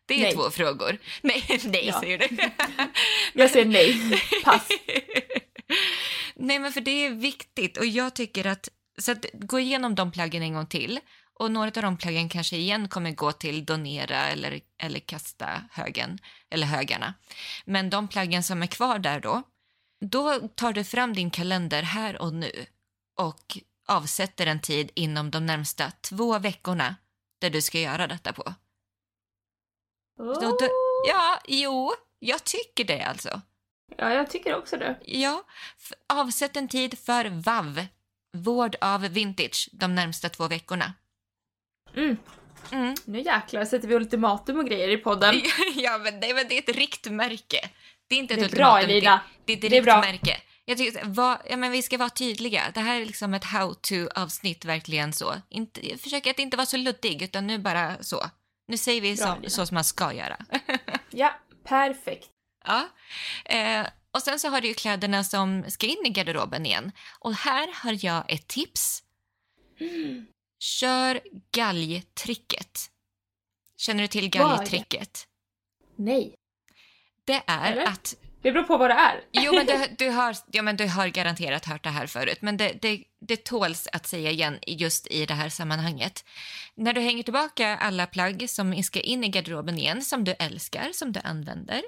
Det 0.05 0.15
är 0.15 0.21
Nej. 0.23 0.33
två 0.33 0.49
frågor. 0.51 0.97
Nej, 1.21 1.43
nej 1.63 1.87
Ja. 1.87 1.99
säger 1.99 2.17
du. 2.17 2.37
Jag 3.33 3.49
säger 3.51 3.65
nej. 3.65 4.21
Pass. 4.43 4.67
Nej, 6.35 6.59
men 6.59 6.71
för 6.71 6.81
det 6.81 7.05
är 7.05 7.09
viktigt 7.09 7.77
och 7.77 7.85
jag 7.85 8.15
tycker 8.15 8.47
att, 8.47 8.69
så 8.97 9.11
att 9.11 9.25
gå 9.33 9.59
igenom 9.59 9.95
de 9.95 10.11
plaggen 10.11 10.43
en 10.43 10.53
gång 10.53 10.65
till 10.65 10.99
och 11.33 11.51
några 11.51 11.67
av 11.67 11.83
de 11.83 11.97
plaggen 11.97 12.29
kanske 12.29 12.55
igen 12.55 12.89
kommer 12.89 13.11
gå 13.11 13.31
till 13.31 13.65
donera 13.65 14.29
eller, 14.29 14.61
eller 14.77 14.99
kasta 14.99 15.63
högen 15.71 16.19
eller 16.49 16.67
högarna. 16.67 17.13
Men 17.65 17.89
de 17.89 18.07
plaggen 18.07 18.43
som 18.43 18.63
är 18.63 18.67
kvar 18.67 18.99
där 18.99 19.19
då, 19.19 19.43
då 20.01 20.47
tar 20.47 20.73
du 20.73 20.83
fram 20.83 21.13
din 21.13 21.31
kalender 21.31 21.83
här 21.83 22.21
och 22.21 22.33
nu 22.33 22.65
och 23.17 23.57
avsätter 23.87 24.47
en 24.47 24.61
tid 24.61 24.91
inom 24.95 25.31
de 25.31 25.45
närmsta 25.45 25.91
två 25.91 26.39
veckorna 26.39 26.95
där 27.39 27.49
du 27.49 27.61
ska 27.61 27.79
göra 27.79 28.07
detta 28.07 28.33
på. 28.33 28.53
Så 30.17 30.41
då, 30.41 30.57
ja, 31.07 31.41
jo, 31.47 31.93
jag 32.19 32.43
tycker 32.43 32.83
det 32.83 33.01
alltså. 33.01 33.41
Ja, 33.97 34.13
jag 34.13 34.29
tycker 34.29 34.55
också 34.55 34.77
det. 34.77 34.97
Ja, 35.05 35.43
avsätt 36.13 36.57
en 36.57 36.67
tid 36.67 36.99
för 36.99 37.25
VAV, 37.25 37.85
vård 38.37 38.75
av 38.81 39.01
vintage, 39.01 39.69
de 39.71 39.95
närmsta 39.95 40.29
två 40.29 40.47
veckorna. 40.47 40.93
Mm. 41.95 42.17
Mm. 42.71 42.95
Nu 43.05 43.21
jäklar 43.21 43.65
sätter 43.65 43.87
vi 43.87 43.95
ultimatum 43.95 44.59
och 44.59 44.65
grejer 44.67 44.89
i 44.89 44.97
podden. 44.97 45.35
ja, 45.75 45.97
men 45.97 46.19
det, 46.19 46.33
men 46.33 46.47
det 46.47 46.57
är 46.57 46.69
ett 46.69 46.75
riktmärke. 46.75 47.69
Det 48.07 48.15
är 48.15 48.19
inte 48.19 48.35
Det 48.35 48.41
ett 48.41 48.53
är 48.53 48.55
bra 48.55 48.75
ultimatum, 48.75 48.89
Elina. 48.97 49.21
Det, 49.45 49.55
det 49.55 49.63
är 49.63 49.65
ett 49.65 49.71
Det 49.71 49.77
är 49.77 49.81
bra. 49.83 50.01
riktmärke. 50.01 50.41
Jag 50.65 50.77
tycker, 50.77 51.01
vad, 51.05 51.37
ja, 51.49 51.57
men 51.57 51.71
vi 51.71 51.81
ska 51.81 51.97
vara 51.97 52.09
tydliga. 52.09 52.63
Det 52.73 52.79
här 52.79 53.01
är 53.01 53.05
liksom 53.05 53.33
ett 53.33 53.43
how-to-avsnitt, 53.43 54.65
verkligen 54.65 55.13
så. 55.13 55.33
Inte, 55.49 55.89
jag 55.89 55.99
försöker 55.99 56.31
att 56.31 56.39
inte 56.39 56.57
vara 56.57 56.65
så 56.65 56.77
luddig, 56.77 57.21
utan 57.21 57.47
nu 57.47 57.59
bara 57.59 58.03
så. 58.03 58.25
Nu 58.67 58.77
säger 58.77 59.01
vi 59.01 59.15
Bra, 59.15 59.37
så, 59.43 59.49
så 59.49 59.65
som 59.65 59.75
man 59.75 59.83
ska 59.83 60.13
göra. 60.13 60.37
Ja, 61.09 61.33
perfekt. 61.63 62.29
Ja. 62.65 62.89
Eh, 63.45 63.87
Och 64.11 64.21
sen 64.21 64.39
så 64.39 64.49
har 64.49 64.61
du 64.61 64.67
ju 64.67 64.73
kläderna 64.73 65.23
som 65.23 65.65
ska 65.71 65.87
in 65.87 66.05
i 66.05 66.09
garderoben 66.09 66.65
igen. 66.65 66.91
Och 67.19 67.33
här 67.33 67.73
har 67.83 68.05
jag 68.05 68.31
ett 68.31 68.47
tips. 68.47 69.03
Kör 70.59 71.21
galgtricket. 71.51 72.91
Känner 73.77 74.01
du 74.01 74.07
till 74.07 74.29
galgtricket? 74.29 75.27
Nej. 75.95 76.35
Det 77.25 77.43
är 77.47 77.71
Eller? 77.71 77.85
att 77.85 78.15
Det 78.41 78.51
beror 78.51 78.63
på 78.63 78.77
vad 78.77 78.89
det 78.89 78.93
är. 78.93 79.23
Jo, 79.31 79.53
men 79.55 79.65
du, 79.65 79.95
du, 80.05 80.09
har, 80.09 80.35
ja, 80.51 80.61
men 80.61 80.77
du 80.77 80.87
har 80.87 81.07
garanterat 81.07 81.65
hört 81.65 81.83
det 81.83 81.89
här 81.89 82.07
förut, 82.07 82.37
men 82.41 82.57
det, 82.57 82.77
det, 82.81 83.03
det 83.19 83.43
tåls 83.43 83.87
att 83.93 84.07
säga 84.07 84.31
igen 84.31 84.59
just 84.67 85.07
i 85.07 85.25
det 85.25 85.33
här 85.33 85.49
sammanhanget. 85.49 86.25
När 86.75 86.93
du 86.93 87.01
hänger 87.01 87.23
tillbaka 87.23 87.77
alla 87.77 88.07
plagg 88.07 88.49
som 88.49 88.83
ska 88.83 88.99
in 88.99 89.23
i 89.23 89.27
garderoben 89.27 89.77
igen, 89.77 90.01
som 90.01 90.23
du 90.23 90.31
älskar, 90.31 90.89
som 90.93 91.11
du 91.11 91.19
använder, 91.23 91.81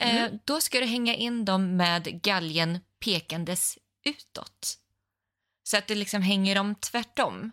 eh, 0.00 0.26
då 0.44 0.60
ska 0.60 0.80
du 0.80 0.86
hänga 0.86 1.14
in 1.14 1.44
dem 1.44 1.76
med 1.76 2.22
galgen 2.22 2.78
pekandes 3.04 3.78
utåt. 4.04 4.78
Så 5.62 5.76
att 5.76 5.86
det 5.86 5.94
liksom 5.94 6.22
hänger 6.22 6.54
dem 6.54 6.74
tvärtom. 6.74 7.50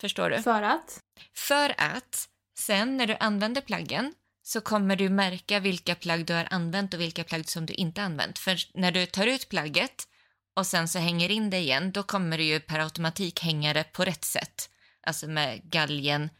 Förstår 0.00 0.30
du? 0.30 0.42
För 0.42 0.62
att? 0.62 1.00
För 1.34 1.74
att 1.78 2.28
sen 2.58 2.96
när 2.96 3.06
du 3.06 3.16
använder 3.20 3.60
plaggen 3.60 4.14
så 4.48 4.60
kommer 4.60 4.96
du 4.96 5.08
märka 5.08 5.60
vilka 5.60 5.94
plagg 5.94 6.26
du 6.26 6.32
har 6.32 6.48
använt 6.50 6.94
och 6.94 7.00
vilka 7.00 7.24
plagg 7.24 7.48
som 7.48 7.66
du 7.66 7.74
inte 7.74 8.02
använt. 8.02 8.38
För 8.38 8.56
när 8.74 8.92
du 8.92 9.06
tar 9.06 9.26
ut 9.26 9.48
plagget 9.48 10.08
och 10.56 10.66
sen 10.66 10.88
så 10.88 10.98
hänger 10.98 11.30
in 11.30 11.50
det 11.50 11.58
igen, 11.58 11.92
då 11.92 12.02
kommer 12.02 12.38
du 12.38 12.44
ju 12.44 12.60
per 12.60 12.78
automatik 12.78 13.42
hänga 13.42 13.72
det 13.72 13.84
på 13.84 14.04
rätt 14.04 14.24
sätt. 14.24 14.70
Alltså 15.06 15.26
med 15.26 15.70
galgen 15.70 16.30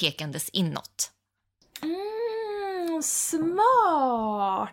pekandes 0.00 0.48
inåt. 0.48 1.10
Mm, 1.82 3.02
smart! 3.02 4.70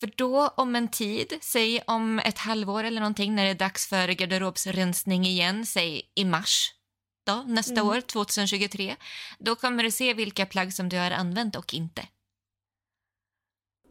För 0.00 0.10
då 0.16 0.48
om 0.48 0.76
en 0.76 0.88
tid, 0.88 1.38
säg 1.40 1.80
om 1.86 2.18
ett 2.18 2.38
halvår 2.38 2.84
eller 2.84 3.00
någonting 3.00 3.34
när 3.34 3.44
det 3.44 3.50
är 3.50 3.54
dags 3.54 3.86
för 3.86 4.08
garderobsrensning 4.08 5.26
igen, 5.26 5.66
säg 5.66 6.02
i 6.14 6.24
mars 6.24 6.72
då, 7.26 7.44
nästa 7.46 7.80
Mm. 7.80 7.88
år, 7.88 8.00
2023, 8.00 8.96
då 9.38 9.56
kommer 9.56 9.82
du 9.82 9.90
se 9.90 10.14
vilka 10.14 10.46
plagg 10.46 10.72
som 10.72 10.88
du 10.88 10.98
har 10.98 11.10
använt 11.10 11.56
och 11.56 11.74
inte. 11.74 12.06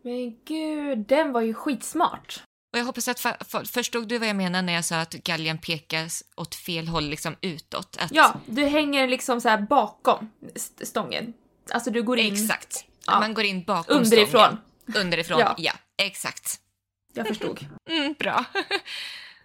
Men 0.05 0.35
gud, 0.45 0.97
den 1.07 1.31
var 1.31 1.41
ju 1.41 1.53
skitsmart. 1.53 2.43
Och 2.73 2.79
jag 2.79 2.85
hoppas 2.85 3.07
att 3.07 3.19
fa- 3.19 3.37
fa- 3.37 3.65
förstod 3.73 4.07
du 4.07 4.17
vad 4.17 4.27
jag 4.29 4.35
menar 4.35 4.61
när 4.61 4.73
jag 4.73 4.85
sa 4.85 4.95
att 4.97 5.13
galgen 5.13 5.57
pekas 5.57 6.23
åt 6.35 6.55
fel 6.55 6.87
håll, 6.87 7.03
liksom 7.09 7.35
utåt? 7.41 7.97
Att, 7.99 8.11
Ja, 8.13 8.33
du 8.45 8.65
hänger 8.65 9.07
liksom 9.07 9.41
så 9.41 9.65
bakom 9.69 10.31
st- 10.55 10.85
stången. 10.85 11.33
Alltså 11.71 11.91
du 11.91 12.03
går 12.03 12.19
in 12.19 12.33
Exakt. 12.33 12.85
Ja. 13.07 13.19
Man 13.19 13.33
går 13.33 13.43
in 13.43 13.63
bakom 13.63 13.97
underifrån. 13.97 14.57
stången. 14.85 15.03
Underifrån, 15.05 15.39
Ja. 15.39 15.55
ja. 15.57 15.73
Exakt. 15.97 16.59
Jag 17.13 17.27
förstod. 17.27 17.65
Mm, 17.89 18.15
bra. 18.19 18.45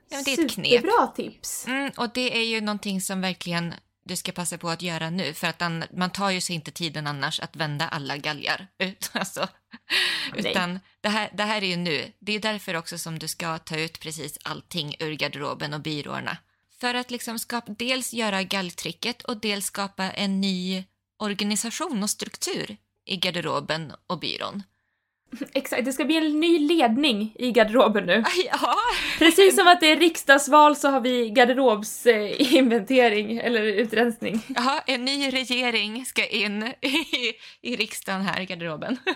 ja, 0.08 0.22
det 0.24 0.32
är 0.34 0.44
ett 0.44 0.50
knep. 0.50 0.66
Superbra 0.66 1.06
tips. 1.16 1.66
Mm, 1.66 1.90
och 1.96 2.10
det 2.14 2.36
är 2.38 2.44
ju 2.44 2.60
någonting 2.60 3.00
som 3.00 3.20
verkligen 3.20 3.74
du 4.10 4.16
ska 4.16 4.32
passa 4.32 4.58
på 4.58 4.68
att 4.70 4.82
göra 4.82 5.10
nu 5.10 5.34
för 5.34 5.46
att 5.46 5.62
an- 5.62 5.84
man 5.92 6.10
tar 6.10 6.30
ju 6.30 6.40
sig 6.40 6.56
inte 6.56 6.70
tiden 6.70 7.06
annars 7.06 7.40
att 7.40 7.56
vända 7.56 7.88
alla 7.88 8.16
galgar. 8.16 8.66
Ut, 8.78 9.10
alltså. 9.12 9.48
Utan 10.36 10.80
det 11.00 11.08
här, 11.08 11.30
det 11.34 11.42
här 11.42 11.62
är 11.62 11.66
ju 11.66 11.76
nu. 11.76 12.12
Det 12.18 12.32
är 12.32 12.40
därför 12.40 12.76
också 12.76 12.98
som 12.98 13.18
du 13.18 13.28
ska 13.28 13.58
ta 13.58 13.76
ut 13.76 14.00
precis 14.00 14.38
allting 14.44 14.96
ur 14.98 15.12
garderoben 15.12 15.74
och 15.74 15.80
byråerna. 15.80 16.36
För 16.80 16.94
att 16.94 17.10
liksom 17.10 17.38
skapa, 17.38 17.72
dels 17.72 18.12
göra 18.12 18.42
galltricket 18.42 19.22
och 19.22 19.36
dels 19.36 19.66
skapa 19.66 20.10
en 20.10 20.40
ny 20.40 20.84
organisation 21.18 22.02
och 22.02 22.10
struktur 22.10 22.76
i 23.06 23.16
garderoben 23.16 23.92
och 24.06 24.18
byrån. 24.18 24.62
Exakt, 25.52 25.84
det 25.84 25.92
ska 25.92 26.04
bli 26.04 26.16
en 26.16 26.40
ny 26.40 26.58
ledning 26.58 27.32
i 27.34 27.52
garderoben 27.52 28.06
nu. 28.06 28.24
Ja, 28.52 28.74
Precis 29.18 29.56
som 29.56 29.68
att 29.68 29.80
det 29.80 29.92
är 29.92 29.96
riksdagsval 29.96 30.76
så 30.76 30.88
har 30.88 31.00
vi 31.00 31.30
garderobsinventering 31.30 33.38
eller 33.38 33.62
utrensning. 33.62 34.42
ja, 34.48 34.82
en 34.86 35.04
ny 35.04 35.30
regering 35.30 36.04
ska 36.04 36.26
in 36.26 36.62
i, 36.80 37.32
i 37.60 37.76
riksdagen 37.76 38.22
här 38.22 38.40
i 38.40 38.46
garderoben. 38.46 38.98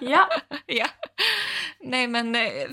Ja, 0.00 0.28
ja. 0.66 0.86
Nej, 1.80 2.06
men, 2.06 2.34
eh, 2.34 2.68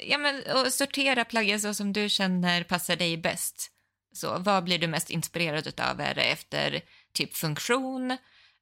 ja, 0.00 0.18
men 0.18 0.42
och 0.54 0.72
sortera 0.72 1.24
plaggen 1.24 1.60
så 1.60 1.74
som 1.74 1.92
du 1.92 2.08
känner 2.08 2.64
passar 2.64 2.96
dig 2.96 3.16
bäst. 3.16 3.70
Så, 4.12 4.38
vad 4.38 4.64
blir 4.64 4.78
du 4.78 4.86
mest 4.86 5.10
inspirerad 5.10 5.66
utav? 5.66 6.00
Är 6.00 6.14
det 6.14 6.22
efter 6.22 6.80
typ 7.12 7.36
funktion? 7.36 8.16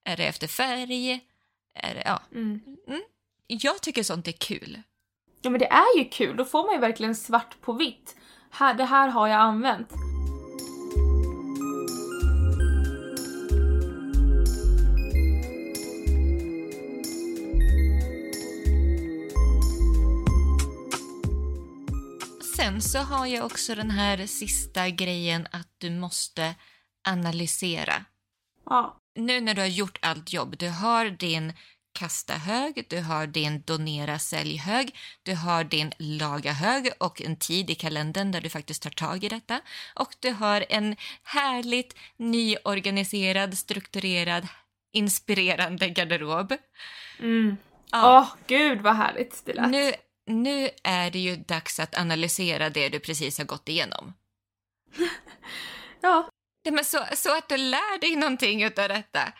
Är 0.04 0.16
det 0.16 0.24
efter 0.24 0.46
färg? 0.46 1.20
Är 1.74 1.94
det, 1.94 2.02
ja. 2.04 2.22
mm. 2.34 2.60
Jag 3.46 3.82
tycker 3.82 4.02
sånt 4.02 4.28
är 4.28 4.32
kul. 4.32 4.82
ja 5.42 5.50
men 5.50 5.60
det 5.60 5.66
är 5.66 5.98
ju 5.98 6.04
kul, 6.04 6.36
då 6.36 6.44
får 6.44 6.64
man 6.64 6.74
ju 6.74 6.80
verkligen 6.80 7.14
svart 7.14 7.60
på 7.60 7.72
vitt. 7.72 8.16
Här, 8.50 8.74
det 8.74 8.84
här 8.84 9.08
har 9.08 9.28
jag 9.28 9.40
använt. 9.40 9.92
Sen 22.56 22.82
så 22.82 22.98
har 22.98 23.26
jag 23.26 23.46
också 23.46 23.74
den 23.74 23.90
här 23.90 24.26
sista 24.26 24.88
grejen 24.88 25.46
att 25.50 25.68
du 25.78 25.90
måste 25.90 26.54
analysera. 27.08 28.04
Ja. 28.66 29.00
nu 29.14 29.40
när 29.40 29.54
du 29.54 29.60
har 29.60 29.68
gjort 29.68 29.98
allt 30.02 30.32
jobb, 30.32 30.56
du 30.58 30.68
har 30.68 31.10
din 31.10 31.52
kasta 31.94 32.34
hög, 32.34 32.86
du 32.88 33.00
har 33.00 33.26
din 33.26 33.62
donera 33.66 34.18
sälj 34.18 34.56
hög, 34.56 34.96
du 35.22 35.34
har 35.34 35.64
din 35.64 35.92
laga 35.98 36.52
hög 36.52 36.90
och 36.98 37.22
en 37.22 37.36
tid 37.36 37.70
i 37.70 37.74
kalendern 37.74 38.32
där 38.32 38.40
du 38.40 38.48
faktiskt 38.48 38.82
tar 38.82 38.90
tag 38.90 39.24
i 39.24 39.28
detta 39.28 39.60
och 39.94 40.14
du 40.20 40.30
har 40.30 40.64
en 40.68 40.96
härligt 41.22 41.96
nyorganiserad, 42.16 43.58
strukturerad, 43.58 44.48
inspirerande 44.92 45.88
garderob. 45.88 46.54
Mm. 47.18 47.56
Ja. 47.90 48.20
Åh, 48.20 48.36
gud 48.46 48.80
vad 48.80 48.96
härligt 48.96 49.42
det 49.44 49.52
lät. 49.52 49.70
Nu, 49.70 49.92
nu 50.26 50.70
är 50.84 51.10
det 51.10 51.18
ju 51.18 51.36
dags 51.36 51.80
att 51.80 51.98
analysera 51.98 52.70
det 52.70 52.88
du 52.88 53.00
precis 53.00 53.38
har 53.38 53.44
gått 53.44 53.68
igenom. 53.68 54.14
Ja. 56.00 56.28
Ja, 56.62 56.72
men 56.72 56.84
så, 56.84 57.04
så 57.16 57.38
att 57.38 57.48
du 57.48 57.56
lär 57.56 58.00
dig 58.00 58.16
någonting 58.16 58.66
av 58.66 58.72
detta. 58.74 59.32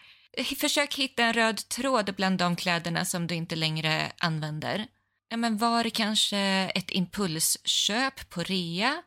Försök 0.61 0.95
hitta 0.95 1.25
en 1.25 1.33
röd 1.33 1.69
tråd 1.69 2.15
bland 2.17 2.39
de 2.39 2.57
kläderna 2.57 3.05
som 3.05 3.27
du 3.27 3.35
inte 3.35 3.57
längre 3.57 4.13
använder. 4.19 4.87
Ja, 5.29 5.37
men 5.37 5.57
var 5.59 5.85
det 5.85 5.91
kanske 5.91 6.39
ett 6.75 6.91
impulsköp 6.91 8.31
på 8.31 8.43
rea? 8.43 9.03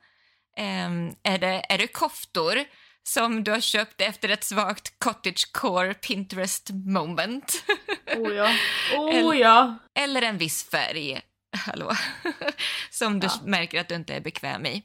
Ehm, 0.58 1.16
är, 1.24 1.38
det, 1.38 1.66
är 1.70 1.78
det 1.78 1.88
koftor 1.88 2.64
som 3.04 3.44
du 3.44 3.52
har 3.52 3.60
köpt 3.60 4.02
efter 4.02 4.30
ett 4.30 4.44
svagt 4.44 5.00
cottagecore 5.00 5.94
Pinterest 5.94 6.70
moment? 6.74 7.64
Oh 8.18 8.34
ja. 8.36 8.54
Oh 8.98 9.16
Eller- 9.16 9.34
ja. 9.34 9.78
Eller 10.00 10.22
en 10.22 10.38
viss 10.38 10.64
färg, 10.70 11.22
hallå, 11.58 11.92
som 12.92 13.20
du 13.20 13.28
Ja. 13.28 13.40
märker 13.46 13.82
att 13.82 13.88
du 13.88 13.96
inte 13.96 14.16
är 14.16 14.20
bekväm 14.22 14.66
i. 14.66 14.84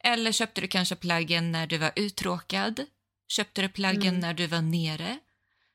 Eller 0.00 0.32
köpte 0.32 0.60
du 0.60 0.68
kanske 0.68 0.96
plaggen 0.96 1.52
när 1.52 1.66
du 1.66 1.78
var 1.78 1.92
uttråkad? 1.96 2.86
Köpte 3.28 3.62
du 3.62 3.68
plaggen 3.68 4.08
Mm. 4.08 4.20
när 4.20 4.34
du 4.34 4.46
var 4.46 4.60
nere? 4.62 5.18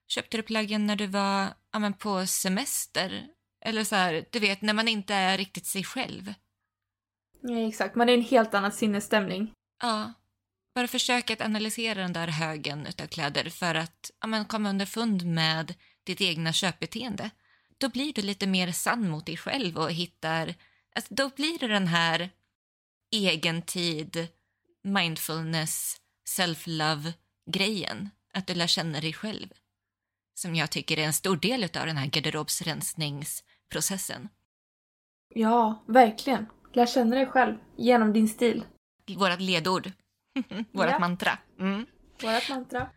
Köpte 0.09 0.37
du 0.37 0.43
plaggen 0.43 0.85
när 0.85 0.95
du 0.95 1.07
var 1.07 1.53
ja, 1.71 1.79
men 1.79 1.93
på 1.93 2.25
semester? 2.27 3.27
Eller 3.65 3.83
så 3.83 3.95
här, 3.95 4.25
du 4.31 4.39
vet, 4.39 4.61
när 4.61 4.73
man 4.73 4.87
inte 4.87 5.13
är 5.13 5.37
riktigt 5.37 5.65
sig 5.65 5.83
själv. 5.83 6.33
ja. 7.41 7.59
Exakt, 7.67 7.95
man 7.95 8.09
är 8.09 8.13
i 8.13 8.15
en 8.15 8.23
helt 8.23 8.53
annan 8.53 8.71
sinnesstämning. 8.71 9.51
Ja, 9.81 10.13
bara 10.75 10.87
försök 10.87 11.31
att 11.31 11.41
analysera 11.41 12.01
den 12.01 12.13
där 12.13 12.27
högen 12.27 12.87
utav 12.87 13.07
kläder 13.07 13.49
för 13.49 13.75
att 13.75 14.11
ja, 14.21 14.27
men 14.27 14.45
komma 14.45 14.69
underfund 14.69 15.25
med 15.25 15.73
ditt 16.03 16.21
egna 16.21 16.53
köpbeteende. 16.53 17.29
Då 17.77 17.89
blir 17.89 18.13
du 18.13 18.21
lite 18.21 18.47
mer 18.47 18.71
sann 18.71 19.09
mot 19.09 19.25
dig 19.25 19.37
själv 19.37 19.77
och 19.77 19.91
hittar... 19.91 20.55
Alltså, 20.95 21.13
då 21.13 21.29
blir 21.29 21.59
det 21.59 21.67
den 21.67 21.87
här 21.87 22.29
egentid, 23.11 24.27
mindfulness, 24.83 26.01
self-love-grejen. 26.29 28.09
Att 28.33 28.47
du 28.47 28.53
lär 28.53 28.67
känna 28.67 29.01
dig 29.01 29.13
själv. 29.13 29.49
Som 30.41 30.55
jag 30.55 30.69
tycker 30.69 30.99
är 30.99 31.03
en 31.03 31.13
stor 31.13 31.37
del 31.37 31.63
av 31.63 31.69
den 31.85 31.97
här 31.97 32.05
garderobsrensningsprocessen. 32.07 34.29
Ja, 35.35 35.83
verkligen. 35.87 36.45
Lär 36.73 36.85
känna 36.85 37.15
dig 37.15 37.25
själv 37.25 37.55
genom 37.77 38.13
din 38.13 38.27
stil. 38.27 38.65
Vårat 39.17 39.41
ledord. 39.41 39.91
Vårat 40.73 40.91
Ja. 40.91 40.99
mantra. 40.99 41.37
Mm. 41.59 41.85
Vårat 42.21 42.49
mantra. 42.49 42.89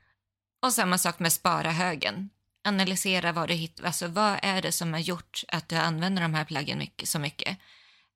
Och 0.63 0.73
samma 0.73 0.99
sak 0.99 1.19
med 1.19 1.33
spara 1.33 1.71
högen. 1.71 2.31
Analysera 2.65 3.33
vad 3.33 3.49
du 3.49 3.55
hittar, 3.55 3.85
alltså 3.85 4.09
vad 4.09 4.39
är 4.43 4.63
det 4.63 4.73
som 4.73 4.93
har 4.93 5.01
gjort 5.01 5.45
att 5.49 5.69
du 5.69 5.77
använder 5.77 6.23
de 6.23 6.35
här 6.35 6.45
plaggen 6.45 6.79
mycket, 6.79 7.09
så 7.09 7.19
mycket. 7.19 7.59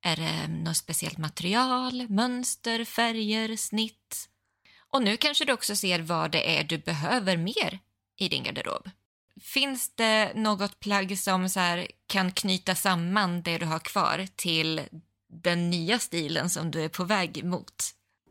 Är 0.03 0.16
det 0.16 0.49
något 0.49 0.77
speciellt 0.77 1.18
material, 1.18 2.09
mönster, 2.09 2.85
färger, 2.85 3.57
snitt? 3.57 4.29
Och 4.91 5.03
nu 5.03 5.16
kanske 5.16 5.45
du 5.45 5.53
också 5.53 5.77
ser 5.77 6.01
vad 6.01 6.31
det 6.31 6.59
är 6.59 6.64
du 6.64 6.79
behöver 6.79 7.37
mer 7.37 7.79
i 8.16 8.29
din 8.29 8.43
garderob. 8.43 8.91
Finns 9.43 9.95
det 9.95 10.32
något 10.34 10.80
plagg 10.80 11.18
som 11.18 11.49
så 11.49 11.61
här, 11.61 11.87
kan 12.07 12.30
knyta 12.32 12.74
samman 12.74 13.43
det 13.43 13.59
du 13.59 13.66
har 13.66 13.78
kvar 13.78 14.26
till 14.37 14.80
den 15.43 15.70
nya 15.70 15.99
stilen 15.99 16.51
som 16.51 16.70
du 16.70 16.80
är 16.84 16.89
på 16.89 17.05
väg 17.05 17.45
mot? 17.45 17.74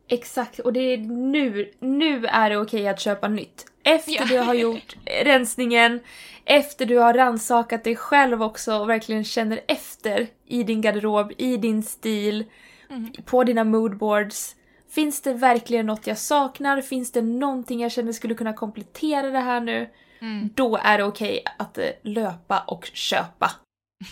Exakt, 0.08 0.58
och 0.58 0.72
det 0.72 0.80
är 0.80 0.98
nu, 1.32 1.72
nu 1.80 2.26
är 2.26 2.50
det 2.50 2.56
okej 2.58 2.88
att 2.88 3.00
köpa 3.00 3.28
nytt. 3.28 3.66
Efter 3.84 4.12
Ja. 4.12 4.24
du 4.24 4.38
har 4.38 4.54
gjort 4.54 4.96
rensningen, 5.24 6.00
efter 6.44 6.86
du 6.86 6.98
har 6.98 7.14
rannsakat 7.14 7.84
dig 7.84 7.96
själv 7.96 8.42
också 8.42 8.74
och 8.78 8.88
verkligen 8.88 9.24
känner 9.24 9.60
efter 9.68 10.26
i 10.46 10.62
din 10.62 10.80
garderob, 10.80 11.32
i 11.38 11.56
din 11.56 11.82
stil, 11.82 12.44
Mm. 12.90 13.12
på 13.24 13.44
dina 13.44 13.64
moodboards. 13.64 14.56
Finns 14.90 15.20
det 15.20 15.32
verkligen 15.34 15.86
något 15.86 16.06
jag 16.06 16.18
saknar? 16.18 16.80
Finns 16.80 17.12
det 17.12 17.22
någonting 17.22 17.80
jag 17.80 17.92
känner 17.92 18.12
skulle 18.12 18.34
kunna 18.34 18.52
komplettera 18.52 19.30
det 19.30 19.38
här 19.38 19.60
nu? 19.60 19.90
Mm. 20.20 20.50
Då 20.54 20.76
är 20.76 20.98
det 20.98 21.04
okej 21.04 21.42
att 21.58 21.78
eh, 21.78 21.90
löpa 22.02 22.60
och 22.60 22.90
köpa, 22.94 23.50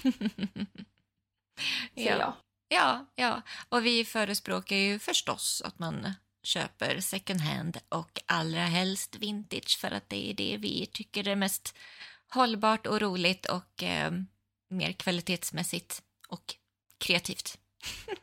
Ja. 1.94 2.16
jag. 2.18 2.32
Ja, 2.68 3.06
ja. 3.14 3.42
Och 3.68 3.86
vi 3.86 4.04
förespråkar 4.04 4.76
ju 4.76 4.98
förstås 4.98 5.62
att 5.64 5.78
man 5.78 6.14
köper 6.42 7.00
second 7.00 7.40
hand 7.40 7.78
och 7.88 8.20
allra 8.26 8.60
helst 8.60 9.16
vintage 9.16 9.78
för 9.80 9.90
att 9.90 10.08
det 10.08 10.30
är 10.30 10.34
det 10.34 10.56
vi 10.60 10.86
tycker 10.92 11.28
är 11.28 11.36
mest 11.36 11.76
hållbart 12.28 12.86
och 12.86 13.00
roligt 13.00 13.46
och 13.46 13.82
eh, 13.82 14.12
mer 14.70 14.92
kvalitetsmässigt 14.92 16.02
och 16.28 16.54
kreativt. 16.98 17.58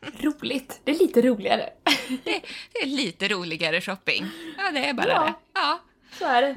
Roligt. 0.18 0.80
Det 0.84 0.90
är 0.90 0.98
lite 0.98 1.22
roligare. 1.22 1.70
Det, 2.08 2.42
det 2.72 2.78
är 2.82 2.86
lite 2.86 3.28
roligare 3.28 3.80
shopping. 3.80 4.26
Ja, 4.58 4.70
det 4.70 4.88
är 4.88 4.94
bara 4.94 5.08
Ja. 5.08 5.24
det. 5.24 5.34
Ja. 5.54 5.80
Så 6.18 6.24
är 6.26 6.42
det. 6.42 6.56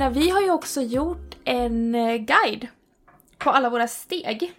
Elina, 0.00 0.20
vi 0.20 0.30
har 0.30 0.40
ju 0.40 0.50
också 0.50 0.82
gjort 0.82 1.34
en 1.44 1.94
eh, 1.94 2.16
guide 2.16 2.68
på 3.38 3.50
alla 3.50 3.70
våra 3.70 3.88
steg. 3.88 4.52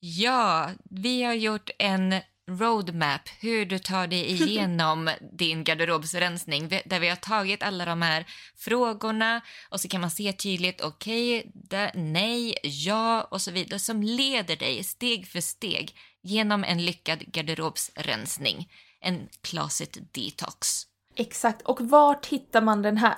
Ja, 0.00 0.70
vi 0.90 1.22
har 1.22 1.34
gjort 1.34 1.70
en 1.78 2.14
roadmap 2.50 3.20
hur 3.40 3.66
du 3.66 3.78
tar 3.78 4.06
dig 4.06 4.26
igenom 4.32 5.10
din 5.38 5.64
garderobsrensning 5.64 6.68
där 6.68 7.00
vi 7.00 7.08
har 7.08 7.16
tagit 7.16 7.62
alla 7.62 7.84
de 7.84 8.02
här 8.02 8.26
frågorna 8.56 9.40
och 9.70 9.80
så 9.80 9.88
kan 9.88 10.00
man 10.00 10.10
se 10.10 10.32
tydligt 10.32 10.80
okej, 10.80 11.52
okay, 11.64 11.90
nej, 11.94 12.54
ja 12.62 13.22
och 13.22 13.40
så 13.40 13.50
vidare 13.50 13.78
som 13.78 14.02
leder 14.02 14.56
dig 14.56 14.84
steg 14.84 15.26
för 15.26 15.40
steg 15.40 15.96
genom 16.22 16.64
en 16.64 16.84
lyckad 16.84 17.18
garderobsrensning. 17.32 18.72
En 19.00 19.28
closet 19.40 19.98
detox. 20.12 20.82
Exakt, 21.16 21.62
och 21.62 21.80
vart 21.80 22.26
hittar 22.26 22.62
man 22.62 22.82
den 22.82 22.96
här? 22.96 23.16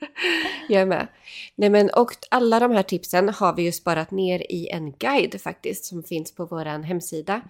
Jag 0.68 0.82
är 0.82 0.86
med. 0.86 1.06
Nej, 1.54 1.70
men, 1.70 1.90
och 1.90 2.10
alla 2.30 2.60
de 2.60 2.72
här 2.72 2.82
tipsen 2.82 3.28
har 3.28 3.54
vi 3.54 3.62
ju 3.62 3.72
sparat 3.72 4.10
ner 4.10 4.52
i 4.52 4.68
en 4.68 4.92
guide 4.92 5.40
faktiskt 5.40 5.84
som 5.84 6.02
finns 6.02 6.34
på 6.34 6.44
vår 6.44 6.64
hemsida. 6.64 7.40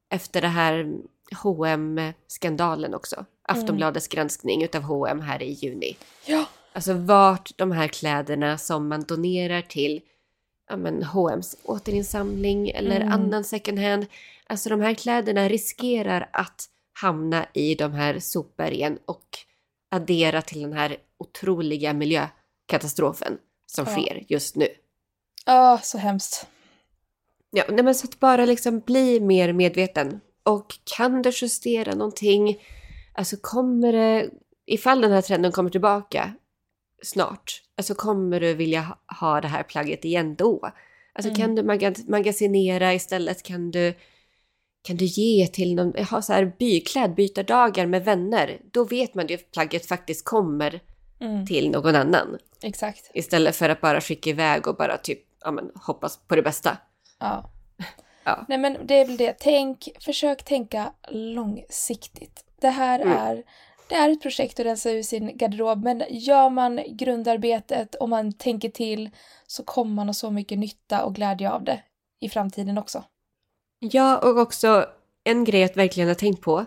efter 0.09 0.41
det 0.41 0.47
här 0.47 0.97
hm 1.43 2.13
skandalen 2.27 2.93
också. 2.93 3.25
Aftonbladets 3.47 4.07
granskning 4.07 4.63
utav 4.63 4.81
H&M 4.81 5.21
här 5.21 5.43
i 5.43 5.51
juni. 5.51 5.97
Ja, 6.25 6.45
Alltså 6.73 6.93
vart 6.93 7.57
de 7.57 7.71
här 7.71 7.87
kläderna 7.87 8.57
som 8.57 8.87
man 8.87 9.03
donerar 9.03 9.61
till 9.61 10.01
ja, 10.69 10.77
men 10.77 11.03
H&M's 11.03 11.55
återinsamling 11.63 12.69
eller 12.69 12.95
Mm. 13.01 13.11
annan 13.13 13.43
second 13.43 13.79
hand. 13.79 14.05
Alltså 14.47 14.69
de 14.69 14.81
här 14.81 14.93
kläderna 14.93 15.49
riskerar 15.49 16.29
att 16.33 16.65
hamna 17.01 17.45
i 17.53 17.75
de 17.75 17.91
här 17.93 18.19
sopbergen 18.19 18.99
och 19.05 19.37
addera 19.91 20.41
till 20.41 20.61
den 20.61 20.73
här 20.73 20.97
otroliga 21.17 21.93
miljökatastrofen 21.93 23.37
som 23.65 23.85
Ja. 23.87 23.91
sker 23.91 24.23
just 24.27 24.55
nu. 24.55 24.67
ah, 25.45 25.77
så 25.77 25.97
hemskt. 25.97 26.47
Ja, 27.51 27.63
nej 27.69 27.83
men 27.83 27.95
så 27.95 28.07
att 28.07 28.19
bara 28.19 28.45
liksom 28.45 28.79
bli 28.79 29.19
mer 29.19 29.53
medveten. 29.53 30.21
Och 30.45 30.75
kan 30.97 31.21
du 31.21 31.31
justera 31.33 31.95
någonting? 31.95 32.57
Alltså 33.13 33.35
kommer 33.41 33.93
det, 33.93 34.29
ifall 34.65 35.01
den 35.01 35.11
här 35.11 35.21
trenden 35.21 35.51
kommer 35.51 35.69
tillbaka 35.69 36.33
snart, 37.03 37.61
alltså 37.77 37.95
kommer 37.95 38.39
du 38.39 38.53
vilja 38.53 38.97
ha- 39.19 39.41
det 39.41 39.47
här 39.47 39.63
plagget 39.63 40.05
igen 40.05 40.35
då? 40.35 40.71
Alltså 41.13 41.29
Mm. 41.29 41.41
kan 41.41 41.55
du 41.55 41.63
maga- 41.63 42.09
magasinera 42.09 42.93
istället? 42.93 43.43
Kan 43.43 43.71
du, 43.71 43.93
kan 44.81 44.97
du 44.97 45.05
ge 45.05 45.47
till 45.47 45.75
någon, 45.75 46.05
ha 46.05 46.21
så 46.21 46.33
här 46.33 46.53
bykläd, 46.59 47.15
bytardagar 47.15 47.85
med 47.85 48.05
vänner? 48.05 48.61
Då 48.71 48.83
vet 48.83 49.15
man 49.15 49.27
ju 49.27 49.35
att 49.35 49.51
plagget 49.51 49.85
faktiskt 49.85 50.25
kommer 50.25 50.79
Mm, 51.19 51.45
till 51.45 51.69
någon 51.71 51.95
annan. 51.95 52.37
exakt. 52.61 53.11
Istället 53.13 53.55
för 53.55 53.69
att 53.69 53.81
bara 53.81 54.01
skicka 54.01 54.29
iväg 54.29 54.67
och 54.67 54.75
bara 54.75 54.97
typ, 54.97 55.19
ja 55.41 55.51
men 55.51 55.71
hoppas 55.75 56.17
på 56.27 56.35
det 56.35 56.41
bästa. 56.41 56.77
Ja. 57.19 57.51
Ja. 58.25 58.45
Nej 58.49 58.57
men 58.57 58.87
det 58.87 58.93
är 58.93 59.05
väl 59.05 59.17
det. 59.17 59.35
Tänk, 59.39 59.89
försök 59.99 60.43
tänka 60.43 60.93
långsiktigt. 61.11 62.45
Det 62.61 62.69
här 62.69 62.99
Mm. 62.99 63.17
är 63.17 63.43
det 63.89 63.95
är 63.95 64.09
ett 64.09 64.21
projekt 64.21 64.59
att 64.59 64.65
rensa 64.65 64.91
ur 64.91 65.03
sin 65.03 65.37
garderob 65.37 65.83
men 65.83 66.03
gör 66.09 66.49
man 66.49 66.79
grundarbetet 66.87 67.95
och 67.95 68.09
man 68.09 68.33
tänker 68.33 68.69
till 68.69 69.09
så 69.47 69.63
kommer 69.63 69.93
man 69.93 70.07
ha 70.07 70.13
så 70.13 70.31
mycket 70.31 70.59
nytta 70.59 71.05
och 71.05 71.15
glädje 71.15 71.51
av 71.51 71.63
det 71.63 71.83
i 72.19 72.29
framtiden 72.29 72.77
också. 72.77 73.03
Ja, 73.79 74.17
och 74.17 74.37
också 74.37 74.85
en 75.23 75.43
grej 75.43 75.63
att 75.63 75.77
verkligen 75.77 76.09
ha 76.09 76.15
tänkt 76.15 76.41
på. 76.41 76.65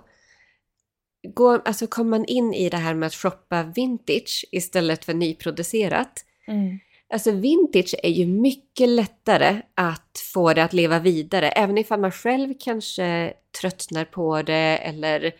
Går, 1.34 1.62
alltså 1.64 1.86
kommer 1.86 2.10
man 2.10 2.24
in 2.24 2.54
i 2.54 2.68
det 2.68 2.76
här 2.76 2.94
med 2.94 3.06
att 3.06 3.14
shoppa 3.14 3.62
vintage 3.62 4.44
istället 4.52 5.04
för 5.04 5.14
nyproducerat. 5.14 6.24
Mm. 6.48 6.78
Alltså 7.12 7.30
vintage 7.30 7.94
är 8.02 8.10
ju 8.10 8.26
mycket 8.26 8.88
lättare 8.88 9.62
att 9.74 10.22
få 10.34 10.52
det 10.54 10.64
att 10.64 10.72
leva 10.72 10.98
vidare. 10.98 11.48
Även 11.48 11.78
ifall 11.78 12.00
man 12.00 12.12
själv 12.12 12.54
kanske 12.60 13.32
tröttnar 13.60 14.04
på 14.04 14.42
det 14.42 14.76
eller, 14.78 15.32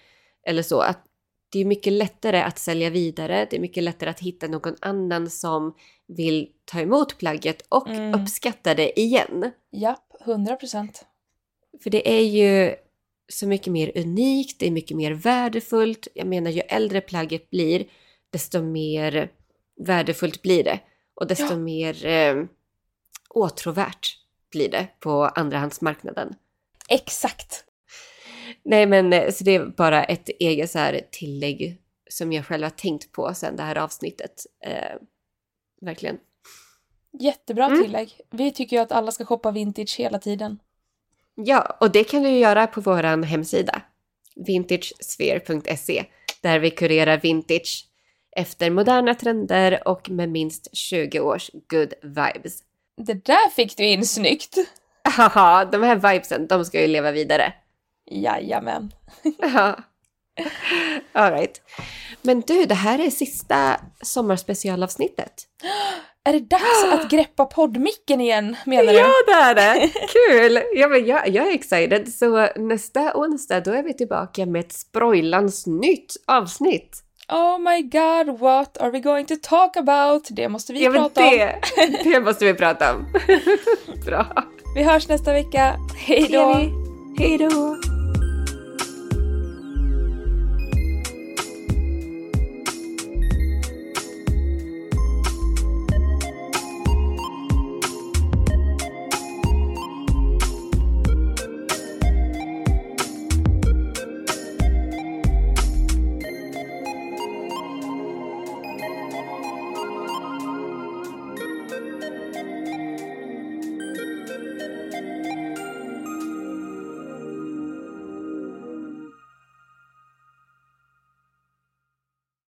eller 0.46 0.62
så. 0.62 0.80
Att 0.80 1.04
det 1.52 1.58
är 1.60 1.64
mycket 1.64 1.92
lättare 1.92 2.40
att 2.42 2.58
sälja 2.58 2.90
vidare. 2.90 3.46
Det 3.50 3.56
är 3.56 3.60
mycket 3.60 3.82
lättare 3.82 4.10
att 4.10 4.20
hitta 4.20 4.46
någon 4.46 4.76
annan 4.80 5.30
som 5.30 5.74
vill 6.08 6.48
ta 6.64 6.80
emot 6.80 7.18
plagget 7.18 7.62
och 7.68 7.88
Mm. 7.88 8.22
uppskatta 8.22 8.74
det 8.74 9.00
igen. 9.00 9.50
Japp, 9.72 10.12
100 10.26 10.56
procent. 10.56 11.04
För 11.82 11.90
det 11.90 12.10
är 12.18 12.22
ju 12.22 12.74
så 13.32 13.46
mycket 13.46 13.72
mer 13.72 13.92
unikt, 13.98 14.60
det 14.60 14.66
är 14.66 14.70
mycket 14.70 14.96
mer 14.96 15.12
värdefullt. 15.12 16.08
Jag 16.14 16.26
menar, 16.26 16.50
ju 16.50 16.60
äldre 16.60 17.00
plagget 17.00 17.50
blir, 17.50 17.84
desto 18.30 18.62
mer 18.62 19.30
värdefullt 19.86 20.42
blir 20.42 20.64
det. 20.64 20.80
Och 21.20 21.26
desto 21.26 21.44
Ja. 21.50 21.56
mer 21.56 22.06
eh, 22.06 22.44
åtråvärt 23.30 24.08
blir 24.50 24.68
det 24.70 24.88
på 25.00 25.24
andrahandsmarknaden. 25.24 26.34
Exakt. 26.88 27.64
Nej, 28.64 28.86
men 28.86 29.12
eh, 29.12 29.30
så 29.32 29.44
det 29.44 29.54
är 29.54 29.66
bara 29.66 30.04
ett 30.04 30.28
eget 30.28 30.70
så 30.70 30.78
här 30.78 31.00
tillägg 31.10 31.82
som 32.10 32.32
jag 32.32 32.46
själv 32.46 32.62
har 32.62 32.70
tänkt 32.70 33.12
på 33.12 33.34
sen 33.34 33.56
det 33.56 33.62
här 33.62 33.76
avsnittet. 33.78 34.46
Eh, 34.64 34.96
verkligen. 35.80 36.18
Jättebra 37.20 37.66
Mm. 37.66 37.82
tillägg. 37.82 38.20
Vi 38.30 38.52
tycker 38.52 38.76
ju 38.76 38.82
att 38.82 38.92
alla 38.92 39.10
ska 39.12 39.24
shoppa 39.24 39.50
vintage 39.50 39.94
hela 39.98 40.18
tiden. 40.18 40.58
Ja, 41.34 41.76
och 41.80 41.90
det 41.92 42.04
kan 42.04 42.22
du 42.22 42.28
ju 42.28 42.38
göra 42.38 42.66
på 42.66 42.80
vår 42.80 43.22
hemsida. 43.24 43.82
vintagesphere.se 44.36 46.04
där 46.40 46.58
vi 46.58 46.70
kurerar 46.70 47.20
vintage 47.20 47.88
efter 48.38 48.70
moderna 48.70 49.14
trender 49.14 49.88
och 49.88 50.10
med 50.10 50.28
minst 50.28 50.76
20 50.76 51.20
års 51.20 51.50
good 51.70 51.92
vibes. 52.02 52.58
Det 52.96 53.24
där 53.24 53.50
fick 53.50 53.76
du 53.76 53.84
in 53.84 54.06
snyggt! 54.06 54.56
Haha, 55.04 55.64
de 55.64 55.82
här 55.82 55.94
vibesen, 55.94 56.46
de 56.46 56.64
ska 56.64 56.80
ju 56.80 56.86
leva 56.86 57.10
vidare. 57.10 57.52
Jajamän. 58.10 58.92
Ja. 59.38 59.76
All 61.12 61.32
right. 61.32 61.60
Men 62.22 62.40
du, 62.40 62.64
det 62.64 62.74
här 62.74 63.06
är 63.06 63.10
sista 63.10 63.80
sommarspecialavsnittet. 64.02 65.32
Är 66.24 66.32
det 66.32 66.40
dags 66.40 66.84
att 66.92 67.10
greppa 67.10 67.44
poddmicken 67.44 68.20
igen, 68.20 68.56
menar 68.66 68.92
du? 68.92 68.98
Ja, 68.98 69.12
det 69.26 69.32
är 69.32 69.54
det! 69.54 69.88
Kul! 69.88 70.62
Ja, 70.74 70.88
men 70.88 71.06
jag, 71.06 71.28
jag 71.28 71.48
är 71.48 71.54
excited. 71.54 72.14
Så 72.14 72.48
nästa 72.56 73.12
onsdag, 73.14 73.60
då 73.60 73.72
är 73.72 73.82
vi 73.82 73.94
tillbaka 73.94 74.46
med 74.46 74.60
ett 74.60 74.72
sprojlans 74.72 75.66
nytt 75.66 76.16
avsnitt. 76.26 77.04
Oh 77.30 77.58
my 77.58 77.82
god, 77.82 78.40
what 78.40 78.78
are 78.80 78.90
we 78.90 79.00
going 79.00 79.26
to 79.26 79.36
talk 79.36 79.76
about? 79.76 80.28
Det 80.30 80.48
måste 80.48 80.72
vi 80.72 80.84
ja, 80.84 80.90
prata 80.90 81.24
om. 81.24 81.30
det, 81.30 81.60
det 82.04 82.20
måste 82.20 82.44
vi 82.44 82.54
prata 82.54 82.94
om. 82.94 83.06
Bra. 84.06 84.26
Vi 84.74 84.82
hörs 84.82 85.08
nästa 85.08 85.32
vecka. 85.32 85.76
Hej 85.96 86.28
då! 86.32 86.54
Hej 87.18 87.38
då! 87.38 87.76